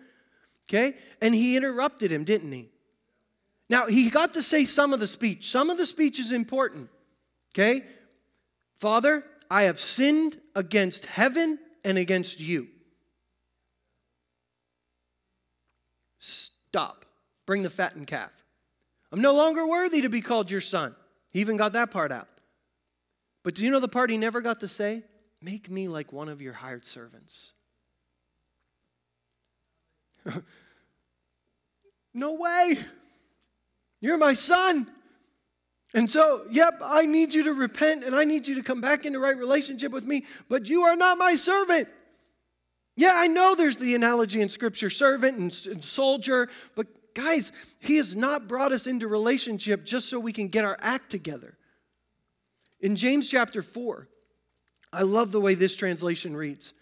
Okay? 0.69 0.95
And 1.21 1.35
he 1.35 1.57
interrupted 1.57 2.11
him, 2.11 2.25
didn't 2.25 2.53
he? 2.53 2.69
Now, 3.69 3.87
he 3.87 4.11
got 4.11 4.35
to 4.35 4.43
say 4.43 4.65
some 4.65 4.93
of 4.93 5.01
the 5.01 5.07
speech. 5.07 5.49
Some 5.51 5.71
of 5.71 5.79
the 5.79 5.87
speech 5.87 6.19
is 6.19 6.33
important. 6.33 6.91
Okay? 7.55 7.83
Father, 8.75 9.25
I 9.51 9.65
have 9.65 9.79
sinned 9.79 10.41
against 10.55 11.07
heaven 11.07 11.59
and 11.85 11.99
against 11.99 12.41
you. 12.41 12.69
Stop. 16.75 17.05
Bring 17.47 17.63
the 17.63 17.71
fattened 17.71 18.09
calf. 18.09 18.33
I'm 19.13 19.21
no 19.21 19.33
longer 19.33 19.65
worthy 19.65 20.01
to 20.01 20.09
be 20.09 20.21
called 20.21 20.51
your 20.51 20.61
son. 20.61 20.97
He 21.33 21.39
even 21.39 21.57
got 21.57 21.75
that 21.75 21.93
part 21.93 22.11
out. 22.11 22.27
But 23.45 23.55
do 23.55 23.63
you 23.63 23.71
know 23.71 23.79
the 23.79 23.87
part 23.87 24.11
he 24.11 24.19
never 24.19 24.41
got 24.41 24.59
to 24.59 24.67
say? 24.67 25.05
Make 25.41 25.71
me 25.71 25.87
like 25.87 26.13
one 26.13 26.29
of 26.29 26.43
your 26.43 26.53
hired 26.53 26.85
servants. 26.85 27.53
no 32.13 32.35
way. 32.35 32.75
You're 34.01 34.19
my 34.19 34.35
son. 34.35 34.91
And 35.95 36.11
so, 36.11 36.45
yep, 36.51 36.81
I 36.83 37.07
need 37.07 37.35
you 37.35 37.45
to 37.45 37.53
repent 37.53 38.03
and 38.03 38.17
I 38.17 38.25
need 38.25 38.49
you 38.49 38.57
to 38.57 38.65
come 38.65 38.81
back 38.81 39.05
into 39.05 39.21
right 39.21 39.37
relationship 39.37 39.93
with 39.93 40.09
me, 40.09 40.25
but 40.49 40.69
you 40.69 40.81
are 40.83 40.97
not 40.97 41.19
my 41.19 41.37
servant. 41.37 41.87
Yeah, 42.97 43.13
I 43.15 43.27
know 43.27 43.55
there's 43.55 43.77
the 43.77 43.95
analogy 43.95 44.41
in 44.41 44.49
Scripture 44.49 44.91
servant 44.91 45.39
and, 45.39 45.67
and 45.71 45.85
soldier, 45.85 46.49
but 46.77 46.87
guys, 47.15 47.53
He 47.81 47.97
has 47.97 48.15
not 48.15 48.47
brought 48.47 48.73
us 48.73 48.87
into 48.87 49.09
relationship 49.09 49.85
just 49.85 50.09
so 50.09 50.21
we 50.21 50.33
can 50.33 50.49
get 50.49 50.65
our 50.65 50.77
act 50.81 51.11
together. 51.11 51.57
In 52.81 52.97
James 52.97 53.31
chapter 53.31 53.63
4, 53.63 54.09
I 54.93 55.03
love 55.03 55.33
the 55.33 55.41
way 55.41 55.55
this 55.55 55.77
translation 55.77 56.37
reads. 56.37 56.75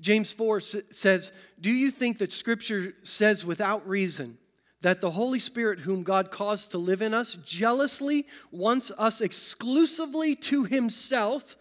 James 0.00 0.32
4 0.32 0.60
says, 0.60 1.32
Do 1.60 1.70
you 1.70 1.90
think 1.90 2.18
that 2.18 2.32
Scripture 2.32 2.94
says 3.02 3.44
without 3.44 3.86
reason 3.86 4.38
that 4.80 5.00
the 5.00 5.10
Holy 5.10 5.40
Spirit, 5.40 5.80
whom 5.80 6.04
God 6.04 6.30
caused 6.30 6.70
to 6.70 6.78
live 6.78 7.02
in 7.02 7.12
us, 7.12 7.34
jealously 7.44 8.26
wants 8.52 8.92
us 8.96 9.20
exclusively 9.20 10.36
to 10.36 10.64
Himself 10.64 11.56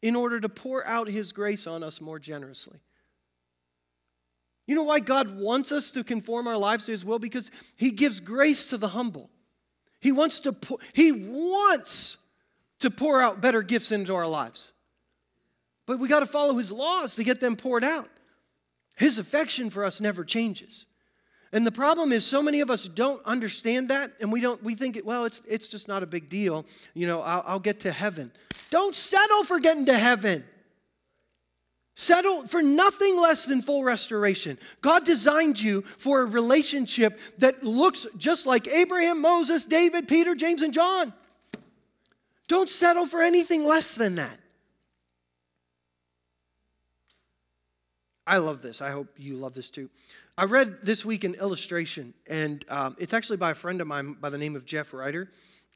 in 0.00 0.14
order 0.14 0.40
to 0.40 0.48
pour 0.48 0.86
out 0.86 1.08
His 1.08 1.32
grace 1.32 1.66
on 1.66 1.82
us 1.82 2.00
more 2.00 2.20
generously? 2.20 2.78
You 4.72 4.76
know 4.76 4.84
why 4.84 5.00
God 5.00 5.38
wants 5.38 5.70
us 5.70 5.90
to 5.90 6.02
conform 6.02 6.48
our 6.48 6.56
lives 6.56 6.86
to 6.86 6.92
His 6.92 7.04
will? 7.04 7.18
Because 7.18 7.50
He 7.76 7.90
gives 7.90 8.20
grace 8.20 8.64
to 8.68 8.78
the 8.78 8.88
humble. 8.88 9.28
He 10.00 10.12
wants 10.12 10.40
to, 10.40 10.52
pour, 10.54 10.78
He 10.94 11.12
wants 11.12 12.16
to 12.78 12.90
pour 12.90 13.20
out 13.20 13.42
better 13.42 13.60
gifts 13.60 13.92
into 13.92 14.14
our 14.14 14.26
lives. 14.26 14.72
But 15.84 15.98
we 15.98 16.08
got 16.08 16.20
to 16.20 16.26
follow 16.26 16.56
his 16.56 16.72
laws 16.72 17.16
to 17.16 17.22
get 17.22 17.38
them 17.38 17.54
poured 17.54 17.84
out. 17.84 18.08
His 18.96 19.18
affection 19.18 19.68
for 19.68 19.84
us 19.84 20.00
never 20.00 20.24
changes. 20.24 20.86
And 21.52 21.66
the 21.66 21.70
problem 21.70 22.10
is, 22.10 22.24
so 22.24 22.42
many 22.42 22.62
of 22.62 22.70
us 22.70 22.88
don't 22.88 23.22
understand 23.26 23.88
that, 23.90 24.08
and 24.22 24.32
we 24.32 24.40
don't. 24.40 24.62
We 24.62 24.74
think, 24.74 24.98
well, 25.04 25.26
it's 25.26 25.42
it's 25.46 25.68
just 25.68 25.86
not 25.86 26.02
a 26.02 26.06
big 26.06 26.30
deal. 26.30 26.64
You 26.94 27.06
know, 27.08 27.20
I'll, 27.20 27.42
I'll 27.46 27.60
get 27.60 27.80
to 27.80 27.92
heaven. 27.92 28.32
Don't 28.70 28.96
settle 28.96 29.44
for 29.44 29.60
getting 29.60 29.84
to 29.84 29.98
heaven. 29.98 30.44
Settle 31.94 32.46
for 32.46 32.62
nothing 32.62 33.20
less 33.20 33.44
than 33.44 33.60
full 33.60 33.84
restoration. 33.84 34.58
God 34.80 35.04
designed 35.04 35.60
you 35.60 35.82
for 35.82 36.22
a 36.22 36.26
relationship 36.26 37.20
that 37.38 37.62
looks 37.62 38.06
just 38.16 38.46
like 38.46 38.66
Abraham, 38.66 39.20
Moses, 39.20 39.66
David, 39.66 40.08
Peter, 40.08 40.34
James, 40.34 40.62
and 40.62 40.72
John. 40.72 41.12
Don't 42.48 42.70
settle 42.70 43.06
for 43.06 43.22
anything 43.22 43.64
less 43.64 43.94
than 43.94 44.14
that. 44.16 44.38
I 48.26 48.38
love 48.38 48.62
this. 48.62 48.80
I 48.80 48.90
hope 48.90 49.08
you 49.18 49.36
love 49.36 49.52
this 49.52 49.68
too. 49.68 49.90
I 50.38 50.44
read 50.44 50.80
this 50.82 51.04
week 51.04 51.24
an 51.24 51.34
illustration, 51.34 52.14
and 52.26 52.64
um, 52.70 52.96
it's 52.98 53.12
actually 53.12 53.36
by 53.36 53.50
a 53.50 53.54
friend 53.54 53.80
of 53.80 53.86
mine 53.86 54.16
by 54.20 54.30
the 54.30 54.38
name 54.38 54.56
of 54.56 54.64
Jeff 54.64 54.94
Ryder. 54.94 55.30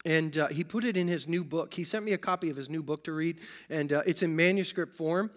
And 0.07 0.39
uh, 0.39 0.47
he 0.49 0.63
put 0.63 0.85
it 0.85 0.97
in 0.97 1.09
his 1.09 1.27
new 1.27 1.43
book. 1.43 1.75
He 1.75 1.83
sent 1.83 2.05
me 2.05 2.13
a 2.13 2.19
copy 2.19 2.49
of 2.49 2.57
his 2.57 2.71
new 2.71 2.83
book 2.83 3.05
to 3.05 3.13
read, 3.13 3.39
and 3.69 3.93
uh, 3.93 4.03
it's 4.07 4.23
in 4.23 4.37
manuscript 4.37 4.95
form. 4.95 5.31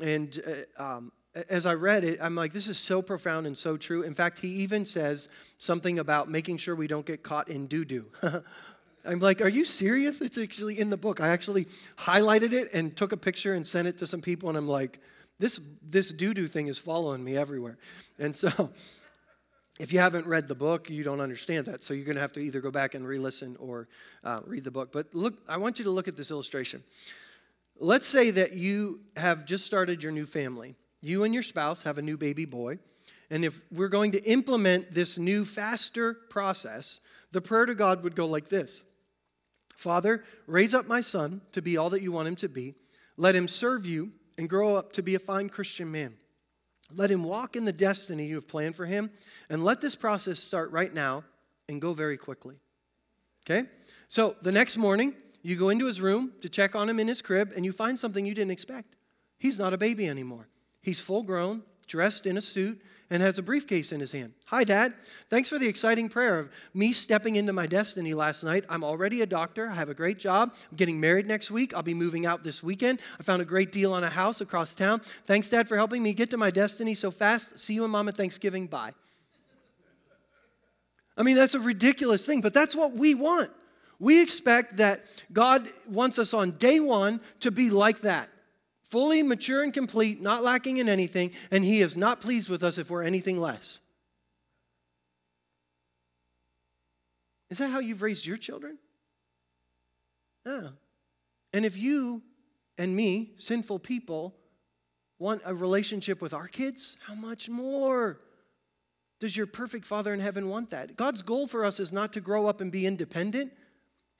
And 0.00 0.40
uh, 0.78 0.82
um, 0.82 1.12
as 1.48 1.66
I 1.66 1.74
read 1.74 2.04
it, 2.04 2.18
I'm 2.22 2.34
like, 2.34 2.52
this 2.52 2.68
is 2.68 2.78
so 2.78 3.02
profound 3.02 3.46
and 3.46 3.56
so 3.56 3.76
true. 3.76 4.02
In 4.02 4.14
fact, 4.14 4.38
he 4.38 4.48
even 4.48 4.84
says 4.84 5.28
something 5.58 5.98
about 5.98 6.28
making 6.28 6.58
sure 6.58 6.74
we 6.74 6.86
don't 6.86 7.06
get 7.06 7.22
caught 7.22 7.48
in 7.48 7.66
doo 7.66 7.84
doo. 7.84 8.06
I'm 9.04 9.18
like, 9.18 9.40
are 9.40 9.48
you 9.48 9.64
serious? 9.64 10.20
It's 10.20 10.38
actually 10.38 10.78
in 10.78 10.90
the 10.90 10.96
book. 10.96 11.20
I 11.20 11.28
actually 11.28 11.64
highlighted 11.96 12.52
it 12.52 12.72
and 12.72 12.96
took 12.96 13.12
a 13.12 13.16
picture 13.16 13.52
and 13.54 13.66
sent 13.66 13.88
it 13.88 13.98
to 13.98 14.06
some 14.06 14.20
people, 14.20 14.48
and 14.48 14.56
I'm 14.56 14.68
like, 14.68 15.00
this, 15.38 15.60
this 15.82 16.12
doo 16.12 16.34
doo 16.34 16.46
thing 16.46 16.68
is 16.68 16.78
following 16.78 17.24
me 17.24 17.36
everywhere. 17.36 17.78
And 18.18 18.36
so, 18.36 18.70
if 19.80 19.92
you 19.92 19.98
haven't 19.98 20.26
read 20.26 20.46
the 20.46 20.54
book, 20.54 20.88
you 20.88 21.02
don't 21.02 21.20
understand 21.20 21.66
that. 21.66 21.82
So, 21.82 21.94
you're 21.94 22.04
going 22.04 22.14
to 22.14 22.20
have 22.20 22.34
to 22.34 22.40
either 22.40 22.60
go 22.60 22.70
back 22.70 22.94
and 22.94 23.06
re 23.06 23.18
listen 23.18 23.56
or 23.58 23.88
uh, 24.22 24.40
read 24.46 24.62
the 24.62 24.70
book. 24.70 24.92
But 24.92 25.12
look, 25.14 25.34
I 25.48 25.56
want 25.56 25.80
you 25.80 25.84
to 25.86 25.90
look 25.90 26.06
at 26.06 26.16
this 26.16 26.30
illustration. 26.30 26.84
Let's 27.82 28.06
say 28.06 28.30
that 28.30 28.52
you 28.52 29.00
have 29.16 29.44
just 29.44 29.66
started 29.66 30.04
your 30.04 30.12
new 30.12 30.24
family. 30.24 30.76
You 31.00 31.24
and 31.24 31.34
your 31.34 31.42
spouse 31.42 31.82
have 31.82 31.98
a 31.98 32.02
new 32.02 32.16
baby 32.16 32.44
boy. 32.44 32.78
And 33.28 33.44
if 33.44 33.60
we're 33.72 33.88
going 33.88 34.12
to 34.12 34.22
implement 34.22 34.94
this 34.94 35.18
new, 35.18 35.44
faster 35.44 36.14
process, 36.14 37.00
the 37.32 37.40
prayer 37.40 37.66
to 37.66 37.74
God 37.74 38.04
would 38.04 38.14
go 38.14 38.26
like 38.26 38.48
this 38.48 38.84
Father, 39.76 40.22
raise 40.46 40.74
up 40.74 40.86
my 40.86 41.00
son 41.00 41.40
to 41.50 41.60
be 41.60 41.76
all 41.76 41.90
that 41.90 42.02
you 42.02 42.12
want 42.12 42.28
him 42.28 42.36
to 42.36 42.48
be. 42.48 42.76
Let 43.16 43.34
him 43.34 43.48
serve 43.48 43.84
you 43.84 44.12
and 44.38 44.48
grow 44.48 44.76
up 44.76 44.92
to 44.92 45.02
be 45.02 45.16
a 45.16 45.18
fine 45.18 45.48
Christian 45.48 45.90
man. 45.90 46.14
Let 46.94 47.10
him 47.10 47.24
walk 47.24 47.56
in 47.56 47.64
the 47.64 47.72
destiny 47.72 48.26
you 48.26 48.36
have 48.36 48.46
planned 48.46 48.76
for 48.76 48.86
him, 48.86 49.10
and 49.50 49.64
let 49.64 49.80
this 49.80 49.96
process 49.96 50.38
start 50.38 50.70
right 50.70 50.94
now 50.94 51.24
and 51.68 51.80
go 51.80 51.94
very 51.94 52.16
quickly. 52.16 52.60
Okay? 53.44 53.68
So 54.08 54.36
the 54.40 54.52
next 54.52 54.76
morning, 54.76 55.14
you 55.42 55.56
go 55.56 55.68
into 55.68 55.86
his 55.86 56.00
room 56.00 56.32
to 56.40 56.48
check 56.48 56.74
on 56.74 56.88
him 56.88 56.98
in 56.98 57.08
his 57.08 57.22
crib, 57.22 57.52
and 57.54 57.64
you 57.64 57.72
find 57.72 57.98
something 57.98 58.24
you 58.24 58.34
didn't 58.34 58.52
expect. 58.52 58.96
He's 59.38 59.58
not 59.58 59.74
a 59.74 59.78
baby 59.78 60.08
anymore. 60.08 60.48
He's 60.82 61.00
full 61.00 61.22
grown, 61.22 61.62
dressed 61.86 62.26
in 62.26 62.36
a 62.36 62.40
suit, 62.40 62.80
and 63.10 63.22
has 63.22 63.38
a 63.38 63.42
briefcase 63.42 63.92
in 63.92 64.00
his 64.00 64.12
hand. 64.12 64.32
Hi, 64.46 64.64
Dad. 64.64 64.94
Thanks 65.28 65.50
for 65.50 65.58
the 65.58 65.68
exciting 65.68 66.08
prayer 66.08 66.38
of 66.38 66.50
me 66.72 66.94
stepping 66.94 67.36
into 67.36 67.52
my 67.52 67.66
destiny 67.66 68.14
last 68.14 68.42
night. 68.42 68.64
I'm 68.70 68.82
already 68.82 69.20
a 69.20 69.26
doctor. 69.26 69.68
I 69.68 69.74
have 69.74 69.90
a 69.90 69.94
great 69.94 70.18
job. 70.18 70.54
I'm 70.70 70.76
getting 70.78 70.98
married 70.98 71.26
next 71.26 71.50
week. 71.50 71.74
I'll 71.74 71.82
be 71.82 71.92
moving 71.92 72.24
out 72.24 72.42
this 72.42 72.62
weekend. 72.62 73.00
I 73.20 73.22
found 73.22 73.42
a 73.42 73.44
great 73.44 73.70
deal 73.70 73.92
on 73.92 74.02
a 74.02 74.08
house 74.08 74.40
across 74.40 74.74
town. 74.74 75.00
Thanks, 75.00 75.50
Dad, 75.50 75.68
for 75.68 75.76
helping 75.76 76.02
me 76.02 76.14
get 76.14 76.30
to 76.30 76.38
my 76.38 76.50
destiny 76.50 76.94
so 76.94 77.10
fast. 77.10 77.58
See 77.60 77.74
you 77.74 77.84
and 77.84 77.92
Mom 77.92 78.08
at 78.08 78.16
Thanksgiving. 78.16 78.66
Bye. 78.66 78.92
I 81.18 81.22
mean, 81.22 81.36
that's 81.36 81.54
a 81.54 81.60
ridiculous 81.60 82.24
thing, 82.24 82.40
but 82.40 82.54
that's 82.54 82.74
what 82.74 82.94
we 82.94 83.14
want. 83.14 83.50
We 84.02 84.20
expect 84.20 84.78
that 84.78 85.04
God 85.32 85.68
wants 85.88 86.18
us 86.18 86.34
on 86.34 86.58
day 86.58 86.80
one 86.80 87.20
to 87.38 87.52
be 87.52 87.70
like 87.70 88.00
that 88.00 88.28
fully 88.82 89.22
mature 89.22 89.62
and 89.62 89.72
complete, 89.72 90.20
not 90.20 90.42
lacking 90.42 90.78
in 90.78 90.88
anything, 90.88 91.30
and 91.52 91.64
He 91.64 91.80
is 91.80 91.96
not 91.96 92.20
pleased 92.20 92.50
with 92.50 92.64
us 92.64 92.78
if 92.78 92.90
we're 92.90 93.04
anything 93.04 93.38
less. 93.38 93.78
Is 97.48 97.58
that 97.58 97.68
how 97.68 97.78
you've 97.78 98.02
raised 98.02 98.26
your 98.26 98.36
children? 98.36 98.76
Yeah. 100.44 100.70
And 101.54 101.64
if 101.64 101.78
you 101.78 102.22
and 102.76 102.96
me, 102.96 103.30
sinful 103.36 103.78
people, 103.78 104.34
want 105.20 105.42
a 105.44 105.54
relationship 105.54 106.20
with 106.20 106.34
our 106.34 106.48
kids, 106.48 106.96
how 107.06 107.14
much 107.14 107.48
more 107.48 108.20
does 109.20 109.36
your 109.36 109.46
perfect 109.46 109.86
Father 109.86 110.12
in 110.12 110.18
heaven 110.18 110.48
want 110.48 110.70
that? 110.70 110.96
God's 110.96 111.22
goal 111.22 111.46
for 111.46 111.64
us 111.64 111.78
is 111.78 111.92
not 111.92 112.12
to 112.14 112.20
grow 112.20 112.46
up 112.46 112.60
and 112.60 112.72
be 112.72 112.84
independent. 112.84 113.52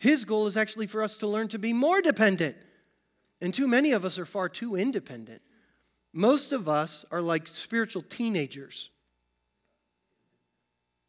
His 0.02 0.24
goal 0.24 0.48
is 0.48 0.56
actually 0.56 0.88
for 0.88 1.00
us 1.00 1.16
to 1.18 1.28
learn 1.28 1.46
to 1.46 1.60
be 1.60 1.72
more 1.72 2.02
dependent. 2.02 2.56
And 3.40 3.54
too 3.54 3.68
many 3.68 3.92
of 3.92 4.04
us 4.04 4.18
are 4.18 4.24
far 4.26 4.48
too 4.48 4.74
independent. 4.74 5.42
Most 6.12 6.52
of 6.52 6.68
us 6.68 7.04
are 7.12 7.22
like 7.22 7.46
spiritual 7.46 8.02
teenagers. 8.02 8.90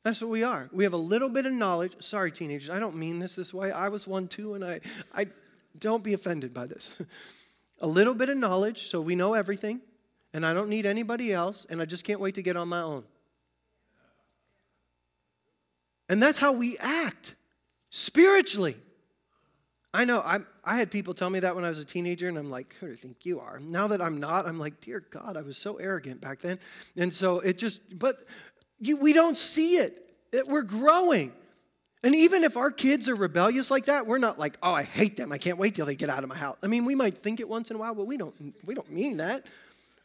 That's 0.04 0.22
what 0.22 0.30
we 0.30 0.44
are. 0.44 0.70
We 0.72 0.84
have 0.84 0.94
a 0.94 0.98
little 0.98 1.30
bit 1.30 1.48
of 1.48 1.54
knowledge. 1.54 1.96
Sorry, 2.04 2.32
teenagers, 2.32 2.70
I 2.70 2.78
don't 2.78 2.96
mean 2.96 3.18
this 3.18 3.36
this 3.36 3.52
way. 3.52 3.72
I 3.72 3.90
was 3.90 4.06
one 4.06 4.28
too, 4.28 4.54
and 4.54 4.64
I, 4.64 4.80
I 5.12 5.26
don't 5.80 6.04
be 6.04 6.14
offended 6.14 6.54
by 6.54 6.68
this. 6.68 6.96
a 7.82 7.88
little 7.88 8.14
bit 8.14 8.30
of 8.30 8.38
knowledge, 8.38 8.84
so 8.84 9.02
we 9.02 9.16
know 9.16 9.34
everything, 9.34 9.82
and 10.36 10.46
I 10.46 10.54
don't 10.54 10.70
need 10.70 10.86
anybody 10.86 11.34
else, 11.34 11.66
and 11.68 11.82
I 11.82 11.86
just 11.86 12.04
can't 12.04 12.20
wait 12.20 12.36
to 12.36 12.44
get 12.44 12.56
on 12.56 12.68
my 12.68 12.82
own. 12.82 13.06
And 16.08 16.22
that's 16.22 16.38
how 16.38 16.54
we 16.54 16.78
act 16.78 17.34
spiritually. 17.94 18.76
I 19.94 20.04
know 20.06 20.22
i 20.22 20.40
I 20.66 20.78
had 20.78 20.90
people 20.90 21.14
tell 21.14 21.30
me 21.30 21.42
that 21.42 21.56
when 21.56 21.66
I 21.66 21.70
was 21.70 21.78
a 21.78 21.86
teenager, 21.86 22.28
and 22.30 22.38
I'm 22.38 22.50
like, 22.50 22.74
who 22.80 22.88
do 22.88 22.92
you 22.92 22.96
think 22.96 23.26
you 23.26 23.42
are? 23.42 23.60
Now 23.60 23.88
that 23.88 24.02
I'm 24.02 24.20
not, 24.20 24.48
I'm 24.48 24.58
like, 24.58 24.80
dear 24.80 25.02
God, 25.02 25.36
I 25.36 25.42
was 25.42 25.58
so 25.58 25.76
arrogant 25.76 26.22
back 26.22 26.40
then. 26.40 26.58
And 26.96 27.14
so 27.14 27.42
it 27.42 27.58
just, 27.58 28.00
but 28.00 28.16
you, 28.80 28.98
we 28.98 29.12
don't 29.12 29.38
see 29.38 29.76
it. 29.76 29.94
it. 30.32 30.48
We're 30.48 30.62
growing. 30.64 31.34
And 32.02 32.16
even 32.16 32.46
if 32.46 32.56
our 32.56 32.72
kids 32.72 33.10
are 33.10 33.16
rebellious 33.16 33.70
like 33.70 33.86
that, 33.86 34.08
we're 34.08 34.20
not 34.20 34.40
like, 34.40 34.58
oh, 34.64 34.74
I 34.74 34.84
hate 34.84 35.18
them. 35.18 35.34
I 35.34 35.38
can't 35.38 35.58
wait 35.58 35.76
till 35.76 35.86
they 35.86 35.96
get 35.96 36.10
out 36.10 36.24
of 36.24 36.30
my 36.30 36.38
house. 36.38 36.58
I 36.64 36.68
mean, 36.68 36.86
we 36.86 36.96
might 36.96 37.18
think 37.18 37.42
it 37.42 37.50
once 37.50 37.70
in 37.70 37.76
a 37.76 37.80
while, 37.80 37.94
but 37.94 38.08
we 38.08 38.16
don't, 38.16 38.56
we 38.66 38.74
don't 38.74 38.90
mean 38.90 39.18
that. 39.18 39.46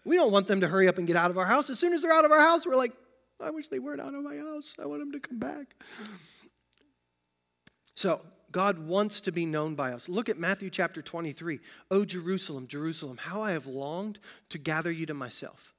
We 0.05 0.17
don't 0.17 0.33
want 0.33 0.49
them 0.49 0.61
to 0.61 0.69
hurry 0.69 0.89
up 0.89 0.99
and 0.99 1.07
get 1.07 1.17
out 1.17 1.31
of 1.31 1.39
our 1.39 1.47
house. 1.47 1.71
As 1.71 1.79
soon 1.79 1.93
as 1.93 2.03
they're 2.03 2.13
out 2.13 2.25
of 2.25 2.33
our 2.33 2.41
house, 2.41 2.67
we're 2.67 2.77
like, 2.77 2.93
I 3.43 3.51
wish 3.51 3.69
they 3.69 3.79
weren't 3.79 4.01
out 4.01 4.15
of 4.15 4.25
my 4.25 4.37
house. 4.37 4.75
I 4.83 4.87
want 4.87 5.01
them 5.01 5.13
to 5.13 5.21
come 5.21 5.39
back. 5.39 5.77
So 7.99 8.21
God 8.53 8.79
wants 8.79 9.21
to 9.23 9.33
be 9.33 9.45
known 9.45 9.75
by 9.75 9.91
us. 9.91 10.09
Look 10.09 10.29
at 10.29 10.39
Matthew 10.39 10.71
chapter 10.71 11.03
23. 11.03 11.59
Oh, 11.91 12.05
Jerusalem, 12.05 12.69
Jerusalem, 12.69 13.17
how 13.17 13.43
I 13.43 13.51
have 13.51 13.67
longed 13.67 14.21
to 14.51 14.59
gather 14.59 14.93
you 14.93 15.05
to 15.07 15.15
myself. 15.15 15.75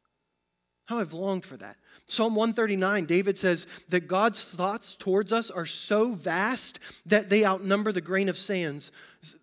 How 0.88 1.00
I've 1.00 1.14
longed 1.14 1.46
for 1.46 1.56
that. 1.56 1.78
Psalm 2.08 2.36
139, 2.36 3.06
David 3.06 3.40
says 3.40 3.68
that 3.88 4.10
God's 4.10 4.44
thoughts 4.44 4.96
towards 4.96 5.32
us 5.32 5.50
are 5.50 5.66
so 5.66 6.12
vast 6.12 6.82
that 7.08 7.30
they 7.30 7.46
outnumber 7.46 7.94
the 7.94 8.02
grain 8.02 8.28
of 8.28 8.38
sands, 8.38 8.92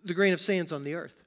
the 0.05 0.13
grain 0.13 0.33
of 0.33 0.39
sands 0.39 0.71
on 0.71 0.83
the 0.83 0.93
earth. 0.93 1.23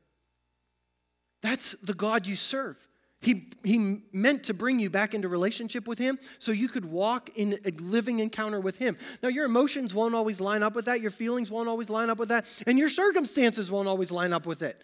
That's 1.42 1.72
the 1.82 1.94
God 1.94 2.28
you 2.28 2.36
serve. 2.36 2.78
He, 3.22 3.48
he 3.64 4.02
meant 4.12 4.44
to 4.44 4.54
bring 4.54 4.80
you 4.80 4.88
back 4.88 5.12
into 5.12 5.28
relationship 5.28 5.86
with 5.86 5.98
Him 5.98 6.18
so 6.38 6.52
you 6.52 6.68
could 6.68 6.86
walk 6.86 7.28
in 7.36 7.58
a 7.66 7.70
living 7.82 8.20
encounter 8.20 8.58
with 8.58 8.78
Him. 8.78 8.96
Now, 9.22 9.28
your 9.28 9.44
emotions 9.44 9.94
won't 9.94 10.14
always 10.14 10.40
line 10.40 10.62
up 10.62 10.74
with 10.74 10.86
that, 10.86 11.00
your 11.02 11.10
feelings 11.10 11.50
won't 11.50 11.68
always 11.68 11.90
line 11.90 12.08
up 12.08 12.18
with 12.18 12.30
that, 12.30 12.46
and 12.66 12.78
your 12.78 12.88
circumstances 12.88 13.70
won't 13.70 13.88
always 13.88 14.10
line 14.10 14.32
up 14.32 14.46
with 14.46 14.62
it. 14.62 14.82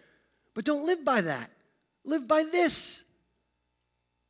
But 0.54 0.64
don't 0.66 0.84
live 0.84 1.04
by 1.04 1.22
that. 1.22 1.50
Live 2.04 2.28
by 2.28 2.44
this. 2.50 3.04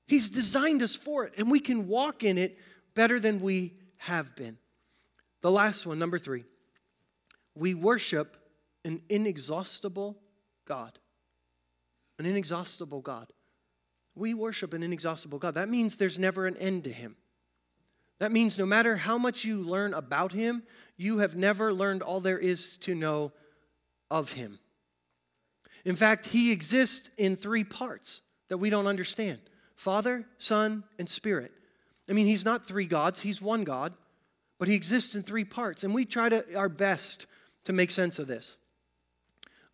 He's 0.06 0.30
designed 0.30 0.82
us 0.82 0.94
for 0.94 1.24
it, 1.24 1.34
and 1.36 1.50
we 1.50 1.58
can 1.58 1.88
walk 1.88 2.22
in 2.22 2.38
it 2.38 2.58
better 2.94 3.18
than 3.18 3.40
we 3.40 3.74
have 3.98 4.36
been. 4.36 4.56
The 5.42 5.50
last 5.50 5.84
one, 5.84 5.98
number 5.98 6.18
three, 6.18 6.44
we 7.56 7.74
worship 7.74 8.36
an 8.84 9.02
inexhaustible 9.08 10.16
God. 10.64 10.98
An 12.20 12.26
inexhaustible 12.26 13.00
God. 13.00 13.26
We 14.16 14.32
worship 14.34 14.72
an 14.72 14.82
inexhaustible 14.82 15.38
God. 15.38 15.54
That 15.54 15.68
means 15.68 15.96
there's 15.96 16.18
never 16.18 16.46
an 16.46 16.56
end 16.56 16.84
to 16.84 16.92
Him. 16.92 17.16
That 18.18 18.32
means 18.32 18.58
no 18.58 18.64
matter 18.64 18.96
how 18.96 19.18
much 19.18 19.44
you 19.44 19.58
learn 19.58 19.92
about 19.92 20.32
Him, 20.32 20.62
you 20.96 21.18
have 21.18 21.36
never 21.36 21.72
learned 21.72 22.02
all 22.02 22.20
there 22.20 22.38
is 22.38 22.78
to 22.78 22.94
know 22.94 23.32
of 24.10 24.32
Him. 24.32 24.58
In 25.84 25.94
fact, 25.94 26.28
He 26.28 26.50
exists 26.50 27.10
in 27.18 27.36
three 27.36 27.62
parts 27.62 28.22
that 28.48 28.58
we 28.58 28.70
don't 28.70 28.86
understand 28.86 29.38
Father, 29.76 30.24
Son, 30.38 30.84
and 30.98 31.08
Spirit. 31.08 31.52
I 32.08 32.14
mean, 32.14 32.26
He's 32.26 32.44
not 32.44 32.64
three 32.64 32.86
gods, 32.86 33.20
He's 33.20 33.42
one 33.42 33.64
God, 33.64 33.92
but 34.58 34.68
He 34.68 34.74
exists 34.74 35.14
in 35.14 35.22
three 35.22 35.44
parts. 35.44 35.84
And 35.84 35.94
we 35.94 36.06
try 36.06 36.30
to 36.30 36.56
our 36.56 36.70
best 36.70 37.26
to 37.64 37.74
make 37.74 37.90
sense 37.90 38.18
of 38.18 38.26
this. 38.26 38.56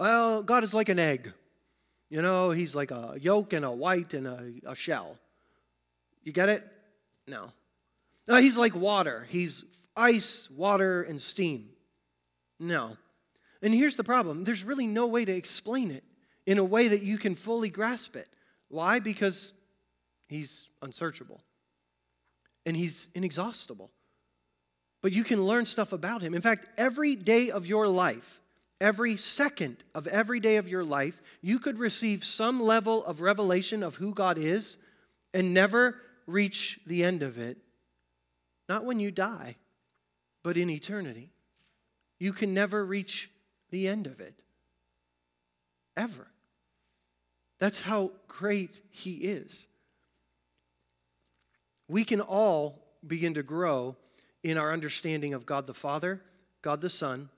Well, 0.01 0.43
God 0.43 0.65
is 0.65 0.75
like 0.75 0.89
an 0.89 0.99
egg. 0.99 1.33
You 2.13 2.21
know, 2.21 2.51
he's 2.51 2.75
like 2.75 2.91
a 2.91 3.17
yolk 3.19 3.55
and 3.55 3.65
a 3.65 3.71
white 3.71 4.13
and 4.13 4.27
a, 4.27 4.53
a 4.67 4.75
shell. 4.75 5.17
You 6.23 6.31
get 6.31 6.51
it? 6.51 6.63
No. 7.27 7.53
No, 8.29 8.37
he's 8.37 8.59
like 8.59 8.77
water. 8.77 9.27
He's 9.31 9.65
ice, 9.97 10.51
water, 10.51 11.01
and 11.01 11.23
steam. 11.23 11.71
No. 12.61 12.99
And 13.63 13.73
here's 13.73 13.97
the 13.97 14.05
problem 14.05 14.45
there's 14.45 14.63
really 14.63 14.87
no 14.87 15.07
way 15.07 15.25
to 15.25 15.35
explain 15.35 15.91
it 15.91 16.05
in 16.45 16.59
a 16.59 16.65
way 16.65 16.89
that 16.89 17.03
you 17.03 17.17
can 17.17 17.35
fully 17.35 17.71
grasp 17.71 18.15
it. 18.15 18.29
Why? 18.69 18.99
Because 18.99 19.55
he's 20.29 20.69
unsearchable 20.83 21.41
and 22.67 22.77
he's 22.77 23.09
inexhaustible. 23.15 23.91
But 25.01 25.13
you 25.13 25.25
can 25.25 25.43
learn 25.47 25.65
stuff 25.65 25.95
about 25.95 26.21
him. 26.21 26.35
In 26.35 26.43
fact, 26.43 26.67
every 26.77 27.17
day 27.17 27.51
of 27.51 27.65
your 27.65 27.89
life, 27.89 28.42
every 28.83 29.17
second 29.17 29.85
of 29.95 30.09
every 30.09 30.41
day 30.41 30.57
of 30.57 30.69
your 30.69 30.85
life, 30.85 31.23
you 31.41 31.61
could 31.61 31.79
receive 31.79 32.25
some 32.25 32.61
level 32.61 33.05
of 33.05 33.21
revelation 33.21 33.83
of 33.83 33.97
who 33.97 34.13
God 34.13 34.37
is 34.37 34.77
and 35.33 35.55
never 35.55 36.01
reach 36.27 36.81
the 36.85 37.05
end 37.05 37.23
of 37.23 37.39
it. 37.39 37.59
Not 38.69 38.85
when 38.85 38.99
you 38.99 39.13
die, 39.13 39.57
but 40.43 40.57
in 40.57 40.69
eternity. 40.69 41.31
You 42.19 42.33
can 42.33 42.53
never 42.53 42.85
reach 42.85 43.31
the 43.71 43.87
end 43.87 44.07
of 44.07 44.21
it. 44.21 44.43
Ever. 45.97 46.27
That's 47.61 47.83
how 47.83 48.11
great 48.27 48.81
He 48.91 49.13
is. 49.19 49.69
We 51.89 52.05
can 52.05 52.21
all 52.21 52.83
begin 53.07 53.35
to 53.35 53.43
grow 53.43 53.97
in 54.43 54.59
our 54.59 54.73
understanding 54.73 55.35
of 55.35 55.47
God 55.47 55.69
the 55.69 55.75
Father, 55.75 56.23
God 56.63 56.81
the 56.81 56.91
Son, 56.91 57.29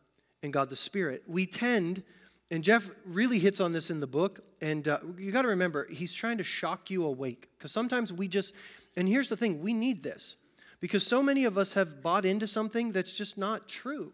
and 0.45 0.53
God 0.53 0.69
the 0.69 0.77
Spirit. 0.77 1.23
We 1.27 1.47
tend, 1.47 2.05
and 2.51 2.63
Jeff 2.63 2.91
really 3.07 3.39
hits 3.39 3.61
on 3.61 3.73
this 3.73 3.91
in 3.91 3.99
the 3.99 4.07
book, 4.07 4.45
and 4.61 4.87
uh, 4.87 4.99
you 5.19 5.33
got 5.33 5.43
to 5.43 5.49
remember, 5.49 5.89
he's 5.91 6.13
trying 6.13 6.39
to 6.39 6.45
shock 6.45 6.91
you 6.91 7.05
awake. 7.05 7.49
Because 7.59 7.73
sometimes 7.73 8.13
we 8.13 8.29
just, 8.29 8.55
and 8.97 9.09
here's 9.09 9.31
the 9.31 9.37
thing, 9.37 9.63
we 9.63 9.73
need 9.73 10.03
this. 10.03 10.37
Because 10.81 11.05
so 11.05 11.23
many 11.23 11.47
of 11.47 11.57
us 11.57 11.73
have 11.73 12.03
bought 12.03 12.27
into 12.27 12.47
something 12.47 12.93
that's 12.93 13.17
just 13.17 13.39
not 13.39 13.67
true. 13.67 14.13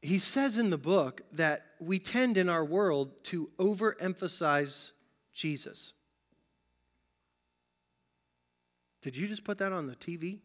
He 0.00 0.18
says 0.18 0.56
in 0.56 0.70
the 0.70 0.78
book 0.78 1.22
that 1.32 1.62
we 1.80 1.98
tend 1.98 2.38
in 2.38 2.48
our 2.48 2.64
world 2.64 3.24
to 3.24 3.50
overemphasize 3.58 4.92
Jesus. 5.32 5.94
Did 9.02 9.16
you 9.16 9.26
just 9.26 9.44
put 9.44 9.58
that 9.58 9.72
on 9.72 9.86
the 9.86 9.96
TV? 9.96 10.38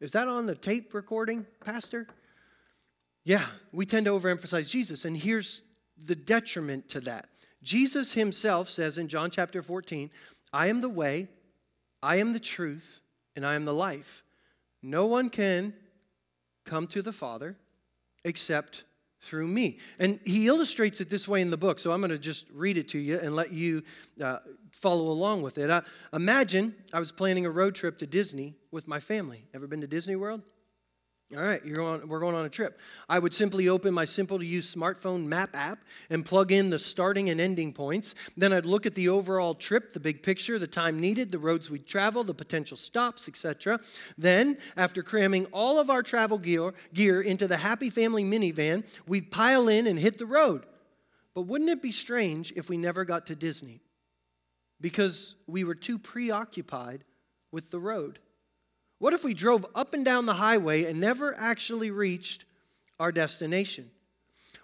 Is 0.00 0.12
that 0.12 0.28
on 0.28 0.46
the 0.46 0.54
tape 0.54 0.94
recording, 0.94 1.46
Pastor? 1.64 2.06
Yeah, 3.24 3.44
we 3.72 3.84
tend 3.84 4.06
to 4.06 4.12
overemphasize 4.12 4.70
Jesus. 4.70 5.04
And 5.04 5.16
here's 5.16 5.62
the 5.96 6.14
detriment 6.14 6.88
to 6.90 7.00
that 7.00 7.28
Jesus 7.62 8.14
himself 8.14 8.70
says 8.70 8.98
in 8.98 9.08
John 9.08 9.30
chapter 9.30 9.60
14, 9.60 10.10
I 10.52 10.68
am 10.68 10.80
the 10.80 10.88
way, 10.88 11.28
I 12.02 12.16
am 12.16 12.32
the 12.32 12.40
truth, 12.40 13.00
and 13.34 13.44
I 13.44 13.54
am 13.54 13.64
the 13.64 13.74
life. 13.74 14.22
No 14.82 15.06
one 15.06 15.28
can 15.28 15.74
come 16.64 16.86
to 16.88 17.02
the 17.02 17.12
Father 17.12 17.56
except 18.24 18.84
through 19.20 19.48
me. 19.48 19.78
And 19.98 20.20
he 20.24 20.46
illustrates 20.46 21.00
it 21.00 21.10
this 21.10 21.26
way 21.26 21.40
in 21.40 21.50
the 21.50 21.56
book. 21.56 21.80
So 21.80 21.92
I'm 21.92 22.00
going 22.00 22.10
to 22.10 22.18
just 22.18 22.48
read 22.52 22.78
it 22.78 22.88
to 22.90 22.98
you 22.98 23.18
and 23.18 23.34
let 23.34 23.52
you 23.52 23.82
uh, 24.22 24.38
follow 24.72 25.08
along 25.08 25.42
with 25.42 25.58
it. 25.58 25.70
Uh, 25.70 25.82
imagine 26.12 26.74
I 26.92 26.98
was 26.98 27.12
planning 27.12 27.46
a 27.46 27.50
road 27.50 27.74
trip 27.74 27.98
to 27.98 28.06
Disney 28.06 28.54
with 28.70 28.86
my 28.86 29.00
family. 29.00 29.46
Ever 29.54 29.66
been 29.66 29.80
to 29.80 29.86
Disney 29.86 30.16
World? 30.16 30.42
All 31.36 31.42
right, 31.42 31.62
you're 31.62 31.82
on, 31.82 32.08
we're 32.08 32.20
going 32.20 32.34
on 32.34 32.46
a 32.46 32.48
trip. 32.48 32.80
I 33.06 33.18
would 33.18 33.34
simply 33.34 33.68
open 33.68 33.92
my 33.92 34.06
simple 34.06 34.38
to 34.38 34.46
use 34.46 34.74
smartphone 34.74 35.26
map 35.26 35.50
app 35.52 35.80
and 36.08 36.24
plug 36.24 36.52
in 36.52 36.70
the 36.70 36.78
starting 36.78 37.28
and 37.28 37.38
ending 37.38 37.74
points. 37.74 38.14
Then 38.34 38.54
I'd 38.54 38.64
look 38.64 38.86
at 38.86 38.94
the 38.94 39.10
overall 39.10 39.54
trip, 39.54 39.92
the 39.92 40.00
big 40.00 40.22
picture, 40.22 40.58
the 40.58 40.66
time 40.66 40.98
needed, 40.98 41.30
the 41.30 41.38
roads 41.38 41.70
we'd 41.70 41.86
travel, 41.86 42.24
the 42.24 42.32
potential 42.32 42.78
stops, 42.78 43.28
etc. 43.28 43.78
Then, 44.16 44.56
after 44.74 45.02
cramming 45.02 45.44
all 45.52 45.78
of 45.78 45.90
our 45.90 46.02
travel 46.02 46.38
gear, 46.38 46.72
gear 46.94 47.20
into 47.20 47.46
the 47.46 47.58
Happy 47.58 47.90
Family 47.90 48.24
minivan, 48.24 48.86
we'd 49.06 49.30
pile 49.30 49.68
in 49.68 49.86
and 49.86 49.98
hit 49.98 50.16
the 50.16 50.24
road. 50.24 50.64
But 51.34 51.42
wouldn't 51.42 51.68
it 51.68 51.82
be 51.82 51.92
strange 51.92 52.54
if 52.56 52.70
we 52.70 52.78
never 52.78 53.04
got 53.04 53.26
to 53.26 53.36
Disney? 53.36 53.82
Because 54.80 55.34
we 55.46 55.62
were 55.62 55.74
too 55.74 55.98
preoccupied 55.98 57.04
with 57.52 57.70
the 57.70 57.80
road. 57.80 58.18
What 58.98 59.14
if 59.14 59.24
we 59.24 59.34
drove 59.34 59.64
up 59.74 59.92
and 59.92 60.04
down 60.04 60.26
the 60.26 60.34
highway 60.34 60.84
and 60.84 61.00
never 61.00 61.34
actually 61.38 61.90
reached 61.90 62.44
our 62.98 63.12
destination? 63.12 63.90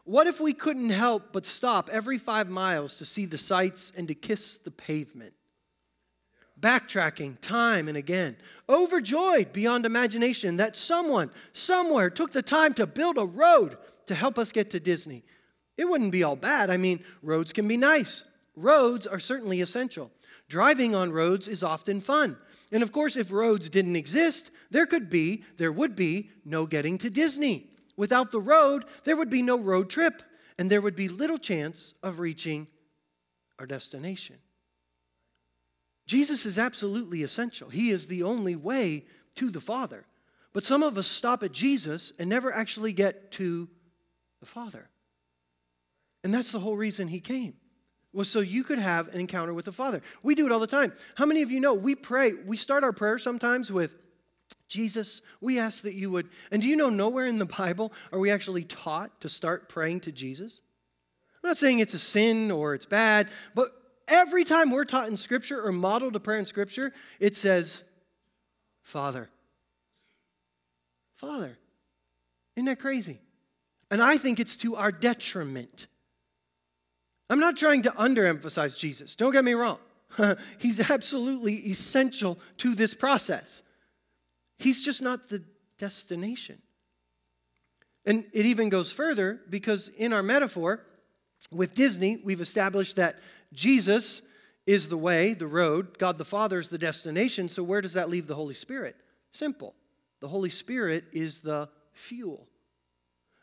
What 0.04 0.26
if 0.26 0.40
we 0.40 0.52
couldn't 0.52 0.90
help 0.90 1.32
but 1.32 1.46
stop 1.46 1.88
every 1.90 2.18
five 2.18 2.50
miles 2.50 2.96
to 2.96 3.04
see 3.04 3.26
the 3.26 3.38
sights 3.38 3.92
and 3.96 4.08
to 4.08 4.14
kiss 4.14 4.58
the 4.58 4.70
pavement? 4.70 5.32
Backtracking 6.60 7.40
time 7.40 7.88
and 7.88 7.96
again, 7.96 8.36
overjoyed 8.68 9.52
beyond 9.52 9.86
imagination 9.86 10.56
that 10.56 10.76
someone, 10.76 11.30
somewhere, 11.52 12.10
took 12.10 12.32
the 12.32 12.42
time 12.42 12.74
to 12.74 12.86
build 12.86 13.18
a 13.18 13.24
road 13.24 13.76
to 14.06 14.14
help 14.14 14.38
us 14.38 14.52
get 14.52 14.70
to 14.70 14.80
Disney. 14.80 15.22
It 15.78 15.86
wouldn't 15.86 16.12
be 16.12 16.22
all 16.22 16.36
bad. 16.36 16.70
I 16.70 16.76
mean, 16.76 17.02
roads 17.22 17.52
can 17.52 17.66
be 17.66 17.76
nice, 17.76 18.24
roads 18.56 19.06
are 19.06 19.18
certainly 19.18 19.60
essential. 19.60 20.10
Driving 20.48 20.94
on 20.94 21.12
roads 21.12 21.48
is 21.48 21.62
often 21.62 22.00
fun. 22.00 22.36
And 22.74 22.82
of 22.82 22.90
course, 22.90 23.16
if 23.16 23.30
roads 23.30 23.70
didn't 23.70 23.94
exist, 23.94 24.50
there 24.68 24.84
could 24.84 25.08
be, 25.08 25.44
there 25.58 25.70
would 25.70 25.94
be 25.94 26.30
no 26.44 26.66
getting 26.66 26.98
to 26.98 27.08
Disney. 27.08 27.70
Without 27.96 28.32
the 28.32 28.40
road, 28.40 28.84
there 29.04 29.16
would 29.16 29.30
be 29.30 29.42
no 29.42 29.56
road 29.56 29.88
trip, 29.88 30.22
and 30.58 30.68
there 30.68 30.80
would 30.80 30.96
be 30.96 31.06
little 31.06 31.38
chance 31.38 31.94
of 32.02 32.18
reaching 32.18 32.66
our 33.60 33.66
destination. 33.66 34.38
Jesus 36.08 36.44
is 36.44 36.58
absolutely 36.58 37.22
essential. 37.22 37.68
He 37.68 37.90
is 37.90 38.08
the 38.08 38.24
only 38.24 38.56
way 38.56 39.04
to 39.36 39.50
the 39.50 39.60
Father. 39.60 40.04
But 40.52 40.64
some 40.64 40.82
of 40.82 40.98
us 40.98 41.06
stop 41.06 41.44
at 41.44 41.52
Jesus 41.52 42.12
and 42.18 42.28
never 42.28 42.52
actually 42.52 42.92
get 42.92 43.30
to 43.32 43.68
the 44.40 44.46
Father. 44.46 44.90
And 46.24 46.34
that's 46.34 46.50
the 46.50 46.58
whole 46.58 46.76
reason 46.76 47.06
he 47.06 47.20
came 47.20 47.54
was 48.14 48.28
so 48.28 48.40
you 48.40 48.64
could 48.64 48.78
have 48.78 49.08
an 49.08 49.20
encounter 49.20 49.52
with 49.52 49.64
the 49.64 49.72
Father. 49.72 50.00
We 50.22 50.34
do 50.34 50.46
it 50.46 50.52
all 50.52 50.60
the 50.60 50.66
time. 50.66 50.92
How 51.16 51.26
many 51.26 51.42
of 51.42 51.50
you 51.50 51.60
know 51.60 51.74
we 51.74 51.94
pray, 51.94 52.32
we 52.46 52.56
start 52.56 52.84
our 52.84 52.92
prayer 52.92 53.18
sometimes 53.18 53.72
with, 53.72 53.96
Jesus, 54.68 55.20
we 55.40 55.58
ask 55.58 55.82
that 55.82 55.94
you 55.94 56.10
would, 56.10 56.28
and 56.50 56.62
do 56.62 56.68
you 56.68 56.76
know 56.76 56.90
nowhere 56.90 57.26
in 57.26 57.38
the 57.38 57.46
Bible 57.46 57.92
are 58.12 58.18
we 58.18 58.30
actually 58.30 58.64
taught 58.64 59.20
to 59.20 59.28
start 59.28 59.68
praying 59.68 60.00
to 60.00 60.12
Jesus? 60.12 60.62
I'm 61.42 61.50
not 61.50 61.58
saying 61.58 61.78
it's 61.78 61.94
a 61.94 61.98
sin 61.98 62.50
or 62.50 62.74
it's 62.74 62.86
bad, 62.86 63.28
but 63.54 63.68
every 64.08 64.44
time 64.44 64.70
we're 64.70 64.84
taught 64.84 65.08
in 65.08 65.16
Scripture 65.16 65.62
or 65.62 65.72
modeled 65.72 66.16
a 66.16 66.20
prayer 66.20 66.38
in 66.38 66.46
Scripture, 66.46 66.92
it 67.20 67.36
says, 67.36 67.84
Father. 68.82 69.30
Father. 71.14 71.58
Isn't 72.56 72.66
that 72.66 72.80
crazy? 72.80 73.20
And 73.90 74.02
I 74.02 74.16
think 74.16 74.40
it's 74.40 74.56
to 74.58 74.76
our 74.76 74.90
detriment. 74.90 75.86
I'm 77.30 77.40
not 77.40 77.56
trying 77.56 77.82
to 77.82 77.90
underemphasize 77.90 78.78
Jesus. 78.78 79.14
Don't 79.14 79.32
get 79.32 79.44
me 79.44 79.54
wrong. 79.54 79.78
He's 80.58 80.90
absolutely 80.90 81.54
essential 81.54 82.38
to 82.58 82.74
this 82.74 82.94
process. 82.94 83.62
He's 84.58 84.84
just 84.84 85.02
not 85.02 85.28
the 85.28 85.44
destination. 85.78 86.58
And 88.06 88.24
it 88.32 88.44
even 88.44 88.68
goes 88.68 88.92
further 88.92 89.40
because 89.48 89.88
in 89.88 90.12
our 90.12 90.22
metaphor 90.22 90.84
with 91.50 91.74
Disney, 91.74 92.18
we've 92.22 92.40
established 92.40 92.96
that 92.96 93.18
Jesus 93.52 94.22
is 94.66 94.88
the 94.88 94.96
way, 94.96 95.34
the 95.34 95.46
road, 95.46 95.98
God 95.98 96.18
the 96.18 96.24
Father 96.24 96.58
is 96.58 96.68
the 96.68 96.78
destination. 96.78 97.48
So 97.48 97.62
where 97.62 97.80
does 97.80 97.94
that 97.94 98.08
leave 98.08 98.26
the 98.26 98.34
Holy 98.34 98.54
Spirit? 98.54 98.96
Simple. 99.30 99.74
The 100.20 100.28
Holy 100.28 100.50
Spirit 100.50 101.04
is 101.12 101.40
the 101.40 101.68
fuel. 101.92 102.48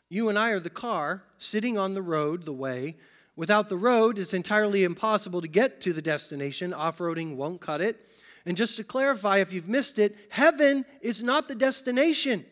You 0.08 0.28
and 0.28 0.38
I 0.38 0.50
are 0.50 0.60
the 0.60 0.70
car 0.70 1.24
sitting 1.38 1.78
on 1.78 1.94
the 1.94 2.02
road, 2.02 2.44
the 2.44 2.52
way, 2.52 2.96
Without 3.34 3.68
the 3.68 3.76
road, 3.76 4.18
it's 4.18 4.34
entirely 4.34 4.84
impossible 4.84 5.40
to 5.40 5.48
get 5.48 5.80
to 5.80 5.92
the 5.92 6.02
destination. 6.02 6.74
Off 6.74 6.98
roading 6.98 7.36
won't 7.36 7.60
cut 7.60 7.80
it. 7.80 7.96
And 8.44 8.56
just 8.56 8.76
to 8.76 8.84
clarify, 8.84 9.38
if 9.38 9.52
you've 9.52 9.68
missed 9.68 9.98
it, 9.98 10.16
heaven 10.30 10.84
is 11.00 11.22
not 11.22 11.48
the 11.48 11.54
destination, 11.54 12.44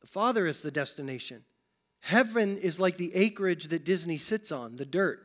the 0.00 0.06
Father 0.06 0.46
is 0.46 0.62
the 0.62 0.70
destination. 0.70 1.44
Heaven 2.00 2.58
is 2.58 2.80
like 2.80 2.96
the 2.96 3.14
acreage 3.14 3.68
that 3.68 3.84
Disney 3.84 4.16
sits 4.16 4.50
on, 4.50 4.76
the 4.76 4.84
dirt. 4.84 5.20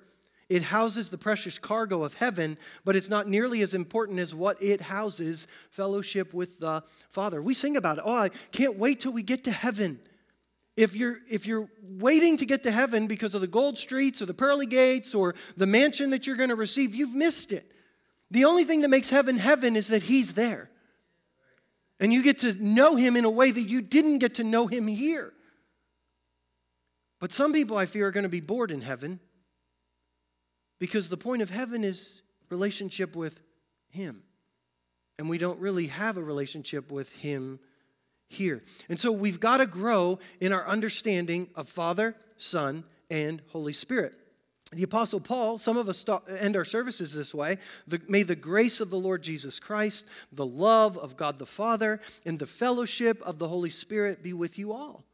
It 0.49 0.63
houses 0.63 1.10
the 1.10 1.17
precious 1.17 1.60
cargo 1.60 2.03
of 2.03 2.13
heaven, 2.15 2.58
but 2.86 2.95
it's 2.95 3.10
not 3.10 3.27
nearly 3.27 3.62
as 3.62 3.73
important 3.73 4.19
as 4.19 4.34
what 4.34 4.62
it 4.62 4.82
houses 4.82 5.47
fellowship 5.71 6.34
with 6.34 6.60
the 6.60 6.84
Father. 7.10 7.41
We 7.41 7.53
sing 7.53 7.75
about 7.75 7.97
it. 7.97 8.03
Oh, 8.06 8.15
I 8.15 8.30
can't 8.51 8.77
wait 8.77 8.99
till 8.99 9.12
we 9.12 9.23
get 9.23 9.43
to 9.45 9.51
heaven. 9.51 9.99
If 10.77 10.95
you're, 10.95 11.17
if 11.29 11.47
you're 11.47 11.67
waiting 11.81 12.37
to 12.37 12.45
get 12.45 12.61
to 12.63 12.71
heaven 12.71 13.07
because 13.07 13.33
of 13.33 13.41
the 13.41 13.47
gold 13.47 13.79
streets 13.79 14.21
or 14.21 14.27
the 14.27 14.33
pearly 14.35 14.67
gates 14.67 15.15
or 15.15 15.33
the 15.57 15.65
mansion 15.65 16.11
that 16.11 16.27
you're 16.27 16.35
going 16.35 16.49
to 16.49 16.55
receive, 16.55 16.93
you've 16.93 17.15
missed 17.15 17.51
it. 17.51 17.71
The 18.29 18.45
only 18.45 18.63
thing 18.63 18.81
that 18.81 18.89
makes 18.89 19.09
heaven 19.09 19.37
heaven 19.37 19.75
is 19.75 19.87
that 19.87 20.03
He's 20.03 20.35
there. 20.35 20.69
And 21.99 22.13
you 22.13 22.21
get 22.21 22.39
to 22.39 22.53
know 22.63 22.95
Him 22.95 23.15
in 23.15 23.25
a 23.25 23.29
way 23.29 23.51
that 23.51 23.61
you 23.61 23.81
didn't 23.81 24.19
get 24.19 24.35
to 24.35 24.43
know 24.43 24.67
Him 24.67 24.85
here. 24.85 25.33
But 27.19 27.31
some 27.31 27.53
people, 27.53 27.75
I 27.75 27.87
fear, 27.87 28.07
are 28.07 28.11
going 28.11 28.23
to 28.23 28.29
be 28.29 28.41
bored 28.41 28.69
in 28.69 28.81
heaven 28.81 29.19
because 30.77 31.09
the 31.09 31.17
point 31.17 31.41
of 31.41 31.49
heaven 31.49 31.83
is 31.83 32.21
relationship 32.51 33.15
with 33.15 33.41
Him. 33.89 34.21
And 35.17 35.27
we 35.27 35.39
don't 35.39 35.59
really 35.59 35.87
have 35.87 36.17
a 36.17 36.23
relationship 36.23 36.91
with 36.91 37.11
Him 37.13 37.59
here. 38.27 38.61
And 38.89 38.99
so 38.99 39.11
we've 39.11 39.39
got 39.39 39.57
to 39.57 39.65
grow 39.65 40.19
in 40.39 40.53
our 40.53 40.67
understanding 40.67 41.49
of 41.55 41.69
Father, 41.69 42.15
Son, 42.37 42.83
and 43.09 43.41
Holy 43.51 43.73
Spirit. 43.73 44.13
The 44.73 44.83
Apostle 44.83 45.21
Paul, 45.21 45.57
some 45.57 45.77
of 45.77 45.87
us 45.87 46.03
end 46.39 46.57
our 46.57 46.65
services 46.65 47.13
this 47.13 47.33
way. 47.33 47.57
The, 47.87 48.01
may 48.09 48.23
the 48.23 48.35
grace 48.35 48.81
of 48.81 48.89
the 48.89 48.99
Lord 48.99 49.23
Jesus 49.23 49.61
Christ, 49.61 50.07
the 50.31 50.45
love 50.45 50.97
of 50.97 51.15
God 51.15 51.39
the 51.39 51.45
Father, 51.45 52.01
and 52.25 52.37
the 52.37 52.45
fellowship 52.45 53.21
of 53.21 53.39
the 53.39 53.47
Holy 53.47 53.69
Spirit 53.69 54.21
be 54.21 54.33
with 54.33 54.59
you 54.59 54.73
all. 54.73 55.05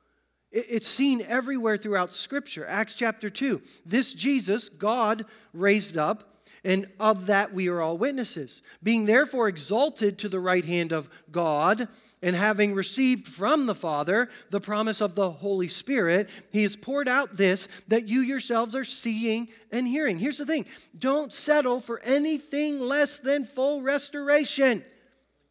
It, 0.51 0.65
it's 0.71 0.87
seen 0.87 1.21
everywhere 1.27 1.77
throughout 1.77 2.15
Scripture. 2.15 2.65
Acts 2.67 2.95
chapter 2.95 3.29
2. 3.29 3.61
This 3.85 4.15
Jesus, 4.15 4.69
God 4.69 5.23
raised 5.53 5.97
up, 5.97 6.32
and 6.63 6.87
of 6.99 7.25
that 7.27 7.53
we 7.53 7.67
are 7.67 7.81
all 7.81 7.97
witnesses. 7.97 8.61
Being 8.81 9.05
therefore 9.05 9.47
exalted 9.47 10.17
to 10.19 10.29
the 10.29 10.39
right 10.39 10.63
hand 10.63 10.91
of 10.91 11.09
God, 11.31 11.87
and 12.21 12.35
having 12.35 12.73
received 12.73 13.27
from 13.27 13.65
the 13.65 13.75
Father 13.75 14.29
the 14.49 14.61
promise 14.61 15.01
of 15.01 15.13
the 15.13 15.29
Holy 15.29 15.67
Spirit, 15.67 16.29
He 16.51 16.63
has 16.63 16.77
poured 16.77 17.09
out 17.09 17.35
this 17.35 17.67
that 17.89 18.07
you 18.07 18.21
yourselves 18.21 18.75
are 18.75 18.85
seeing 18.85 19.49
and 19.71 19.85
hearing. 19.85 20.19
Here's 20.19 20.37
the 20.37 20.45
thing 20.45 20.65
don't 20.97 21.33
settle 21.33 21.81
for 21.81 21.99
anything 22.03 22.79
less 22.79 23.19
than 23.19 23.43
full 23.43 23.81
restoration. 23.81 24.83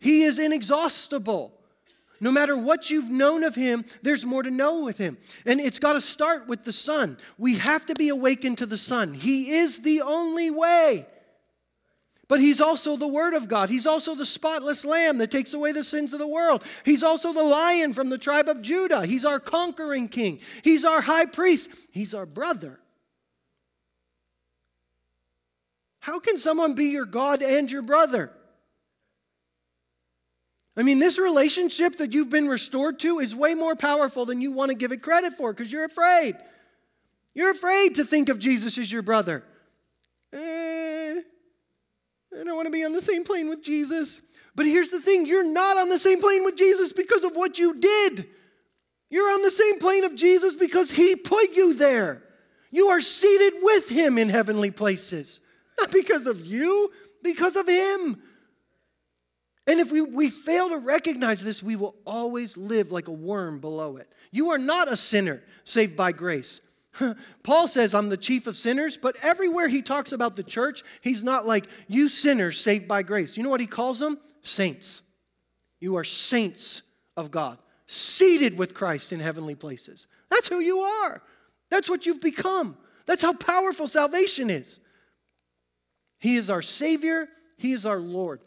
He 0.01 0.23
is 0.23 0.39
inexhaustible. 0.39 1.53
No 2.23 2.31
matter 2.31 2.57
what 2.57 2.89
you've 2.89 3.11
known 3.11 3.43
of 3.43 3.57
him, 3.57 3.85
there's 4.03 4.25
more 4.25 4.45
to 4.45 4.51
know 4.51 4.85
with 4.85 4.97
him. 4.97 5.19
And 5.45 5.59
it's 5.59 5.81
got 5.81 5.95
to 5.95 6.01
start 6.01 6.47
with 6.47 6.63
the 6.63 6.73
Son. 6.73 7.19
We 7.37 7.57
have 7.57 7.85
to 7.87 7.97
be 7.97 8.11
awakened 8.11 8.59
to 8.59 8.67
the 8.67 8.79
Son. 8.79 9.13
He 9.13 9.51
is 9.51 9.81
the 9.81 10.03
only 10.03 10.49
way. 10.49 11.05
But 12.29 12.39
he's 12.39 12.61
also 12.61 12.97
the 12.97 13.09
Word 13.09 13.35
of 13.35 13.49
God. 13.49 13.71
He's 13.71 13.89
also 13.89 14.15
the 14.15 14.25
spotless 14.25 14.85
Lamb 14.85 15.19
that 15.19 15.33
takes 15.33 15.53
away 15.53 15.73
the 15.73 15.83
sins 15.83 16.13
of 16.13 16.21
the 16.21 16.29
world. 16.29 16.63
He's 16.85 17.03
also 17.03 17.33
the 17.33 17.43
Lion 17.43 17.93
from 17.93 18.09
the 18.09 18.19
tribe 18.19 18.47
of 18.47 18.63
Judah. 18.63 19.05
He's 19.05 19.25
our 19.25 19.41
conquering 19.41 20.07
King. 20.07 20.39
He's 20.63 20.85
our 20.85 21.01
high 21.01 21.27
priest. 21.27 21.71
He's 21.91 22.15
our 22.15 22.25
brother. 22.25 22.79
How 25.99 26.21
can 26.21 26.39
someone 26.39 26.75
be 26.75 26.87
your 26.87 27.05
God 27.05 27.43
and 27.43 27.71
your 27.71 27.83
brother? 27.83 28.33
I 30.77 30.83
mean, 30.83 30.99
this 30.99 31.19
relationship 31.19 31.99
that 31.99 32.15
you've 32.15 32.31
been 32.31 32.49
restored 32.49 32.99
to 33.01 33.19
is 33.19 33.37
way 33.37 33.55
more 33.55 33.77
powerful 33.77 34.25
than 34.25 34.41
you 34.41 34.53
want 34.53 34.71
to 34.71 34.77
give 34.77 34.91
it 34.93 35.03
credit 35.03 35.35
for 35.35 35.53
because 35.53 35.71
you're 35.71 35.85
afraid. 35.85 36.35
You're 37.35 37.51
afraid 37.51 37.97
to 37.97 38.05
think 38.05 38.29
of 38.29 38.39
Jesus 38.39 38.79
as 38.79 38.91
your 38.91 39.03
brother. 39.03 39.45
Eh, 40.33 41.21
I 42.41 42.45
don't 42.45 42.57
want 42.57 42.67
to 42.67 42.73
be 42.73 42.85
on 42.85 42.93
the 42.93 43.01
same 43.01 43.25
plane 43.25 43.49
with 43.49 43.63
Jesus. 43.63 44.23
But 44.55 44.67
here's 44.67 44.89
the 44.89 45.01
thing 45.01 45.27
you're 45.27 45.45
not 45.45 45.77
on 45.77 45.89
the 45.89 45.99
same 45.99 46.21
plane 46.21 46.45
with 46.45 46.57
Jesus 46.57 46.93
because 46.93 47.25
of 47.25 47.33
what 47.35 47.59
you 47.59 47.79
did. 47.79 48.27
You're 49.11 49.31
on 49.31 49.43
the 49.43 49.51
same 49.51 49.79
plane 49.79 50.05
of 50.05 50.17
Jesus 50.17 50.55
because 50.55 50.91
he 50.91 51.17
put 51.17 51.55
you 51.55 51.75
there. 51.75 52.23
You 52.71 52.87
are 52.89 53.01
seated 53.01 53.53
with 53.61 53.91
him 53.91 54.17
in 54.17 54.31
heavenly 54.31 54.71
places. 54.71 55.41
Not 55.79 55.93
because 55.93 56.27
of 56.27 56.45
you, 56.45 56.91
because 57.23 57.57
of 57.57 57.69
him. 57.69 58.23
And 59.67 59.79
if 59.79 59.93
we, 59.93 60.01
we 60.01 60.29
fail 60.29 60.71
to 60.71 60.79
recognize 60.79 61.45
this, 61.45 61.63
we 61.63 61.77
will 61.77 61.95
always 62.05 62.57
live 62.57 62.91
like 62.91 63.09
a 63.09 63.13
worm 63.13 63.61
below 63.61 63.97
it. 63.97 64.09
You 64.33 64.51
are 64.51 64.59
not 64.59 64.93
a 64.93 64.97
sinner 64.97 65.43
saved 65.65 65.97
by 65.97 66.13
grace. 66.13 66.61
Paul 67.43 67.69
says, 67.69 67.95
I'm 67.95 68.09
the 68.09 68.17
chief 68.17 68.47
of 68.47 68.57
sinners, 68.57 68.97
but 68.97 69.17
everywhere 69.23 69.69
he 69.69 69.81
talks 69.81 70.13
about 70.13 70.35
the 70.35 70.43
church, 70.43 70.83
he's 71.01 71.23
not 71.23 71.47
like, 71.47 71.67
you 71.87 72.09
sinners 72.09 72.59
saved 72.59 72.89
by 72.89 73.03
grace. 73.03 73.37
You 73.37 73.45
know 73.45 73.51
what 73.51 73.61
he 73.61 73.67
calls 73.67 74.01
them? 74.01 74.19
Saints. 74.43 75.03
You 75.81 75.97
are 75.97 76.05
saints 76.05 76.83
of 77.17 77.31
God, 77.31 77.59
seated 77.87 78.59
with 78.59 78.75
Christ 78.75 79.13
in 79.13 79.21
heavenly 79.21 79.55
places. 79.55 80.07
That's 80.31 80.49
who 80.49 80.61
you 80.61 80.79
are. 80.79 81.23
That's 81.71 81.89
what 81.89 82.05
you've 82.05 82.21
become. 82.21 82.77
That's 83.07 83.23
how 83.23 83.33
powerful 83.33 83.87
salvation 83.87 84.51
is. 84.51 84.81
He 86.19 86.37
is 86.37 86.51
our 86.51 86.63
Savior, 86.63 87.29
He 87.59 87.73
is 87.73 87.87
our 87.87 87.99
Lord. 87.99 88.41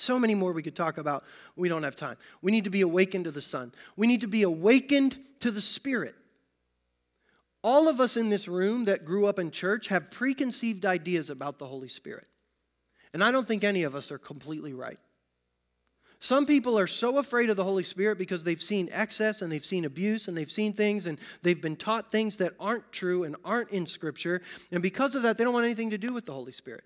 So 0.00 0.18
many 0.18 0.34
more 0.34 0.52
we 0.52 0.62
could 0.62 0.74
talk 0.74 0.96
about. 0.96 1.24
We 1.56 1.68
don't 1.68 1.82
have 1.82 1.94
time. 1.94 2.16
We 2.40 2.52
need 2.52 2.64
to 2.64 2.70
be 2.70 2.80
awakened 2.80 3.24
to 3.24 3.30
the 3.30 3.42
Son. 3.42 3.72
We 3.96 4.06
need 4.06 4.22
to 4.22 4.26
be 4.26 4.42
awakened 4.42 5.16
to 5.40 5.50
the 5.50 5.60
Spirit. 5.60 6.14
All 7.62 7.86
of 7.86 8.00
us 8.00 8.16
in 8.16 8.30
this 8.30 8.48
room 8.48 8.86
that 8.86 9.04
grew 9.04 9.26
up 9.26 9.38
in 9.38 9.50
church 9.50 9.88
have 9.88 10.10
preconceived 10.10 10.86
ideas 10.86 11.28
about 11.28 11.58
the 11.58 11.66
Holy 11.66 11.88
Spirit. 11.88 12.26
And 13.12 13.22
I 13.22 13.30
don't 13.30 13.46
think 13.46 13.62
any 13.62 13.82
of 13.82 13.94
us 13.94 14.10
are 14.10 14.18
completely 14.18 14.72
right. 14.72 14.98
Some 16.18 16.46
people 16.46 16.78
are 16.78 16.86
so 16.86 17.18
afraid 17.18 17.50
of 17.50 17.56
the 17.56 17.64
Holy 17.64 17.82
Spirit 17.82 18.16
because 18.16 18.44
they've 18.44 18.60
seen 18.60 18.88
excess 18.92 19.42
and 19.42 19.52
they've 19.52 19.64
seen 19.64 19.84
abuse 19.84 20.28
and 20.28 20.36
they've 20.36 20.50
seen 20.50 20.72
things 20.72 21.06
and 21.06 21.18
they've 21.42 21.60
been 21.60 21.76
taught 21.76 22.10
things 22.10 22.36
that 22.36 22.54
aren't 22.58 22.90
true 22.92 23.24
and 23.24 23.36
aren't 23.44 23.70
in 23.70 23.86
Scripture. 23.86 24.40
And 24.70 24.82
because 24.82 25.14
of 25.14 25.22
that, 25.22 25.36
they 25.36 25.44
don't 25.44 25.54
want 25.54 25.64
anything 25.66 25.90
to 25.90 25.98
do 25.98 26.14
with 26.14 26.24
the 26.24 26.32
Holy 26.32 26.52
Spirit. 26.52 26.84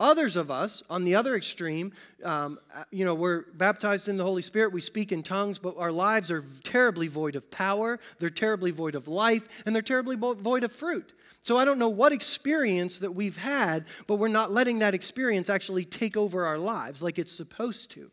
Others 0.00 0.36
of 0.36 0.50
us, 0.50 0.82
on 0.88 1.04
the 1.04 1.14
other 1.14 1.36
extreme, 1.36 1.92
um, 2.24 2.58
uh, 2.74 2.84
you 2.90 3.04
know, 3.04 3.14
we're 3.14 3.44
baptized 3.52 4.08
in 4.08 4.16
the 4.16 4.24
Holy 4.24 4.40
Spirit, 4.40 4.72
we 4.72 4.80
speak 4.80 5.12
in 5.12 5.22
tongues, 5.22 5.58
but 5.58 5.76
our 5.76 5.92
lives 5.92 6.30
are 6.30 6.42
terribly 6.64 7.06
void 7.06 7.36
of 7.36 7.50
power, 7.50 8.00
they're 8.18 8.30
terribly 8.30 8.70
void 8.70 8.94
of 8.94 9.06
life, 9.06 9.62
and 9.66 9.74
they're 9.74 9.82
terribly 9.82 10.16
void 10.16 10.64
of 10.64 10.72
fruit. 10.72 11.12
So 11.42 11.58
I 11.58 11.66
don't 11.66 11.78
know 11.78 11.90
what 11.90 12.12
experience 12.12 12.98
that 13.00 13.12
we've 13.12 13.36
had, 13.36 13.84
but 14.06 14.16
we're 14.16 14.28
not 14.28 14.50
letting 14.50 14.78
that 14.78 14.94
experience 14.94 15.50
actually 15.50 15.84
take 15.84 16.16
over 16.16 16.46
our 16.46 16.58
lives 16.58 17.02
like 17.02 17.18
it's 17.18 17.34
supposed 17.34 17.90
to. 17.92 18.10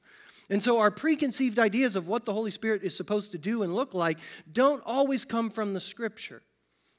And 0.50 0.62
so 0.62 0.80
our 0.80 0.92
preconceived 0.92 1.58
ideas 1.58 1.96
of 1.96 2.08
what 2.08 2.26
the 2.26 2.34
Holy 2.34 2.52
Spirit 2.52 2.84
is 2.84 2.96
supposed 2.96 3.32
to 3.32 3.38
do 3.38 3.64
and 3.64 3.74
look 3.74 3.94
like 3.94 4.20
don't 4.52 4.84
always 4.86 5.24
come 5.24 5.50
from 5.50 5.74
the 5.74 5.82
scripture. 5.82 6.42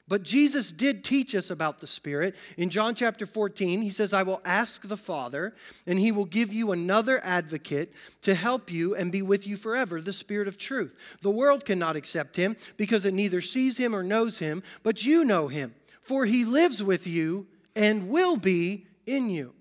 But 0.09 0.23
Jesus 0.23 0.71
did 0.71 1.03
teach 1.03 1.35
us 1.35 1.51
about 1.51 1.79
the 1.79 1.87
Spirit. 1.87 2.35
In 2.57 2.71
John 2.71 2.95
chapter 2.95 3.27
14, 3.27 3.83
he 3.83 3.91
says, 3.91 4.11
I 4.11 4.23
will 4.23 4.41
ask 4.43 4.87
the 4.87 4.97
Father, 4.97 5.53
and 5.85 5.99
he 5.99 6.11
will 6.11 6.25
give 6.25 6.51
you 6.51 6.71
another 6.71 7.21
advocate 7.23 7.93
to 8.23 8.33
help 8.33 8.71
you 8.71 8.95
and 8.95 9.11
be 9.11 9.21
with 9.21 9.47
you 9.47 9.55
forever, 9.55 10.01
the 10.01 10.11
Spirit 10.11 10.47
of 10.47 10.57
truth. 10.57 11.17
The 11.21 11.29
world 11.29 11.63
cannot 11.63 11.95
accept 11.95 12.35
him 12.35 12.57
because 12.75 13.05
it 13.05 13.13
neither 13.13 13.39
sees 13.39 13.77
him 13.77 13.95
or 13.95 14.03
knows 14.03 14.39
him, 14.39 14.63
but 14.81 15.05
you 15.05 15.23
know 15.23 15.47
him, 15.47 15.75
for 16.01 16.25
he 16.25 16.43
lives 16.43 16.81
with 16.81 17.05
you 17.05 17.45
and 17.75 18.09
will 18.09 18.35
be 18.35 18.87
in 19.05 19.29
you. 19.29 19.53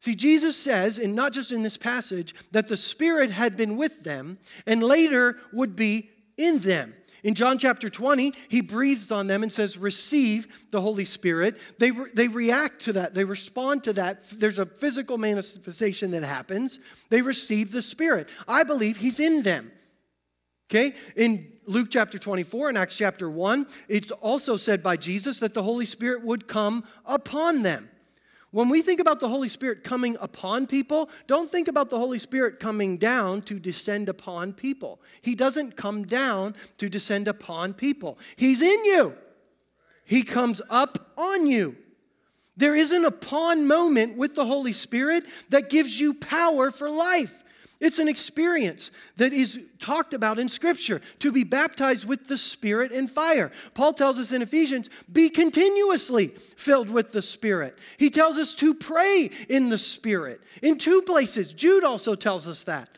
See, 0.00 0.14
Jesus 0.14 0.56
says, 0.56 0.96
and 0.96 1.14
not 1.14 1.32
just 1.32 1.52
in 1.52 1.62
this 1.62 1.76
passage, 1.76 2.34
that 2.52 2.68
the 2.68 2.76
Spirit 2.76 3.32
had 3.32 3.56
been 3.56 3.76
with 3.76 4.04
them 4.04 4.38
and 4.64 4.82
later 4.82 5.36
would 5.52 5.74
be 5.74 6.08
in 6.38 6.60
them. 6.60 6.94
In 7.22 7.34
John 7.34 7.58
chapter 7.58 7.90
20, 7.90 8.32
he 8.48 8.60
breathes 8.60 9.10
on 9.10 9.26
them 9.26 9.42
and 9.42 9.52
says, 9.52 9.76
Receive 9.76 10.70
the 10.70 10.80
Holy 10.80 11.04
Spirit. 11.04 11.58
They, 11.78 11.90
re- 11.90 12.10
they 12.14 12.28
react 12.28 12.82
to 12.82 12.94
that, 12.94 13.14
they 13.14 13.24
respond 13.24 13.84
to 13.84 13.92
that. 13.94 14.28
There's 14.30 14.58
a 14.58 14.66
physical 14.66 15.18
manifestation 15.18 16.12
that 16.12 16.22
happens. 16.22 16.80
They 17.10 17.22
receive 17.22 17.72
the 17.72 17.82
Spirit. 17.82 18.28
I 18.48 18.64
believe 18.64 18.96
he's 18.96 19.20
in 19.20 19.42
them. 19.42 19.70
Okay? 20.70 20.92
In 21.16 21.52
Luke 21.66 21.88
chapter 21.90 22.18
24 22.18 22.70
and 22.70 22.78
Acts 22.78 22.96
chapter 22.96 23.28
1, 23.28 23.66
it's 23.88 24.10
also 24.10 24.56
said 24.56 24.82
by 24.82 24.96
Jesus 24.96 25.40
that 25.40 25.54
the 25.54 25.62
Holy 25.62 25.86
Spirit 25.86 26.24
would 26.24 26.48
come 26.48 26.84
upon 27.04 27.62
them. 27.62 27.88
When 28.52 28.68
we 28.68 28.82
think 28.82 28.98
about 28.98 29.20
the 29.20 29.28
Holy 29.28 29.48
Spirit 29.48 29.84
coming 29.84 30.16
upon 30.20 30.66
people, 30.66 31.08
don't 31.28 31.48
think 31.48 31.68
about 31.68 31.88
the 31.88 31.98
Holy 31.98 32.18
Spirit 32.18 32.58
coming 32.58 32.96
down 32.96 33.42
to 33.42 33.60
descend 33.60 34.08
upon 34.08 34.52
people. 34.52 35.00
He 35.22 35.36
doesn't 35.36 35.76
come 35.76 36.04
down 36.04 36.56
to 36.78 36.88
descend 36.88 37.28
upon 37.28 37.74
people, 37.74 38.18
He's 38.36 38.62
in 38.62 38.84
you. 38.84 39.16
He 40.04 40.24
comes 40.24 40.60
up 40.68 41.12
on 41.16 41.46
you. 41.46 41.76
There 42.56 42.74
isn't 42.74 43.04
a 43.04 43.08
upon 43.08 43.68
moment 43.68 44.16
with 44.16 44.34
the 44.34 44.44
Holy 44.44 44.72
Spirit 44.72 45.24
that 45.50 45.70
gives 45.70 46.00
you 46.00 46.14
power 46.14 46.72
for 46.72 46.90
life. 46.90 47.44
It's 47.80 47.98
an 47.98 48.08
experience 48.08 48.92
that 49.16 49.32
is 49.32 49.58
talked 49.78 50.12
about 50.12 50.38
in 50.38 50.50
Scripture 50.50 51.00
to 51.20 51.32
be 51.32 51.44
baptized 51.44 52.06
with 52.06 52.28
the 52.28 52.36
Spirit 52.36 52.92
and 52.92 53.10
fire. 53.10 53.50
Paul 53.72 53.94
tells 53.94 54.18
us 54.18 54.32
in 54.32 54.42
Ephesians, 54.42 54.90
be 55.10 55.30
continuously 55.30 56.28
filled 56.28 56.90
with 56.90 57.12
the 57.12 57.22
Spirit. 57.22 57.78
He 57.96 58.10
tells 58.10 58.36
us 58.36 58.54
to 58.56 58.74
pray 58.74 59.30
in 59.48 59.70
the 59.70 59.78
Spirit 59.78 60.42
in 60.62 60.76
two 60.76 61.00
places. 61.02 61.54
Jude 61.54 61.84
also 61.84 62.14
tells 62.14 62.46
us 62.46 62.64
that. 62.64 62.90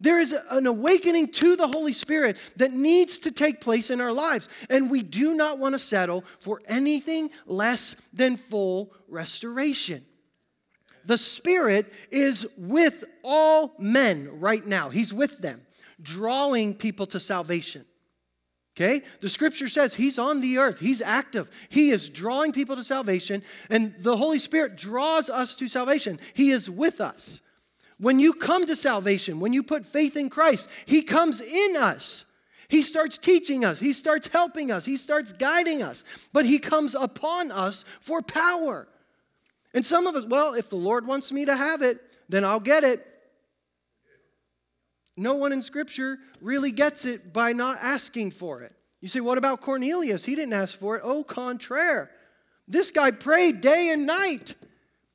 There 0.00 0.18
is 0.18 0.34
an 0.50 0.66
awakening 0.66 1.32
to 1.32 1.56
the 1.56 1.68
Holy 1.68 1.92
Spirit 1.92 2.38
that 2.56 2.72
needs 2.72 3.18
to 3.20 3.30
take 3.30 3.60
place 3.60 3.90
in 3.90 4.00
our 4.00 4.14
lives. 4.14 4.48
And 4.70 4.90
we 4.90 5.02
do 5.02 5.34
not 5.34 5.58
want 5.58 5.74
to 5.74 5.78
settle 5.78 6.24
for 6.38 6.62
anything 6.66 7.30
less 7.44 7.94
than 8.12 8.38
full 8.38 8.94
restoration. 9.08 10.06
The 11.04 11.18
Spirit 11.18 11.92
is 12.10 12.46
with 12.56 13.04
all 13.24 13.74
men 13.78 14.40
right 14.40 14.64
now. 14.64 14.90
He's 14.90 15.12
with 15.12 15.38
them, 15.38 15.62
drawing 16.02 16.74
people 16.74 17.06
to 17.06 17.20
salvation. 17.20 17.84
Okay? 18.76 19.02
The 19.20 19.28
scripture 19.28 19.68
says 19.68 19.94
he's 19.94 20.18
on 20.18 20.40
the 20.40 20.58
earth, 20.58 20.78
he's 20.78 21.02
active, 21.02 21.50
he 21.68 21.90
is 21.90 22.08
drawing 22.08 22.52
people 22.52 22.76
to 22.76 22.84
salvation, 22.84 23.42
and 23.68 23.94
the 23.98 24.16
Holy 24.16 24.38
Spirit 24.38 24.76
draws 24.76 25.28
us 25.28 25.54
to 25.56 25.68
salvation. 25.68 26.18
He 26.34 26.50
is 26.50 26.70
with 26.70 27.00
us. 27.00 27.42
When 27.98 28.18
you 28.18 28.32
come 28.32 28.64
to 28.64 28.76
salvation, 28.76 29.40
when 29.40 29.52
you 29.52 29.62
put 29.62 29.84
faith 29.84 30.16
in 30.16 30.30
Christ, 30.30 30.70
he 30.86 31.02
comes 31.02 31.40
in 31.40 31.76
us. 31.76 32.24
He 32.68 32.82
starts 32.82 33.18
teaching 33.18 33.64
us, 33.64 33.80
he 33.80 33.92
starts 33.92 34.28
helping 34.28 34.70
us, 34.70 34.84
he 34.84 34.96
starts 34.96 35.32
guiding 35.32 35.82
us, 35.82 36.28
but 36.32 36.46
he 36.46 36.60
comes 36.60 36.94
upon 36.94 37.50
us 37.50 37.84
for 38.00 38.22
power. 38.22 38.86
And 39.74 39.86
some 39.86 40.06
of 40.06 40.16
us, 40.16 40.26
well, 40.26 40.54
if 40.54 40.70
the 40.70 40.76
Lord 40.76 41.06
wants 41.06 41.30
me 41.30 41.44
to 41.44 41.56
have 41.56 41.82
it, 41.82 42.00
then 42.28 42.44
I'll 42.44 42.60
get 42.60 42.84
it. 42.84 43.06
No 45.16 45.34
one 45.36 45.52
in 45.52 45.62
Scripture 45.62 46.18
really 46.40 46.72
gets 46.72 47.04
it 47.04 47.32
by 47.32 47.52
not 47.52 47.78
asking 47.80 48.30
for 48.30 48.62
it. 48.62 48.72
You 49.00 49.08
say, 49.08 49.20
what 49.20 49.38
about 49.38 49.60
Cornelius? 49.60 50.24
He 50.24 50.34
didn't 50.34 50.54
ask 50.54 50.78
for 50.78 50.96
it. 50.96 51.02
Au 51.04 51.24
contraire. 51.24 52.10
This 52.66 52.90
guy 52.90 53.10
prayed 53.10 53.60
day 53.60 53.90
and 53.92 54.06
night. 54.06 54.54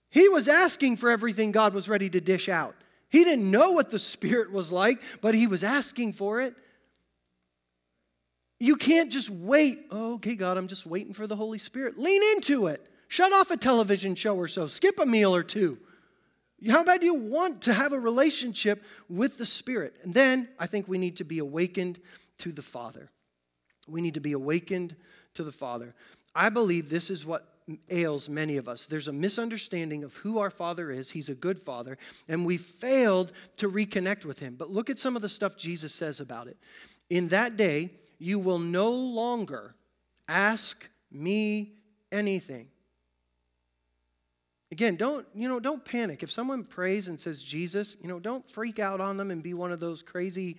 He 0.09 0.29
was 0.29 0.47
asking 0.47 0.97
for 0.97 1.09
everything 1.09 1.51
God 1.51 1.73
was 1.73 1.89
ready 1.89 2.09
to 2.09 2.21
dish 2.21 2.49
out. 2.49 2.75
He 3.09 3.23
didn't 3.23 3.49
know 3.49 3.71
what 3.71 3.89
the 3.89 3.99
Spirit 3.99 4.51
was 4.51 4.71
like, 4.71 5.01
but 5.21 5.35
he 5.35 5.47
was 5.47 5.63
asking 5.63 6.13
for 6.13 6.41
it. 6.41 6.53
You 8.59 8.77
can't 8.77 9.11
just 9.11 9.29
wait. 9.29 9.79
Oh, 9.91 10.15
okay, 10.15 10.35
God, 10.35 10.57
I'm 10.57 10.67
just 10.67 10.85
waiting 10.85 11.13
for 11.13 11.27
the 11.27 11.35
Holy 11.35 11.59
Spirit. 11.59 11.97
Lean 11.97 12.21
into 12.35 12.67
it. 12.67 12.81
Shut 13.15 13.31
off 13.31 13.49
a 13.49 13.55
television 13.55 14.13
show 14.13 14.35
or 14.35 14.49
so. 14.49 14.67
Skip 14.67 14.99
a 14.99 15.05
meal 15.05 15.33
or 15.33 15.41
two. 15.41 15.77
How 16.67 16.81
about 16.81 17.01
you 17.01 17.15
want 17.15 17.61
to 17.61 17.73
have 17.73 17.93
a 17.93 17.97
relationship 17.97 18.83
with 19.07 19.37
the 19.37 19.45
Spirit? 19.45 19.95
And 20.03 20.13
then 20.13 20.49
I 20.59 20.67
think 20.67 20.89
we 20.89 20.97
need 20.97 21.15
to 21.15 21.23
be 21.23 21.39
awakened 21.39 21.97
to 22.39 22.51
the 22.51 22.61
Father. 22.61 23.09
We 23.87 24.01
need 24.01 24.15
to 24.15 24.19
be 24.19 24.33
awakened 24.33 24.97
to 25.35 25.43
the 25.43 25.53
Father. 25.53 25.95
I 26.35 26.49
believe 26.49 26.89
this 26.89 27.09
is 27.09 27.25
what 27.25 27.47
ails 27.89 28.27
many 28.27 28.57
of 28.57 28.67
us. 28.67 28.85
There's 28.85 29.07
a 29.07 29.13
misunderstanding 29.13 30.03
of 30.03 30.15
who 30.15 30.39
our 30.39 30.49
Father 30.49 30.91
is. 30.91 31.11
He's 31.11 31.29
a 31.29 31.35
good 31.35 31.57
Father, 31.57 31.97
and 32.27 32.45
we 32.45 32.57
failed 32.57 33.31
to 33.59 33.71
reconnect 33.71 34.25
with 34.25 34.39
Him. 34.39 34.55
But 34.57 34.71
look 34.71 34.89
at 34.89 34.99
some 34.99 35.15
of 35.15 35.21
the 35.21 35.29
stuff 35.29 35.55
Jesus 35.55 35.95
says 35.95 36.19
about 36.19 36.47
it. 36.47 36.57
In 37.09 37.29
that 37.29 37.55
day, 37.55 37.91
you 38.19 38.39
will 38.39 38.59
no 38.59 38.91
longer 38.91 39.73
ask 40.27 40.89
me 41.09 41.75
anything. 42.11 42.67
Again, 44.75 44.97
don't, 44.97 45.25
you 45.33 45.47
know, 45.47 45.61
don't 45.61 45.85
panic. 45.85 46.21
If 46.21 46.29
someone 46.29 46.65
prays 46.65 47.07
and 47.07 47.17
says 47.17 47.41
Jesus, 47.41 47.95
you 48.01 48.09
know, 48.09 48.19
don't 48.19 48.45
freak 48.45 48.77
out 48.77 48.99
on 48.99 49.15
them 49.15 49.31
and 49.31 49.41
be 49.41 49.53
one 49.53 49.71
of 49.71 49.79
those 49.79 50.03
crazy, 50.03 50.57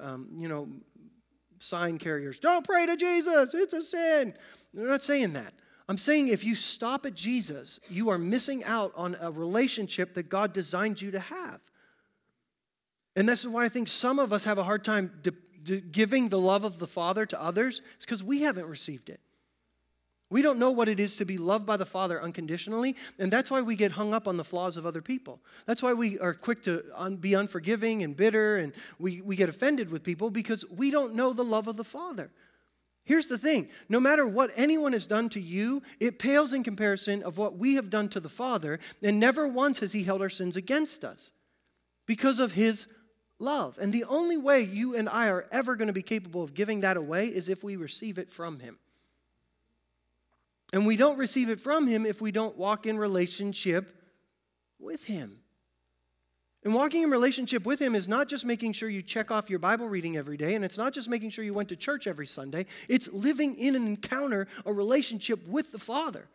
um, 0.00 0.30
you 0.34 0.48
know, 0.48 0.66
sign 1.58 1.98
carriers. 1.98 2.38
Don't 2.38 2.64
pray 2.64 2.86
to 2.86 2.96
Jesus, 2.96 3.52
it's 3.52 3.74
a 3.74 3.82
sin. 3.82 4.32
They're 4.72 4.86
not 4.86 5.02
saying 5.02 5.34
that. 5.34 5.52
I'm 5.90 5.98
saying 5.98 6.28
if 6.28 6.42
you 6.42 6.54
stop 6.54 7.04
at 7.04 7.12
Jesus, 7.12 7.80
you 7.90 8.08
are 8.08 8.16
missing 8.16 8.64
out 8.64 8.92
on 8.96 9.14
a 9.20 9.30
relationship 9.30 10.14
that 10.14 10.30
God 10.30 10.54
designed 10.54 11.02
you 11.02 11.10
to 11.10 11.20
have. 11.20 11.60
And 13.14 13.28
this 13.28 13.40
is 13.40 13.48
why 13.48 13.66
I 13.66 13.68
think 13.68 13.88
some 13.88 14.18
of 14.18 14.32
us 14.32 14.44
have 14.44 14.56
a 14.56 14.64
hard 14.64 14.84
time 14.84 15.12
de- 15.20 15.32
de- 15.64 15.82
giving 15.82 16.30
the 16.30 16.38
love 16.38 16.64
of 16.64 16.78
the 16.78 16.86
Father 16.86 17.26
to 17.26 17.38
others, 17.38 17.82
it's 17.96 18.06
because 18.06 18.24
we 18.24 18.40
haven't 18.40 18.68
received 18.68 19.10
it. 19.10 19.20
We 20.30 20.42
don't 20.42 20.60
know 20.60 20.70
what 20.70 20.88
it 20.88 21.00
is 21.00 21.16
to 21.16 21.24
be 21.24 21.38
loved 21.38 21.66
by 21.66 21.76
the 21.76 21.84
Father 21.84 22.22
unconditionally, 22.22 22.94
and 23.18 23.32
that's 23.32 23.50
why 23.50 23.62
we 23.62 23.74
get 23.74 23.92
hung 23.92 24.14
up 24.14 24.28
on 24.28 24.36
the 24.36 24.44
flaws 24.44 24.76
of 24.76 24.86
other 24.86 25.02
people. 25.02 25.40
That's 25.66 25.82
why 25.82 25.92
we 25.92 26.20
are 26.20 26.34
quick 26.34 26.62
to 26.64 26.84
un- 26.94 27.16
be 27.16 27.34
unforgiving 27.34 28.04
and 28.04 28.16
bitter, 28.16 28.56
and 28.56 28.72
we, 29.00 29.20
we 29.20 29.34
get 29.34 29.48
offended 29.48 29.90
with 29.90 30.04
people 30.04 30.30
because 30.30 30.64
we 30.70 30.92
don't 30.92 31.16
know 31.16 31.32
the 31.32 31.42
love 31.42 31.66
of 31.66 31.76
the 31.76 31.84
Father. 31.84 32.30
Here's 33.04 33.26
the 33.26 33.38
thing 33.38 33.70
no 33.88 33.98
matter 33.98 34.24
what 34.24 34.50
anyone 34.54 34.92
has 34.92 35.06
done 35.06 35.30
to 35.30 35.40
you, 35.40 35.82
it 35.98 36.20
pales 36.20 36.52
in 36.52 36.62
comparison 36.62 37.24
of 37.24 37.36
what 37.36 37.56
we 37.56 37.74
have 37.74 37.90
done 37.90 38.08
to 38.10 38.20
the 38.20 38.28
Father, 38.28 38.78
and 39.02 39.18
never 39.18 39.48
once 39.48 39.80
has 39.80 39.92
He 39.92 40.04
held 40.04 40.22
our 40.22 40.28
sins 40.28 40.54
against 40.54 41.02
us 41.02 41.32
because 42.06 42.38
of 42.38 42.52
His 42.52 42.86
love. 43.40 43.78
And 43.80 43.92
the 43.92 44.04
only 44.04 44.36
way 44.36 44.62
you 44.62 44.94
and 44.94 45.08
I 45.08 45.28
are 45.28 45.48
ever 45.50 45.74
going 45.74 45.88
to 45.88 45.92
be 45.92 46.02
capable 46.02 46.44
of 46.44 46.54
giving 46.54 46.82
that 46.82 46.96
away 46.96 47.26
is 47.26 47.48
if 47.48 47.64
we 47.64 47.74
receive 47.74 48.16
it 48.16 48.30
from 48.30 48.60
Him. 48.60 48.78
And 50.72 50.86
we 50.86 50.96
don't 50.96 51.18
receive 51.18 51.48
it 51.48 51.60
from 51.60 51.88
Him 51.88 52.06
if 52.06 52.20
we 52.20 52.30
don't 52.30 52.56
walk 52.56 52.86
in 52.86 52.96
relationship 52.98 53.90
with 54.78 55.04
Him. 55.04 55.38
And 56.62 56.74
walking 56.74 57.02
in 57.02 57.10
relationship 57.10 57.64
with 57.64 57.80
Him 57.80 57.94
is 57.94 58.06
not 58.06 58.28
just 58.28 58.44
making 58.44 58.72
sure 58.72 58.88
you 58.88 59.02
check 59.02 59.30
off 59.30 59.48
your 59.48 59.58
Bible 59.58 59.88
reading 59.88 60.16
every 60.16 60.36
day, 60.36 60.54
and 60.54 60.64
it's 60.64 60.76
not 60.76 60.92
just 60.92 61.08
making 61.08 61.30
sure 61.30 61.44
you 61.44 61.54
went 61.54 61.70
to 61.70 61.76
church 61.76 62.06
every 62.06 62.26
Sunday. 62.26 62.66
It's 62.88 63.08
living 63.12 63.56
in 63.56 63.74
an 63.74 63.86
encounter, 63.86 64.46
a 64.66 64.72
relationship 64.72 65.46
with 65.46 65.72
the 65.72 65.78
Father, 65.78 66.28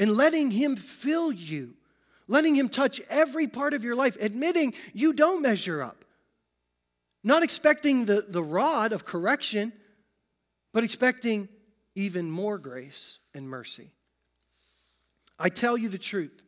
and 0.00 0.10
letting 0.10 0.50
Him 0.50 0.76
fill 0.76 1.30
you, 1.30 1.74
letting 2.26 2.54
Him 2.54 2.70
touch 2.70 3.00
every 3.10 3.46
part 3.46 3.74
of 3.74 3.84
your 3.84 3.94
life, 3.94 4.16
admitting 4.18 4.72
you 4.94 5.12
don't 5.12 5.42
measure 5.42 5.82
up, 5.82 6.06
not 7.22 7.42
expecting 7.42 8.06
the, 8.06 8.24
the 8.26 8.42
rod 8.42 8.92
of 8.92 9.04
correction, 9.04 9.74
but 10.72 10.84
expecting 10.84 11.48
even 11.94 12.30
more 12.30 12.58
grace 12.58 13.18
and 13.34 13.48
mercy. 13.48 13.90
I 15.38 15.48
tell 15.48 15.76
you 15.76 15.88
the 15.88 15.98
truth. 15.98 16.42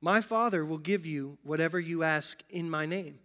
My 0.00 0.20
Father 0.20 0.64
will 0.64 0.78
give 0.78 1.06
you 1.06 1.38
whatever 1.42 1.80
you 1.80 2.02
ask 2.02 2.42
in 2.50 2.68
my 2.68 2.84
name. 2.86 3.18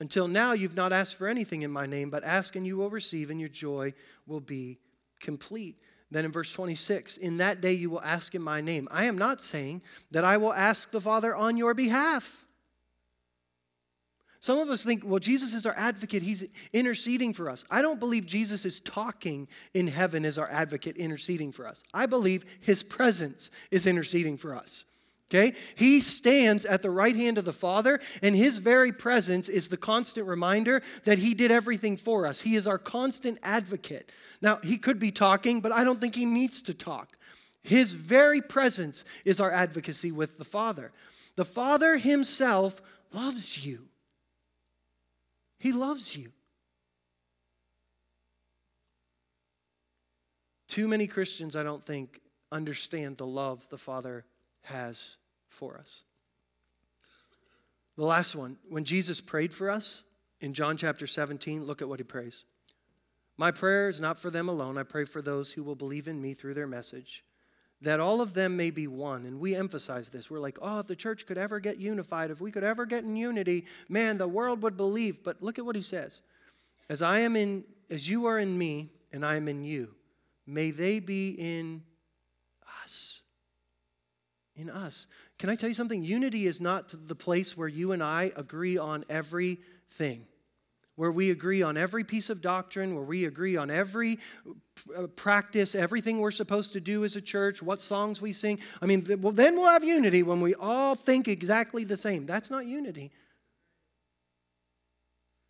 Until 0.00 0.26
now, 0.26 0.52
you've 0.52 0.76
not 0.76 0.92
asked 0.92 1.16
for 1.16 1.28
anything 1.28 1.62
in 1.62 1.70
my 1.70 1.86
name, 1.86 2.10
but 2.10 2.24
ask 2.24 2.56
and 2.56 2.66
you 2.66 2.76
will 2.76 2.90
receive, 2.90 3.30
and 3.30 3.38
your 3.38 3.48
joy 3.48 3.92
will 4.26 4.40
be 4.40 4.78
complete. 5.20 5.76
Then 6.10 6.24
in 6.24 6.32
verse 6.32 6.52
26, 6.52 7.16
in 7.16 7.36
that 7.38 7.60
day 7.60 7.72
you 7.72 7.88
will 7.88 8.02
ask 8.02 8.34
in 8.34 8.42
my 8.42 8.60
name. 8.60 8.88
I 8.90 9.04
am 9.04 9.16
not 9.16 9.40
saying 9.40 9.82
that 10.10 10.24
I 10.24 10.36
will 10.36 10.52
ask 10.52 10.90
the 10.90 11.00
Father 11.00 11.34
on 11.34 11.56
your 11.56 11.72
behalf. 11.72 12.44
Some 14.42 14.58
of 14.58 14.68
us 14.70 14.84
think, 14.84 15.04
well, 15.06 15.20
Jesus 15.20 15.54
is 15.54 15.66
our 15.66 15.74
advocate. 15.76 16.20
He's 16.20 16.44
interceding 16.72 17.32
for 17.32 17.48
us. 17.48 17.64
I 17.70 17.80
don't 17.80 18.00
believe 18.00 18.26
Jesus 18.26 18.64
is 18.64 18.80
talking 18.80 19.46
in 19.72 19.86
heaven 19.86 20.24
as 20.24 20.36
our 20.36 20.50
advocate, 20.50 20.96
interceding 20.96 21.52
for 21.52 21.64
us. 21.64 21.84
I 21.94 22.06
believe 22.06 22.44
his 22.60 22.82
presence 22.82 23.52
is 23.70 23.86
interceding 23.86 24.36
for 24.36 24.56
us. 24.56 24.84
Okay? 25.30 25.56
He 25.76 26.00
stands 26.00 26.66
at 26.66 26.82
the 26.82 26.90
right 26.90 27.14
hand 27.14 27.38
of 27.38 27.44
the 27.44 27.52
Father, 27.52 28.00
and 28.20 28.34
his 28.34 28.58
very 28.58 28.90
presence 28.90 29.48
is 29.48 29.68
the 29.68 29.76
constant 29.76 30.26
reminder 30.26 30.82
that 31.04 31.18
he 31.18 31.34
did 31.34 31.52
everything 31.52 31.96
for 31.96 32.26
us. 32.26 32.40
He 32.40 32.56
is 32.56 32.66
our 32.66 32.78
constant 32.78 33.38
advocate. 33.44 34.10
Now, 34.40 34.58
he 34.64 34.76
could 34.76 34.98
be 34.98 35.12
talking, 35.12 35.60
but 35.60 35.70
I 35.70 35.84
don't 35.84 36.00
think 36.00 36.16
he 36.16 36.26
needs 36.26 36.62
to 36.62 36.74
talk. 36.74 37.16
His 37.62 37.92
very 37.92 38.40
presence 38.40 39.04
is 39.24 39.40
our 39.40 39.52
advocacy 39.52 40.10
with 40.10 40.36
the 40.36 40.44
Father. 40.44 40.90
The 41.36 41.44
Father 41.44 41.96
himself 41.96 42.82
loves 43.12 43.64
you. 43.64 43.86
He 45.62 45.70
loves 45.70 46.16
you. 46.16 46.32
Too 50.66 50.88
many 50.88 51.06
Christians, 51.06 51.54
I 51.54 51.62
don't 51.62 51.84
think, 51.84 52.20
understand 52.50 53.16
the 53.16 53.28
love 53.28 53.68
the 53.68 53.78
Father 53.78 54.24
has 54.62 55.18
for 55.48 55.78
us. 55.78 56.02
The 57.96 58.02
last 58.02 58.34
one, 58.34 58.56
when 58.68 58.82
Jesus 58.82 59.20
prayed 59.20 59.54
for 59.54 59.70
us 59.70 60.02
in 60.40 60.52
John 60.52 60.76
chapter 60.76 61.06
17, 61.06 61.64
look 61.64 61.80
at 61.80 61.88
what 61.88 62.00
he 62.00 62.04
prays. 62.04 62.44
My 63.38 63.52
prayer 63.52 63.88
is 63.88 64.00
not 64.00 64.18
for 64.18 64.30
them 64.30 64.48
alone. 64.48 64.76
I 64.76 64.82
pray 64.82 65.04
for 65.04 65.22
those 65.22 65.52
who 65.52 65.62
will 65.62 65.76
believe 65.76 66.08
in 66.08 66.20
me 66.20 66.34
through 66.34 66.54
their 66.54 66.66
message 66.66 67.22
that 67.82 68.00
all 68.00 68.20
of 68.20 68.34
them 68.34 68.56
may 68.56 68.70
be 68.70 68.86
one. 68.86 69.26
And 69.26 69.40
we 69.40 69.54
emphasize 69.54 70.10
this. 70.10 70.30
We're 70.30 70.38
like, 70.38 70.58
oh, 70.62 70.80
if 70.80 70.86
the 70.86 70.96
church 70.96 71.26
could 71.26 71.36
ever 71.36 71.60
get 71.60 71.78
unified, 71.78 72.30
if 72.30 72.40
we 72.40 72.52
could 72.52 72.64
ever 72.64 72.86
get 72.86 73.04
in 73.04 73.16
unity, 73.16 73.66
man, 73.88 74.18
the 74.18 74.28
world 74.28 74.62
would 74.62 74.76
believe. 74.76 75.22
But 75.22 75.42
look 75.42 75.58
at 75.58 75.64
what 75.64 75.76
he 75.76 75.82
says. 75.82 76.22
As 76.88 77.02
I 77.02 77.18
am 77.20 77.36
in, 77.36 77.64
as 77.90 78.08
you 78.08 78.26
are 78.26 78.38
in 78.38 78.56
me, 78.56 78.90
and 79.12 79.26
I 79.26 79.36
am 79.36 79.48
in 79.48 79.64
you, 79.64 79.94
may 80.46 80.70
they 80.70 81.00
be 81.00 81.30
in 81.30 81.82
us. 82.82 83.22
in 84.56 84.70
us. 84.70 85.06
Can 85.38 85.50
I 85.50 85.56
tell 85.56 85.68
you 85.68 85.74
something? 85.74 86.04
Unity 86.04 86.46
is 86.46 86.60
not 86.60 86.94
the 87.08 87.16
place 87.16 87.56
where 87.56 87.68
you 87.68 87.92
and 87.92 88.02
I 88.02 88.30
agree 88.36 88.78
on 88.78 89.04
everything 89.08 90.26
where 91.02 91.10
we 91.10 91.32
agree 91.32 91.62
on 91.62 91.76
every 91.76 92.04
piece 92.04 92.30
of 92.30 92.40
doctrine, 92.40 92.94
where 92.94 93.02
we 93.02 93.24
agree 93.24 93.56
on 93.56 93.72
every 93.72 94.20
uh, 94.96 95.08
practice, 95.16 95.74
everything 95.74 96.20
we're 96.20 96.30
supposed 96.30 96.72
to 96.72 96.80
do 96.80 97.04
as 97.04 97.16
a 97.16 97.20
church, 97.20 97.60
what 97.60 97.82
songs 97.82 98.22
we 98.22 98.32
sing. 98.32 98.60
I 98.80 98.86
mean, 98.86 99.04
well, 99.20 99.32
then 99.32 99.56
we'll 99.56 99.68
have 99.68 99.82
unity 99.82 100.22
when 100.22 100.40
we 100.40 100.54
all 100.54 100.94
think 100.94 101.26
exactly 101.26 101.82
the 101.82 101.96
same. 101.96 102.24
That's 102.24 102.52
not 102.52 102.66
unity. 102.66 103.10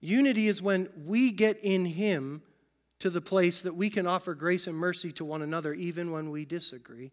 Unity 0.01 0.49
is 0.49 0.63
when 0.63 0.89
we 1.05 1.31
get 1.33 1.59
in 1.63 1.85
Him 1.85 2.41
to 3.01 3.11
the 3.11 3.21
place 3.21 3.61
that 3.61 3.75
we 3.75 3.91
can 3.91 4.07
offer 4.07 4.35
grace 4.35 4.67
and 4.67 4.75
mercy 4.75 5.13
to 5.13 5.25
one 5.27 5.43
another 5.43 5.75
even 5.75 6.13
when 6.13 6.31
we 6.31 6.47
disagree. 6.47 7.13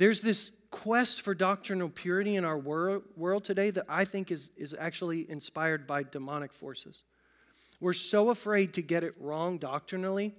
There's 0.00 0.22
this 0.22 0.50
quest 0.72 1.20
for 1.20 1.34
doctrinal 1.34 1.88
purity 1.88 2.34
in 2.34 2.44
our 2.44 2.58
world, 2.58 3.04
world 3.14 3.44
today 3.44 3.70
that 3.70 3.84
I 3.88 4.04
think 4.04 4.32
is, 4.32 4.50
is 4.56 4.74
actually 4.76 5.30
inspired 5.30 5.86
by 5.86 6.02
demonic 6.02 6.52
forces. 6.52 7.04
We're 7.80 7.92
so 7.92 8.30
afraid 8.30 8.74
to 8.74 8.82
get 8.82 9.04
it 9.04 9.14
wrong 9.20 9.58
doctrinally. 9.58 10.34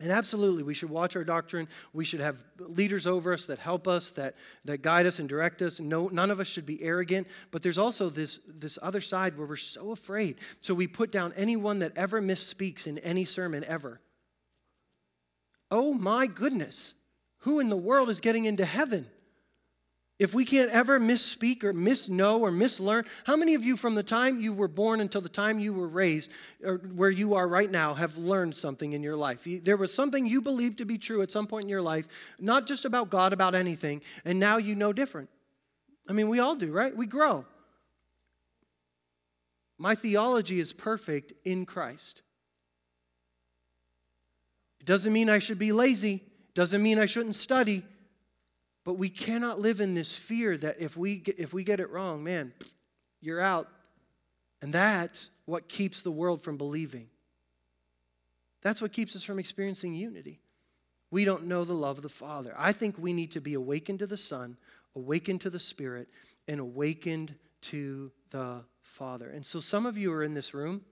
And 0.00 0.10
absolutely, 0.10 0.62
we 0.62 0.74
should 0.74 0.90
watch 0.90 1.16
our 1.16 1.24
doctrine. 1.24 1.68
We 1.92 2.04
should 2.04 2.20
have 2.20 2.44
leaders 2.58 3.06
over 3.06 3.32
us 3.32 3.46
that 3.46 3.60
help 3.60 3.88
us, 3.88 4.10
that, 4.12 4.34
that 4.64 4.82
guide 4.82 5.06
us 5.06 5.18
and 5.18 5.28
direct 5.28 5.62
us. 5.62 5.80
No, 5.80 6.08
none 6.08 6.30
of 6.30 6.38
us 6.38 6.48
should 6.48 6.66
be 6.66 6.82
arrogant. 6.82 7.28
But 7.50 7.62
there's 7.62 7.78
also 7.78 8.08
this, 8.08 8.40
this 8.46 8.78
other 8.82 9.00
side 9.00 9.38
where 9.38 9.46
we're 9.46 9.56
so 9.56 9.92
afraid. 9.92 10.36
So 10.60 10.74
we 10.74 10.86
put 10.86 11.12
down 11.12 11.32
anyone 11.36 11.78
that 11.80 11.96
ever 11.96 12.20
misspeaks 12.20 12.86
in 12.86 12.98
any 12.98 13.24
sermon 13.24 13.64
ever. 13.66 14.00
Oh 15.70 15.94
my 15.94 16.26
goodness. 16.26 16.94
Who 17.38 17.58
in 17.58 17.70
the 17.70 17.76
world 17.76 18.10
is 18.10 18.20
getting 18.20 18.44
into 18.44 18.64
heaven? 18.64 19.06
If 20.22 20.34
we 20.34 20.44
can't 20.44 20.70
ever 20.70 21.00
misspeak 21.00 21.64
or 21.64 21.74
misknow 21.74 22.38
or 22.38 22.52
mislearn, 22.52 23.08
how 23.24 23.34
many 23.34 23.54
of 23.54 23.64
you 23.64 23.76
from 23.76 23.96
the 23.96 24.04
time 24.04 24.40
you 24.40 24.52
were 24.52 24.68
born 24.68 25.00
until 25.00 25.20
the 25.20 25.28
time 25.28 25.58
you 25.58 25.74
were 25.74 25.88
raised, 25.88 26.30
or 26.62 26.76
where 26.76 27.10
you 27.10 27.34
are 27.34 27.48
right 27.48 27.68
now, 27.68 27.94
have 27.94 28.16
learned 28.16 28.54
something 28.54 28.92
in 28.92 29.02
your 29.02 29.16
life? 29.16 29.44
There 29.44 29.76
was 29.76 29.92
something 29.92 30.24
you 30.24 30.40
believed 30.40 30.78
to 30.78 30.84
be 30.84 30.96
true 30.96 31.22
at 31.22 31.32
some 31.32 31.48
point 31.48 31.64
in 31.64 31.68
your 31.68 31.82
life, 31.82 32.06
not 32.38 32.68
just 32.68 32.84
about 32.84 33.10
God, 33.10 33.32
about 33.32 33.56
anything, 33.56 34.00
and 34.24 34.38
now 34.38 34.58
you 34.58 34.76
know 34.76 34.92
different. 34.92 35.28
I 36.08 36.12
mean, 36.12 36.28
we 36.28 36.38
all 36.38 36.54
do, 36.54 36.70
right? 36.70 36.96
We 36.96 37.06
grow. 37.06 37.44
My 39.76 39.96
theology 39.96 40.60
is 40.60 40.72
perfect 40.72 41.32
in 41.44 41.66
Christ. 41.66 42.22
It 44.78 44.86
doesn't 44.86 45.12
mean 45.12 45.28
I 45.28 45.40
should 45.40 45.58
be 45.58 45.72
lazy, 45.72 46.22
doesn't 46.54 46.80
mean 46.80 47.00
I 47.00 47.06
shouldn't 47.06 47.34
study. 47.34 47.82
But 48.84 48.94
we 48.94 49.08
cannot 49.08 49.60
live 49.60 49.80
in 49.80 49.94
this 49.94 50.14
fear 50.14 50.58
that 50.58 50.80
if 50.80 50.96
we 50.96 51.18
get, 51.18 51.38
if 51.38 51.54
we 51.54 51.64
get 51.64 51.80
it 51.80 51.90
wrong, 51.90 52.24
man, 52.24 52.52
you're 53.20 53.40
out. 53.40 53.68
And 54.60 54.72
that's 54.72 55.30
what 55.44 55.68
keeps 55.68 56.02
the 56.02 56.10
world 56.10 56.40
from 56.40 56.56
believing. 56.56 57.08
That's 58.62 58.80
what 58.80 58.92
keeps 58.92 59.14
us 59.16 59.22
from 59.22 59.38
experiencing 59.38 59.94
unity. 59.94 60.40
We 61.10 61.24
don't 61.24 61.44
know 61.44 61.64
the 61.64 61.74
love 61.74 61.98
of 61.98 62.02
the 62.02 62.08
Father. 62.08 62.54
I 62.56 62.72
think 62.72 62.96
we 62.98 63.12
need 63.12 63.32
to 63.32 63.40
be 63.40 63.54
awakened 63.54 63.98
to 63.98 64.06
the 64.06 64.16
Son, 64.16 64.56
awakened 64.96 65.42
to 65.42 65.50
the 65.50 65.60
Spirit, 65.60 66.08
and 66.48 66.58
awakened 66.58 67.34
to 67.62 68.12
the 68.30 68.64
Father. 68.80 69.28
And 69.28 69.44
so 69.44 69.60
some 69.60 69.84
of 69.84 69.98
you 69.98 70.12
are 70.12 70.22
in 70.22 70.34
this 70.34 70.54
room 70.54 70.82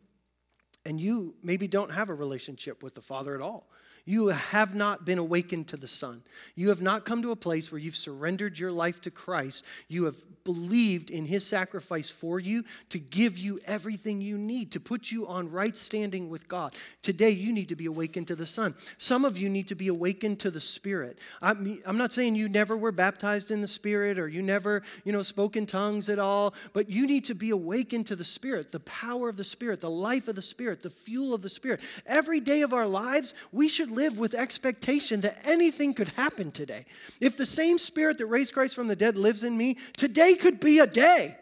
and 0.84 1.00
you 1.00 1.34
maybe 1.42 1.68
don't 1.68 1.92
have 1.92 2.08
a 2.08 2.14
relationship 2.14 2.82
with 2.82 2.94
the 2.94 3.00
Father 3.00 3.34
at 3.34 3.40
all. 3.40 3.68
You 4.10 4.26
have 4.26 4.74
not 4.74 5.04
been 5.04 5.18
awakened 5.18 5.68
to 5.68 5.76
the 5.76 5.86
Son. 5.86 6.24
You 6.56 6.70
have 6.70 6.82
not 6.82 7.04
come 7.04 7.22
to 7.22 7.30
a 7.30 7.36
place 7.36 7.70
where 7.70 7.78
you've 7.78 7.94
surrendered 7.94 8.58
your 8.58 8.72
life 8.72 9.00
to 9.02 9.10
Christ. 9.12 9.64
You 9.86 10.06
have 10.06 10.16
believed 10.42 11.10
in 11.10 11.26
His 11.26 11.46
sacrifice 11.46 12.10
for 12.10 12.40
you 12.40 12.64
to 12.88 12.98
give 12.98 13.38
you 13.38 13.60
everything 13.66 14.20
you 14.20 14.36
need, 14.36 14.72
to 14.72 14.80
put 14.80 15.12
you 15.12 15.28
on 15.28 15.48
right 15.52 15.76
standing 15.76 16.28
with 16.28 16.48
God. 16.48 16.74
Today, 17.02 17.30
you 17.30 17.52
need 17.52 17.68
to 17.68 17.76
be 17.76 17.86
awakened 17.86 18.26
to 18.26 18.34
the 18.34 18.46
Son. 18.46 18.74
Some 18.98 19.24
of 19.24 19.38
you 19.38 19.48
need 19.48 19.68
to 19.68 19.76
be 19.76 19.86
awakened 19.86 20.40
to 20.40 20.50
the 20.50 20.60
Spirit. 20.60 21.20
I'm, 21.40 21.78
not 21.86 22.12
saying 22.12 22.34
you 22.34 22.48
never 22.48 22.76
were 22.76 22.90
baptized 22.90 23.52
in 23.52 23.60
the 23.60 23.68
Spirit 23.68 24.18
or 24.18 24.26
you 24.26 24.42
never, 24.42 24.82
you 25.04 25.12
know, 25.12 25.22
spoke 25.22 25.54
in 25.54 25.66
tongues 25.66 26.08
at 26.08 26.18
all, 26.18 26.54
but 26.72 26.90
you 26.90 27.06
need 27.06 27.26
to 27.26 27.36
be 27.36 27.50
awakened 27.50 28.08
to 28.08 28.16
the 28.16 28.24
Spirit, 28.24 28.72
the 28.72 28.80
power 28.80 29.28
of 29.28 29.36
the 29.36 29.44
Spirit, 29.44 29.80
the 29.80 29.88
life 29.88 30.26
of 30.26 30.34
the 30.34 30.42
Spirit, 30.42 30.82
the 30.82 30.90
fuel 30.90 31.32
of 31.32 31.42
the 31.42 31.48
Spirit. 31.48 31.80
Every 32.06 32.40
day 32.40 32.62
of 32.62 32.72
our 32.72 32.88
lives, 32.88 33.34
we 33.52 33.68
should 33.68 33.88
live 33.88 33.99
with 34.08 34.34
expectation 34.34 35.20
that 35.22 35.38
anything 35.44 35.94
could 35.94 36.08
happen 36.10 36.50
today. 36.50 36.84
If 37.20 37.36
the 37.36 37.46
same 37.46 37.78
spirit 37.78 38.18
that 38.18 38.26
raised 38.26 38.54
Christ 38.54 38.74
from 38.74 38.88
the 38.88 38.96
dead 38.96 39.16
lives 39.16 39.44
in 39.44 39.56
me, 39.56 39.76
today 39.96 40.34
could 40.34 40.60
be 40.60 40.78
a 40.78 40.86
day. 40.86 41.36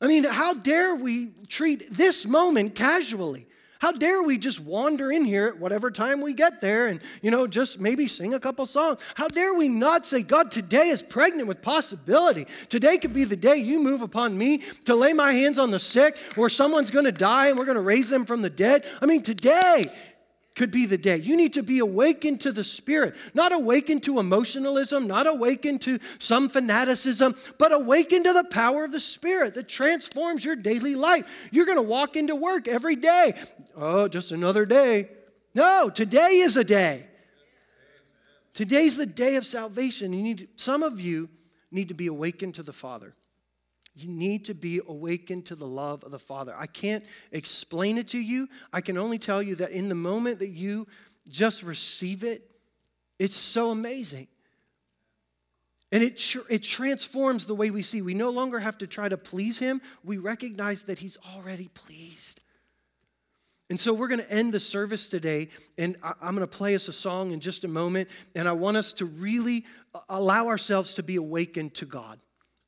I 0.00 0.06
mean, 0.06 0.24
how 0.24 0.54
dare 0.54 0.96
we 0.96 1.32
treat 1.48 1.90
this 1.90 2.26
moment 2.26 2.74
casually? 2.74 3.46
How 3.80 3.92
dare 3.92 4.22
we 4.22 4.36
just 4.36 4.60
wander 4.60 5.10
in 5.10 5.24
here 5.24 5.46
at 5.48 5.58
whatever 5.58 5.90
time 5.90 6.20
we 6.20 6.34
get 6.34 6.60
there 6.60 6.88
and, 6.88 7.00
you 7.22 7.30
know, 7.30 7.46
just 7.46 7.80
maybe 7.80 8.08
sing 8.08 8.34
a 8.34 8.40
couple 8.40 8.66
songs? 8.66 9.00
How 9.14 9.26
dare 9.26 9.54
we 9.54 9.68
not 9.68 10.06
say, 10.06 10.22
God, 10.22 10.50
today 10.50 10.88
is 10.88 11.02
pregnant 11.02 11.48
with 11.48 11.62
possibility. 11.62 12.46
Today 12.68 12.98
could 12.98 13.14
be 13.14 13.24
the 13.24 13.36
day 13.36 13.56
you 13.56 13.82
move 13.82 14.02
upon 14.02 14.36
me 14.36 14.58
to 14.84 14.94
lay 14.94 15.14
my 15.14 15.32
hands 15.32 15.58
on 15.58 15.70
the 15.70 15.78
sick 15.78 16.18
or 16.36 16.50
someone's 16.50 16.90
going 16.90 17.06
to 17.06 17.12
die 17.12 17.48
and 17.48 17.58
we're 17.58 17.64
going 17.64 17.76
to 17.76 17.80
raise 17.80 18.10
them 18.10 18.26
from 18.26 18.42
the 18.42 18.50
dead. 18.50 18.84
I 19.00 19.06
mean, 19.06 19.22
today 19.22 19.86
could 20.56 20.70
be 20.70 20.86
the 20.86 20.98
day. 20.98 21.16
You 21.16 21.36
need 21.36 21.54
to 21.54 21.62
be 21.62 21.78
awakened 21.78 22.40
to 22.42 22.52
the 22.52 22.64
Spirit, 22.64 23.14
not 23.34 23.52
awakened 23.52 24.02
to 24.04 24.18
emotionalism, 24.18 25.06
not 25.06 25.26
awakened 25.26 25.82
to 25.82 25.98
some 26.18 26.48
fanaticism, 26.48 27.34
but 27.58 27.72
awakened 27.72 28.24
to 28.24 28.32
the 28.32 28.44
power 28.44 28.84
of 28.84 28.92
the 28.92 29.00
Spirit 29.00 29.54
that 29.54 29.68
transforms 29.68 30.44
your 30.44 30.56
daily 30.56 30.94
life. 30.94 31.48
You're 31.52 31.66
going 31.66 31.78
to 31.78 31.82
walk 31.82 32.16
into 32.16 32.34
work 32.34 32.68
every 32.68 32.96
day. 32.96 33.34
Oh, 33.76 34.08
just 34.08 34.32
another 34.32 34.66
day. 34.66 35.10
No, 35.54 35.90
today 35.90 36.40
is 36.42 36.56
a 36.56 36.64
day. 36.64 37.08
Today's 38.52 38.96
the 38.96 39.06
day 39.06 39.36
of 39.36 39.46
salvation. 39.46 40.12
You 40.12 40.22
need 40.22 40.48
some 40.56 40.82
of 40.82 41.00
you 41.00 41.28
need 41.70 41.88
to 41.88 41.94
be 41.94 42.08
awakened 42.08 42.54
to 42.56 42.62
the 42.62 42.72
Father. 42.72 43.14
You 43.94 44.08
need 44.08 44.44
to 44.46 44.54
be 44.54 44.80
awakened 44.86 45.46
to 45.46 45.54
the 45.54 45.66
love 45.66 46.04
of 46.04 46.10
the 46.10 46.18
Father. 46.18 46.54
I 46.56 46.66
can't 46.66 47.04
explain 47.32 47.98
it 47.98 48.08
to 48.08 48.18
you. 48.18 48.48
I 48.72 48.80
can 48.80 48.96
only 48.96 49.18
tell 49.18 49.42
you 49.42 49.56
that 49.56 49.70
in 49.70 49.88
the 49.88 49.94
moment 49.94 50.38
that 50.38 50.50
you 50.50 50.86
just 51.28 51.62
receive 51.62 52.22
it, 52.22 52.50
it's 53.18 53.36
so 53.36 53.70
amazing. 53.70 54.28
And 55.92 56.04
it, 56.04 56.18
tr- 56.18 56.48
it 56.48 56.62
transforms 56.62 57.46
the 57.46 57.54
way 57.54 57.70
we 57.70 57.82
see. 57.82 58.00
We 58.00 58.14
no 58.14 58.30
longer 58.30 58.60
have 58.60 58.78
to 58.78 58.86
try 58.86 59.08
to 59.08 59.16
please 59.16 59.58
Him, 59.58 59.80
we 60.04 60.18
recognize 60.18 60.84
that 60.84 61.00
He's 61.00 61.18
already 61.34 61.68
pleased. 61.68 62.40
And 63.68 63.78
so 63.78 63.94
we're 63.94 64.08
going 64.08 64.20
to 64.20 64.32
end 64.32 64.52
the 64.52 64.58
service 64.58 65.08
today, 65.08 65.48
and 65.78 65.96
I'm 66.02 66.34
going 66.34 66.46
to 66.46 66.46
play 66.48 66.74
us 66.74 66.88
a 66.88 66.92
song 66.92 67.30
in 67.30 67.38
just 67.38 67.62
a 67.62 67.68
moment. 67.68 68.08
And 68.34 68.48
I 68.48 68.52
want 68.52 68.76
us 68.76 68.92
to 68.94 69.04
really 69.04 69.64
allow 70.08 70.48
ourselves 70.48 70.94
to 70.94 71.04
be 71.04 71.14
awakened 71.14 71.74
to 71.74 71.86
God 71.86 72.18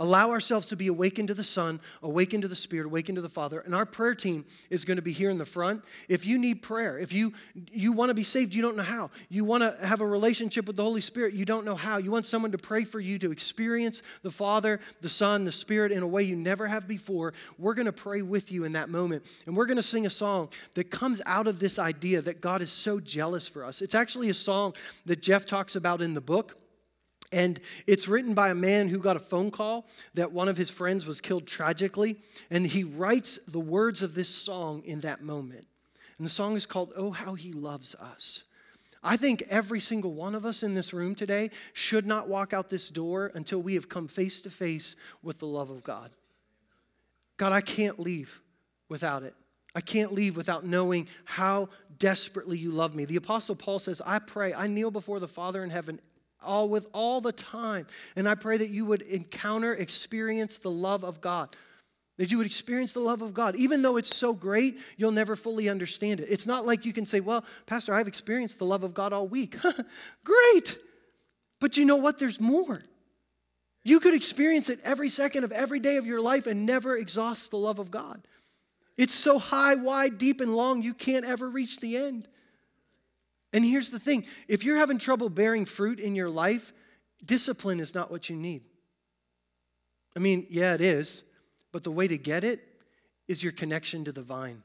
allow 0.03 0.31
ourselves 0.31 0.67
to 0.67 0.77
be 0.77 0.89
awakened 0.89 1.29
to 1.29 1.35
the 1.35 1.45
Son, 1.45 1.81
awakened 2.03 2.43
to 2.43 2.49
the 2.49 2.57
Spirit, 2.57 2.87
awakened 2.87 3.17
to 3.17 3.23
the 3.23 3.29
Father. 3.29 3.61
And 3.61 3.75
our 3.75 3.87
prayer 3.87 4.15
team 4.15 4.45
is 4.69 4.85
going 4.85 4.97
to 4.97 5.03
be 5.03 5.13
here 5.13 5.31
in 5.31 5.39
the 5.39 5.45
front. 5.45 5.85
If 6.09 6.27
you 6.27 6.39
need 6.39 6.61
prayer, 6.61 6.99
if 6.99 7.13
you 7.13 7.33
you 7.71 7.93
want 7.93 8.11
to 8.11 8.15
be 8.15 8.25
saved, 8.25 8.53
you 8.53 8.63
don't 8.63 8.77
know 8.77 8.83
how. 8.83 9.11
You 9.29 9.45
want 9.45 9.63
to 9.63 9.87
have 9.87 10.01
a 10.01 10.07
relationship 10.07 10.67
with 10.67 10.77
the 10.77 10.83
Holy 10.83 11.01
Spirit, 11.01 11.35
you 11.35 11.45
don't 11.45 11.65
know 11.65 11.77
how. 11.77 11.99
You 11.99 12.11
want 12.11 12.27
someone 12.27 12.51
to 12.51 12.59
pray 12.59 12.83
for 12.83 12.99
you 12.99 13.19
to 13.21 13.31
experience 13.31 14.03
the 14.23 14.31
Father, 14.31 14.81
the 15.01 15.09
Son, 15.09 15.45
the 15.45 15.53
Spirit 15.53 15.93
in 15.93 16.03
a 16.03 16.09
way 16.09 16.25
you 16.25 16.35
never 16.35 16.67
have 16.67 16.89
before. 16.89 17.33
We're 17.57 17.75
going 17.75 17.87
to 17.87 17.93
pray 17.93 18.23
with 18.23 18.51
you 18.51 18.65
in 18.65 18.73
that 18.73 18.89
moment. 18.89 19.43
And 19.47 19.57
we're 19.57 19.67
going 19.67 19.77
to 19.77 19.83
sing 19.83 20.05
a 20.05 20.11
song 20.11 20.49
that 20.75 20.91
comes 20.91 21.23
out 21.27 21.47
of 21.47 21.61
this 21.61 21.79
idea 21.79 22.21
that 22.23 22.41
God 22.41 22.61
is 22.61 22.73
so 22.73 22.99
jealous 22.99 23.47
for 23.47 23.65
us. 23.65 23.81
It's 23.81 23.95
actually 23.95 24.31
a 24.31 24.35
song 24.35 24.75
that 25.07 25.23
Jeff 25.23 25.47
talks 25.47 25.77
about 25.77 26.03
in 26.03 26.15
the 26.15 26.21
book. 26.21 26.59
And 27.33 27.59
it's 27.87 28.07
written 28.07 28.35
by 28.35 28.51
a 28.51 28.55
man 28.55 28.89
who 28.89 28.99
got 28.99 29.17
a 29.17 29.21
phone 29.21 29.51
call 29.51 29.87
that 30.15 30.33
one 30.33 30.49
of 30.49 30.59
his 30.59 30.71
friends 30.71 31.07
was 31.07 31.21
killed 31.21 31.47
tragically. 31.47 32.19
And 32.51 32.67
he 32.67 32.85
writes 32.85 33.39
the 33.49 33.61
words 33.61 34.03
of 34.03 34.15
this 34.15 34.29
song 34.29 34.83
in 34.85 35.01
that 35.01 35.23
moment. 35.23 35.67
And 36.19 36.27
the 36.27 36.31
song 36.31 36.57
is 36.57 36.67
called 36.67 36.93
Oh, 36.95 37.11
How 37.11 37.35
He 37.35 37.53
Loves 37.53 37.95
Us. 37.95 38.45
I 39.03 39.17
think 39.17 39.43
every 39.51 39.81
single 39.81 40.13
one 40.13 40.35
of 40.35 40.45
us 40.45 40.63
in 40.63 40.75
this 40.75 40.93
room 40.93 41.15
today 41.15 41.51
should 41.73 42.07
not 42.07 42.29
walk 42.29 42.53
out 42.53 42.69
this 42.69 42.89
door 42.89 43.33
until 43.35 43.61
we 43.61 43.75
have 43.75 43.89
come 43.89 44.07
face 44.07 44.41
to 44.43 44.51
face 44.51 44.95
with 45.23 45.41
the 45.41 45.47
love 45.47 45.71
of 45.71 45.83
God. 45.83 46.11
God, 47.37 47.53
I 47.53 47.63
can't 47.63 47.99
leave 47.99 48.41
without 48.89 49.25
it. 49.25 49.35
I 49.75 49.81
can't 49.81 50.13
leave 50.13 50.37
without 50.37 50.65
knowing 50.65 51.09
how 51.25 51.71
desperately 51.99 52.59
you 52.59 52.71
love 52.71 52.95
me. 52.95 53.05
The 53.05 53.17
Apostle 53.17 53.57
Paul 53.57 53.79
says, 53.79 54.03
I 54.05 54.19
pray, 54.19 54.53
I 54.53 54.67
kneel 54.67 54.91
before 54.91 55.19
the 55.19 55.27
Father 55.27 55.65
in 55.65 55.71
heaven 55.71 55.99
all 56.45 56.69
with 56.69 56.89
all 56.93 57.21
the 57.21 57.33
time. 57.33 57.87
And 58.17 58.29
I 58.29 58.35
pray 58.35 58.57
that 58.57 58.71
you 58.71 58.87
would 58.87 59.03
encounter, 59.03 59.75
experience 59.75 60.59
the 60.59 60.71
love 60.71 61.05
of 61.05 61.21
God. 61.21 61.55
That 62.19 62.31
you 62.31 62.37
would 62.37 62.47
experience 62.47 62.93
the 62.93 63.01
love 63.01 63.23
of 63.23 63.33
God. 63.33 63.57
Even 63.57 63.83
though 63.83 63.97
it's 63.97 64.15
so 64.15 64.35
great, 64.35 64.79
you'll 64.97 65.13
never 65.13 65.35
fully 65.35 65.69
understand 65.69 66.21
it. 66.21 66.29
It's 66.29 66.47
not 66.47 66.67
like 66.67 66.85
you 66.85 66.93
can 66.93 67.07
say, 67.07 67.21
Well, 67.21 67.45
Pastor, 67.67 67.95
I've 67.95 68.09
experienced 68.09 68.59
the 68.59 68.67
love 68.67 68.85
of 68.85 68.95
God 68.95 69.13
all 69.13 69.27
week. 69.27 69.57
great! 70.25 70.79
But 71.61 71.77
you 71.77 71.85
know 71.85 71.97
what? 71.97 72.19
There's 72.19 72.41
more. 72.41 72.83
You 73.85 73.99
could 73.99 74.15
experience 74.15 74.69
it 74.69 74.79
every 74.85 75.09
second 75.09 75.45
of 75.45 75.53
every 75.53 75.81
day 75.81 75.97
of 75.97 76.07
your 76.07 76.21
life 76.21 76.47
and 76.47 76.67
never 76.67 76.97
exhaust 76.97 77.51
the 77.51 77.57
love 77.57 77.79
of 77.79 77.91
God. 77.91 78.27
It's 78.97 79.15
so 79.15 79.39
high, 79.39 79.75
wide, 79.75 80.19
deep, 80.19 80.41
and 80.41 80.55
long, 80.55 80.83
you 80.83 80.95
can't 80.95 81.25
ever 81.25 81.49
reach 81.49 81.81
the 81.81 81.97
end. 81.97 82.29
And 83.53 83.65
here's 83.65 83.91
the 83.91 83.99
thing 83.99 84.27
if 84.49 84.65
you're 84.65 84.79
having 84.79 84.99
trouble 84.99 85.29
bearing 85.29 85.65
fruit 85.65 86.01
in 86.01 86.15
your 86.15 86.31
life, 86.31 86.73
discipline 87.25 87.81
is 87.81 87.95
not 87.95 88.11
what 88.11 88.29
you 88.29 88.37
need. 88.37 88.63
I 90.17 90.21
mean, 90.21 90.47
yeah, 90.51 90.75
it 90.75 90.81
is, 90.81 91.25
but 91.73 91.85
the 91.85 91.91
way 91.91 92.09
to 92.09 92.19
get 92.19 92.45
it 92.45 92.61
is 93.29 93.43
your 93.43 93.53
connection 93.53 94.05
to 94.05 94.13
the 94.13 94.23
vine. 94.23 94.63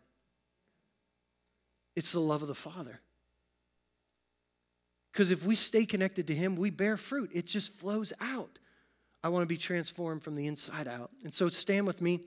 It's 1.95 2.11
the 2.11 2.19
love 2.19 2.41
of 2.41 2.47
the 2.47 2.55
Father. 2.55 3.01
Because 5.11 5.31
if 5.31 5.45
we 5.45 5.55
stay 5.55 5.85
connected 5.85 6.27
to 6.27 6.35
Him, 6.35 6.55
we 6.55 6.69
bear 6.69 6.95
fruit. 6.95 7.31
It 7.33 7.47
just 7.47 7.71
flows 7.71 8.13
out. 8.21 8.59
I 9.23 9.29
want 9.29 9.43
to 9.43 9.47
be 9.47 9.57
transformed 9.57 10.23
from 10.23 10.35
the 10.35 10.45
inside 10.45 10.87
out. 10.87 11.09
And 11.23 11.33
so 11.33 11.47
stand 11.49 11.87
with 11.87 12.01
me. 12.01 12.21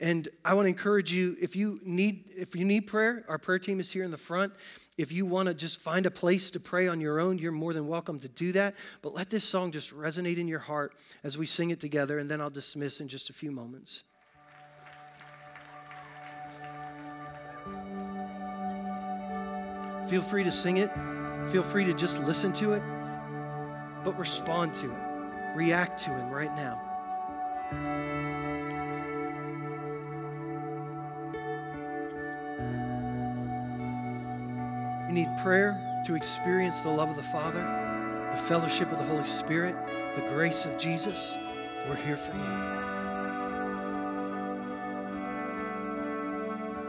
And 0.00 0.28
I 0.44 0.54
want 0.54 0.66
to 0.66 0.70
encourage 0.70 1.12
you 1.12 1.36
if 1.40 1.54
you 1.54 1.80
need 1.84 2.24
if 2.36 2.56
you 2.56 2.64
need 2.64 2.82
prayer, 2.82 3.24
our 3.28 3.38
prayer 3.38 3.60
team 3.60 3.78
is 3.78 3.92
here 3.92 4.02
in 4.02 4.10
the 4.10 4.16
front. 4.16 4.52
If 4.98 5.12
you 5.12 5.24
want 5.24 5.48
to 5.48 5.54
just 5.54 5.80
find 5.80 6.04
a 6.04 6.10
place 6.10 6.50
to 6.50 6.60
pray 6.60 6.88
on 6.88 7.00
your 7.00 7.20
own, 7.20 7.38
you're 7.38 7.52
more 7.52 7.72
than 7.72 7.86
welcome 7.86 8.18
to 8.20 8.28
do 8.28 8.50
that. 8.52 8.74
But 9.02 9.14
let 9.14 9.30
this 9.30 9.44
song 9.44 9.70
just 9.70 9.94
resonate 9.94 10.38
in 10.38 10.48
your 10.48 10.58
heart 10.58 10.94
as 11.22 11.38
we 11.38 11.46
sing 11.46 11.70
it 11.70 11.78
together 11.78 12.18
and 12.18 12.28
then 12.28 12.40
I'll 12.40 12.50
dismiss 12.50 13.00
in 13.00 13.06
just 13.06 13.30
a 13.30 13.32
few 13.32 13.52
moments. 13.52 14.02
Feel 20.08 20.22
free 20.22 20.44
to 20.44 20.52
sing 20.52 20.78
it. 20.78 20.90
Feel 21.48 21.62
free 21.62 21.84
to 21.84 21.94
just 21.94 22.22
listen 22.24 22.52
to 22.54 22.72
it. 22.72 22.82
But 24.04 24.18
respond 24.18 24.74
to 24.74 24.90
it. 24.90 25.56
React 25.56 25.98
to 26.00 26.10
him 26.10 26.30
right 26.30 26.54
now. 26.56 26.83
Need 35.14 35.36
prayer 35.36 35.78
to 36.04 36.16
experience 36.16 36.80
the 36.80 36.90
love 36.90 37.08
of 37.08 37.16
the 37.16 37.22
Father, 37.22 37.62
the 38.32 38.36
fellowship 38.36 38.90
of 38.90 38.98
the 38.98 39.04
Holy 39.04 39.24
Spirit, 39.24 39.76
the 40.16 40.22
grace 40.22 40.64
of 40.66 40.76
Jesus, 40.76 41.36
we're 41.88 41.94
here 41.96 42.16
for 42.16 42.36
you. 42.36 42.42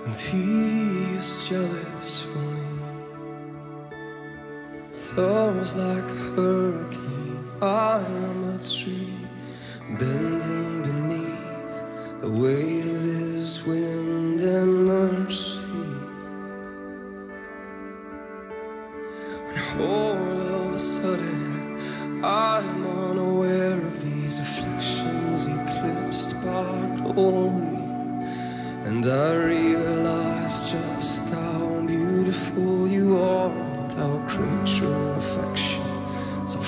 And 0.05 0.15
he 0.15 1.15
is 1.15 1.49
jealous 1.49 2.33
for 2.33 2.39
me. 2.39 2.65
Like 5.17 6.03
a 6.03 6.35
hurricane. 6.35 7.49
I 7.61 8.03
am 8.05 8.55
a 8.55 8.57
tree 8.59 9.17
bending 9.97 10.81
beneath 10.83 12.21
the 12.21 12.29
weight 12.29 12.94
all 19.79 20.17
of 20.17 20.73
a 20.73 20.79
sudden 20.79 22.23
I'm 22.23 22.85
unaware 22.85 23.77
of 23.77 24.01
these 24.03 24.39
afflictions 24.39 25.47
eclipsed 25.47 26.43
by 26.43 26.95
glory. 26.97 27.75
And 28.87 29.05
I 29.05 29.35
realize 29.35 30.71
just 30.71 31.33
how 31.33 31.85
beautiful 31.87 32.87
you 32.87 33.17
are 33.17 33.51
and 33.51 33.93
how 33.93 34.17
great 34.27 34.81
your 34.81 35.13
affections 35.15 36.55
are 36.55 36.63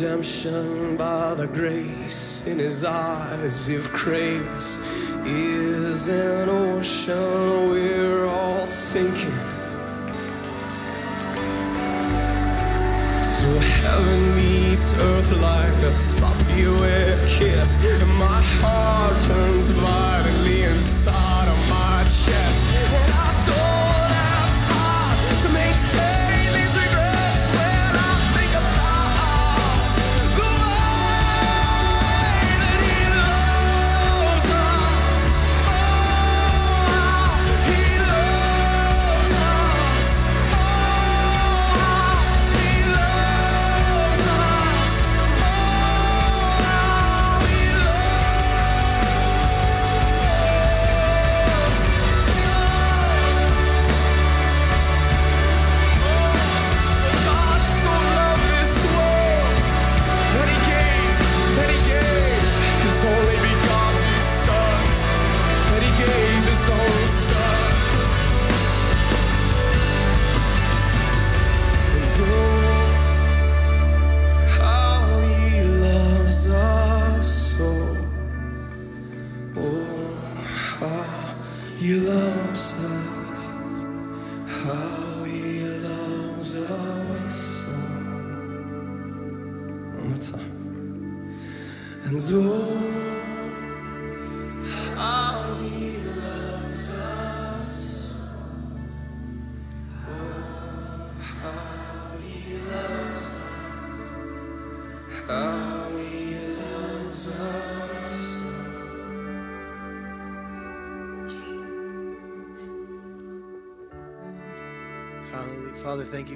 redemption 0.00 0.96
by 0.96 1.34
the 1.34 1.46
grace 1.48 2.46
in 2.46 2.58
his 2.58 2.84
eyes. 2.84 3.68
If 3.68 3.92
grace 3.92 4.78
is 5.26 6.08
an 6.08 6.47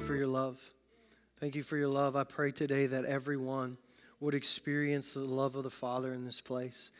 for 0.03 0.17
your 0.17 0.27
love. 0.27 0.61
Thank 1.39 1.55
you 1.55 1.63
for 1.63 1.77
your 1.77 1.89
love. 1.89 2.17
I 2.17 2.25
pray 2.25 2.51
today 2.51 2.87
that 2.87 3.05
everyone 3.05 3.79
would 4.19 4.35
experience 4.35 5.15
the 5.15 5.21
love 5.21 5.55
of 5.55 5.63
the 5.63 5.71
Father 5.71 6.13
in 6.13 6.25
this 6.25 6.41
place. 6.41 6.91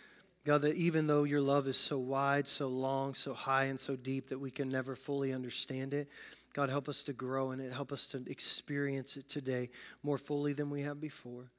God, 0.45 0.61
that 0.61 0.77
even 0.77 1.09
though 1.09 1.25
your 1.25 1.41
love 1.41 1.67
is 1.67 1.77
so 1.77 1.99
wide, 1.99 2.47
so 2.47 2.69
long, 2.69 3.15
so 3.15 3.35
high, 3.35 3.65
and 3.65 3.81
so 3.81 3.97
deep 3.97 4.29
that 4.29 4.39
we 4.39 4.53
can 4.53 4.71
never 4.71 4.95
fully 4.95 5.33
understand 5.33 5.95
it, 5.95 6.09
God, 6.53 6.71
help 6.71 6.89
us 6.89 7.03
to 7.05 7.13
grow 7.13 7.51
in 7.51 7.59
it. 7.59 7.73
Help 7.73 7.91
us 7.91 8.07
to 8.09 8.23
experience 8.29 9.17
it 9.17 9.29
today 9.29 9.71
more 10.05 10.19
fully 10.19 10.53
than 10.53 10.71
we 10.71 10.83
have 10.83 11.01
before. 11.01 11.51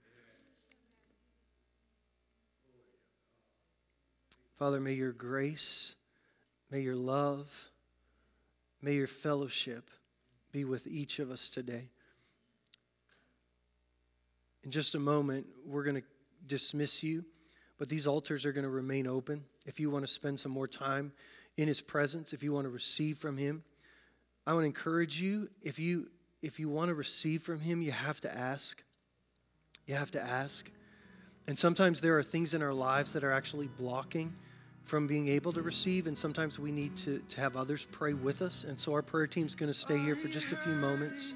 Father, 4.58 4.80
may 4.80 4.94
your 4.94 5.12
grace, 5.12 5.96
may 6.72 6.80
your 6.80 6.96
love, 6.96 7.70
may 8.82 8.94
your 8.94 9.08
fellowship 9.08 9.90
be 10.54 10.64
with 10.64 10.88
each 10.88 11.20
of 11.20 11.32
us 11.32 11.50
today. 11.50 11.90
In 14.64 14.72
just 14.72 14.96
a 14.96 15.00
moment, 15.00 15.48
we're 15.66 15.84
going 15.84 15.98
to 15.98 16.04
dismiss 16.48 17.04
you, 17.04 17.26
but 17.78 17.90
these 17.90 18.08
altars 18.08 18.46
are 18.46 18.54
going 18.54 18.64
to 18.64 18.70
remain 18.70 19.08
open. 19.08 19.44
If 19.66 19.80
you 19.80 19.90
want 19.90 20.06
to 20.06 20.12
spend 20.12 20.40
some 20.40 20.52
more 20.52 20.68
time 20.68 21.12
in 21.58 21.68
his 21.68 21.82
presence, 21.82 22.32
if 22.32 22.44
you 22.44 22.54
want 22.54 22.66
to 22.66 22.70
receive 22.70 23.18
from 23.18 23.36
him, 23.36 23.64
I 24.46 24.54
want 24.54 24.64
to 24.64 24.68
encourage 24.68 25.20
you 25.20 25.50
if 25.62 25.80
you 25.80 26.08
if 26.42 26.60
you 26.60 26.68
want 26.68 26.90
to 26.90 26.94
receive 26.94 27.42
from 27.42 27.62
him, 27.62 27.82
you 27.82 27.92
have 27.92 28.20
to 28.22 28.38
ask. 28.38 28.84
You 29.88 29.96
have 29.96 30.12
to 30.12 30.22
ask. 30.22 30.70
And 31.48 31.58
sometimes 31.58 32.02
there 32.02 32.18
are 32.18 32.24
things 32.24 32.54
in 32.54 32.62
our 32.62 32.74
lives 32.74 33.14
that 33.14 33.24
are 33.24 33.32
actually 33.32 33.68
blocking 33.68 34.36
from 34.84 35.08
being 35.08 35.28
able 35.30 35.54
to 35.54 35.62
receive, 35.62 36.08
and 36.08 36.18
sometimes 36.18 36.60
we 36.60 36.72
need 36.72 36.96
to, 36.98 37.20
to 37.30 37.42
have 37.42 37.56
others 37.56 37.86
pray 37.86 38.14
with 38.14 38.42
us. 38.42 38.64
And 38.64 38.80
so 38.80 38.94
our 38.94 39.02
prayer 39.02 39.28
team's 39.28 39.56
going 39.56 39.72
to 39.72 39.78
stay 39.78 39.98
here 39.98 40.16
for 40.16 40.28
just 40.28 40.52
a 40.52 40.56
few 40.58 40.74
moments, 40.74 41.34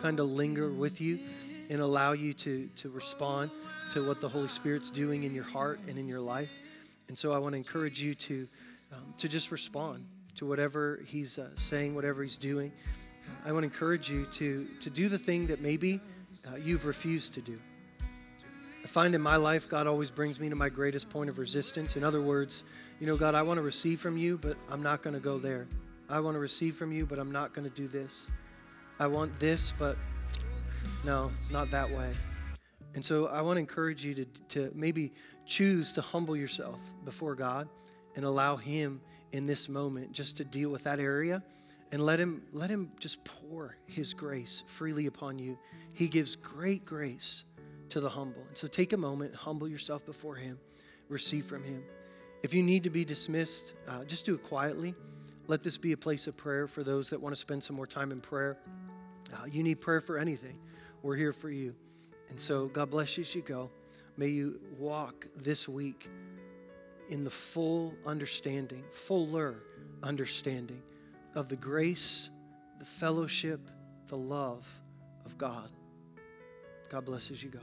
kind 0.00 0.20
of 0.20 0.28
linger 0.30 0.70
with 0.70 1.00
you 1.00 1.18
and 1.68 1.80
allow 1.80 2.12
you 2.12 2.32
to, 2.32 2.68
to 2.76 2.88
respond 2.90 3.50
to 3.92 4.06
what 4.06 4.20
the 4.20 4.28
Holy 4.28 4.48
Spirit's 4.48 4.90
doing 4.90 5.24
in 5.24 5.34
your 5.34 5.44
heart 5.44 5.80
and 5.88 5.98
in 5.98 6.06
your 6.06 6.20
life. 6.20 6.62
And 7.08 7.18
so 7.18 7.32
I 7.32 7.38
want 7.38 7.54
to 7.54 7.56
encourage 7.56 8.00
you 8.00 8.14
to, 8.14 8.44
um, 8.92 9.14
to 9.18 9.28
just 9.28 9.50
respond 9.50 10.06
to 10.36 10.46
whatever 10.46 11.00
He's 11.04 11.38
uh, 11.38 11.48
saying, 11.56 11.94
whatever 11.94 12.22
He's 12.22 12.38
doing. 12.38 12.72
I 13.44 13.52
want 13.52 13.62
to 13.62 13.68
encourage 13.68 14.08
you 14.08 14.26
to, 14.34 14.66
to 14.82 14.90
do 14.90 15.08
the 15.08 15.18
thing 15.18 15.48
that 15.48 15.60
maybe 15.60 16.00
uh, 16.48 16.56
you've 16.56 16.86
refused 16.86 17.34
to 17.34 17.40
do. 17.40 17.58
Find 18.96 19.14
in 19.14 19.20
my 19.20 19.36
life, 19.36 19.68
God 19.68 19.86
always 19.86 20.10
brings 20.10 20.40
me 20.40 20.48
to 20.48 20.54
my 20.54 20.70
greatest 20.70 21.10
point 21.10 21.28
of 21.28 21.38
resistance. 21.38 21.98
In 21.98 22.02
other 22.02 22.22
words, 22.22 22.64
you 22.98 23.06
know, 23.06 23.18
God, 23.18 23.34
I 23.34 23.42
want 23.42 23.58
to 23.58 23.62
receive 23.62 24.00
from 24.00 24.16
you, 24.16 24.38
but 24.38 24.56
I'm 24.70 24.82
not 24.82 25.02
going 25.02 25.12
to 25.12 25.20
go 25.20 25.36
there. 25.36 25.68
I 26.08 26.20
want 26.20 26.34
to 26.34 26.38
receive 26.38 26.76
from 26.76 26.92
you, 26.92 27.04
but 27.04 27.18
I'm 27.18 27.30
not 27.30 27.52
going 27.52 27.68
to 27.68 27.76
do 27.76 27.88
this. 27.88 28.30
I 28.98 29.06
want 29.06 29.38
this, 29.38 29.74
but 29.76 29.98
no, 31.04 31.30
not 31.52 31.70
that 31.72 31.90
way. 31.90 32.10
And 32.94 33.04
so 33.04 33.26
I 33.26 33.42
want 33.42 33.58
to 33.58 33.60
encourage 33.60 34.02
you 34.02 34.14
to, 34.14 34.24
to 34.48 34.72
maybe 34.74 35.12
choose 35.44 35.92
to 35.92 36.00
humble 36.00 36.34
yourself 36.34 36.80
before 37.04 37.34
God 37.34 37.68
and 38.14 38.24
allow 38.24 38.56
Him 38.56 39.02
in 39.30 39.46
this 39.46 39.68
moment 39.68 40.12
just 40.12 40.38
to 40.38 40.44
deal 40.44 40.70
with 40.70 40.84
that 40.84 41.00
area 41.00 41.42
and 41.92 42.00
let 42.04 42.18
him 42.18 42.42
let 42.52 42.70
him 42.70 42.90
just 42.98 43.22
pour 43.24 43.76
his 43.86 44.12
grace 44.12 44.64
freely 44.66 45.06
upon 45.06 45.38
you 45.38 45.56
he 45.92 46.08
gives 46.08 46.34
great 46.34 46.84
grace 46.84 47.44
to 47.90 48.00
the 48.00 48.08
humble. 48.08 48.44
And 48.48 48.56
so 48.56 48.66
take 48.66 48.92
a 48.92 48.96
moment 48.96 49.34
humble 49.34 49.68
yourself 49.68 50.04
before 50.04 50.36
him 50.36 50.58
receive 51.08 51.44
from 51.44 51.62
him. 51.62 51.82
If 52.42 52.54
you 52.54 52.62
need 52.62 52.84
to 52.84 52.90
be 52.90 53.04
dismissed 53.04 53.74
uh, 53.88 54.04
just 54.04 54.26
do 54.26 54.34
it 54.34 54.42
quietly. 54.42 54.94
Let 55.48 55.62
this 55.62 55.78
be 55.78 55.92
a 55.92 55.96
place 55.96 56.26
of 56.26 56.36
prayer 56.36 56.66
for 56.66 56.82
those 56.82 57.10
that 57.10 57.20
want 57.20 57.34
to 57.34 57.40
spend 57.40 57.62
some 57.62 57.76
more 57.76 57.86
time 57.86 58.10
in 58.10 58.20
prayer. 58.20 58.58
Uh, 59.32 59.46
you 59.46 59.62
need 59.62 59.80
prayer 59.80 60.00
for 60.00 60.18
anything. 60.18 60.58
We're 61.02 61.14
here 61.16 61.32
for 61.32 61.50
you. 61.50 61.74
And 62.30 62.40
so 62.40 62.66
god 62.66 62.90
bless 62.90 63.16
you 63.16 63.22
as 63.22 63.34
you 63.34 63.42
go. 63.42 63.70
May 64.16 64.28
you 64.28 64.60
walk 64.78 65.26
this 65.36 65.68
week 65.68 66.08
in 67.08 67.22
the 67.22 67.30
full 67.30 67.94
understanding 68.04 68.82
fuller 68.90 69.62
understanding 70.02 70.82
of 71.34 71.48
the 71.48 71.56
grace, 71.56 72.30
the 72.78 72.84
fellowship, 72.84 73.60
the 74.08 74.16
love 74.16 74.66
of 75.24 75.36
God. 75.36 75.68
God 76.88 77.04
bless 77.04 77.30
as 77.30 77.42
you 77.42 77.50
go. 77.50 77.60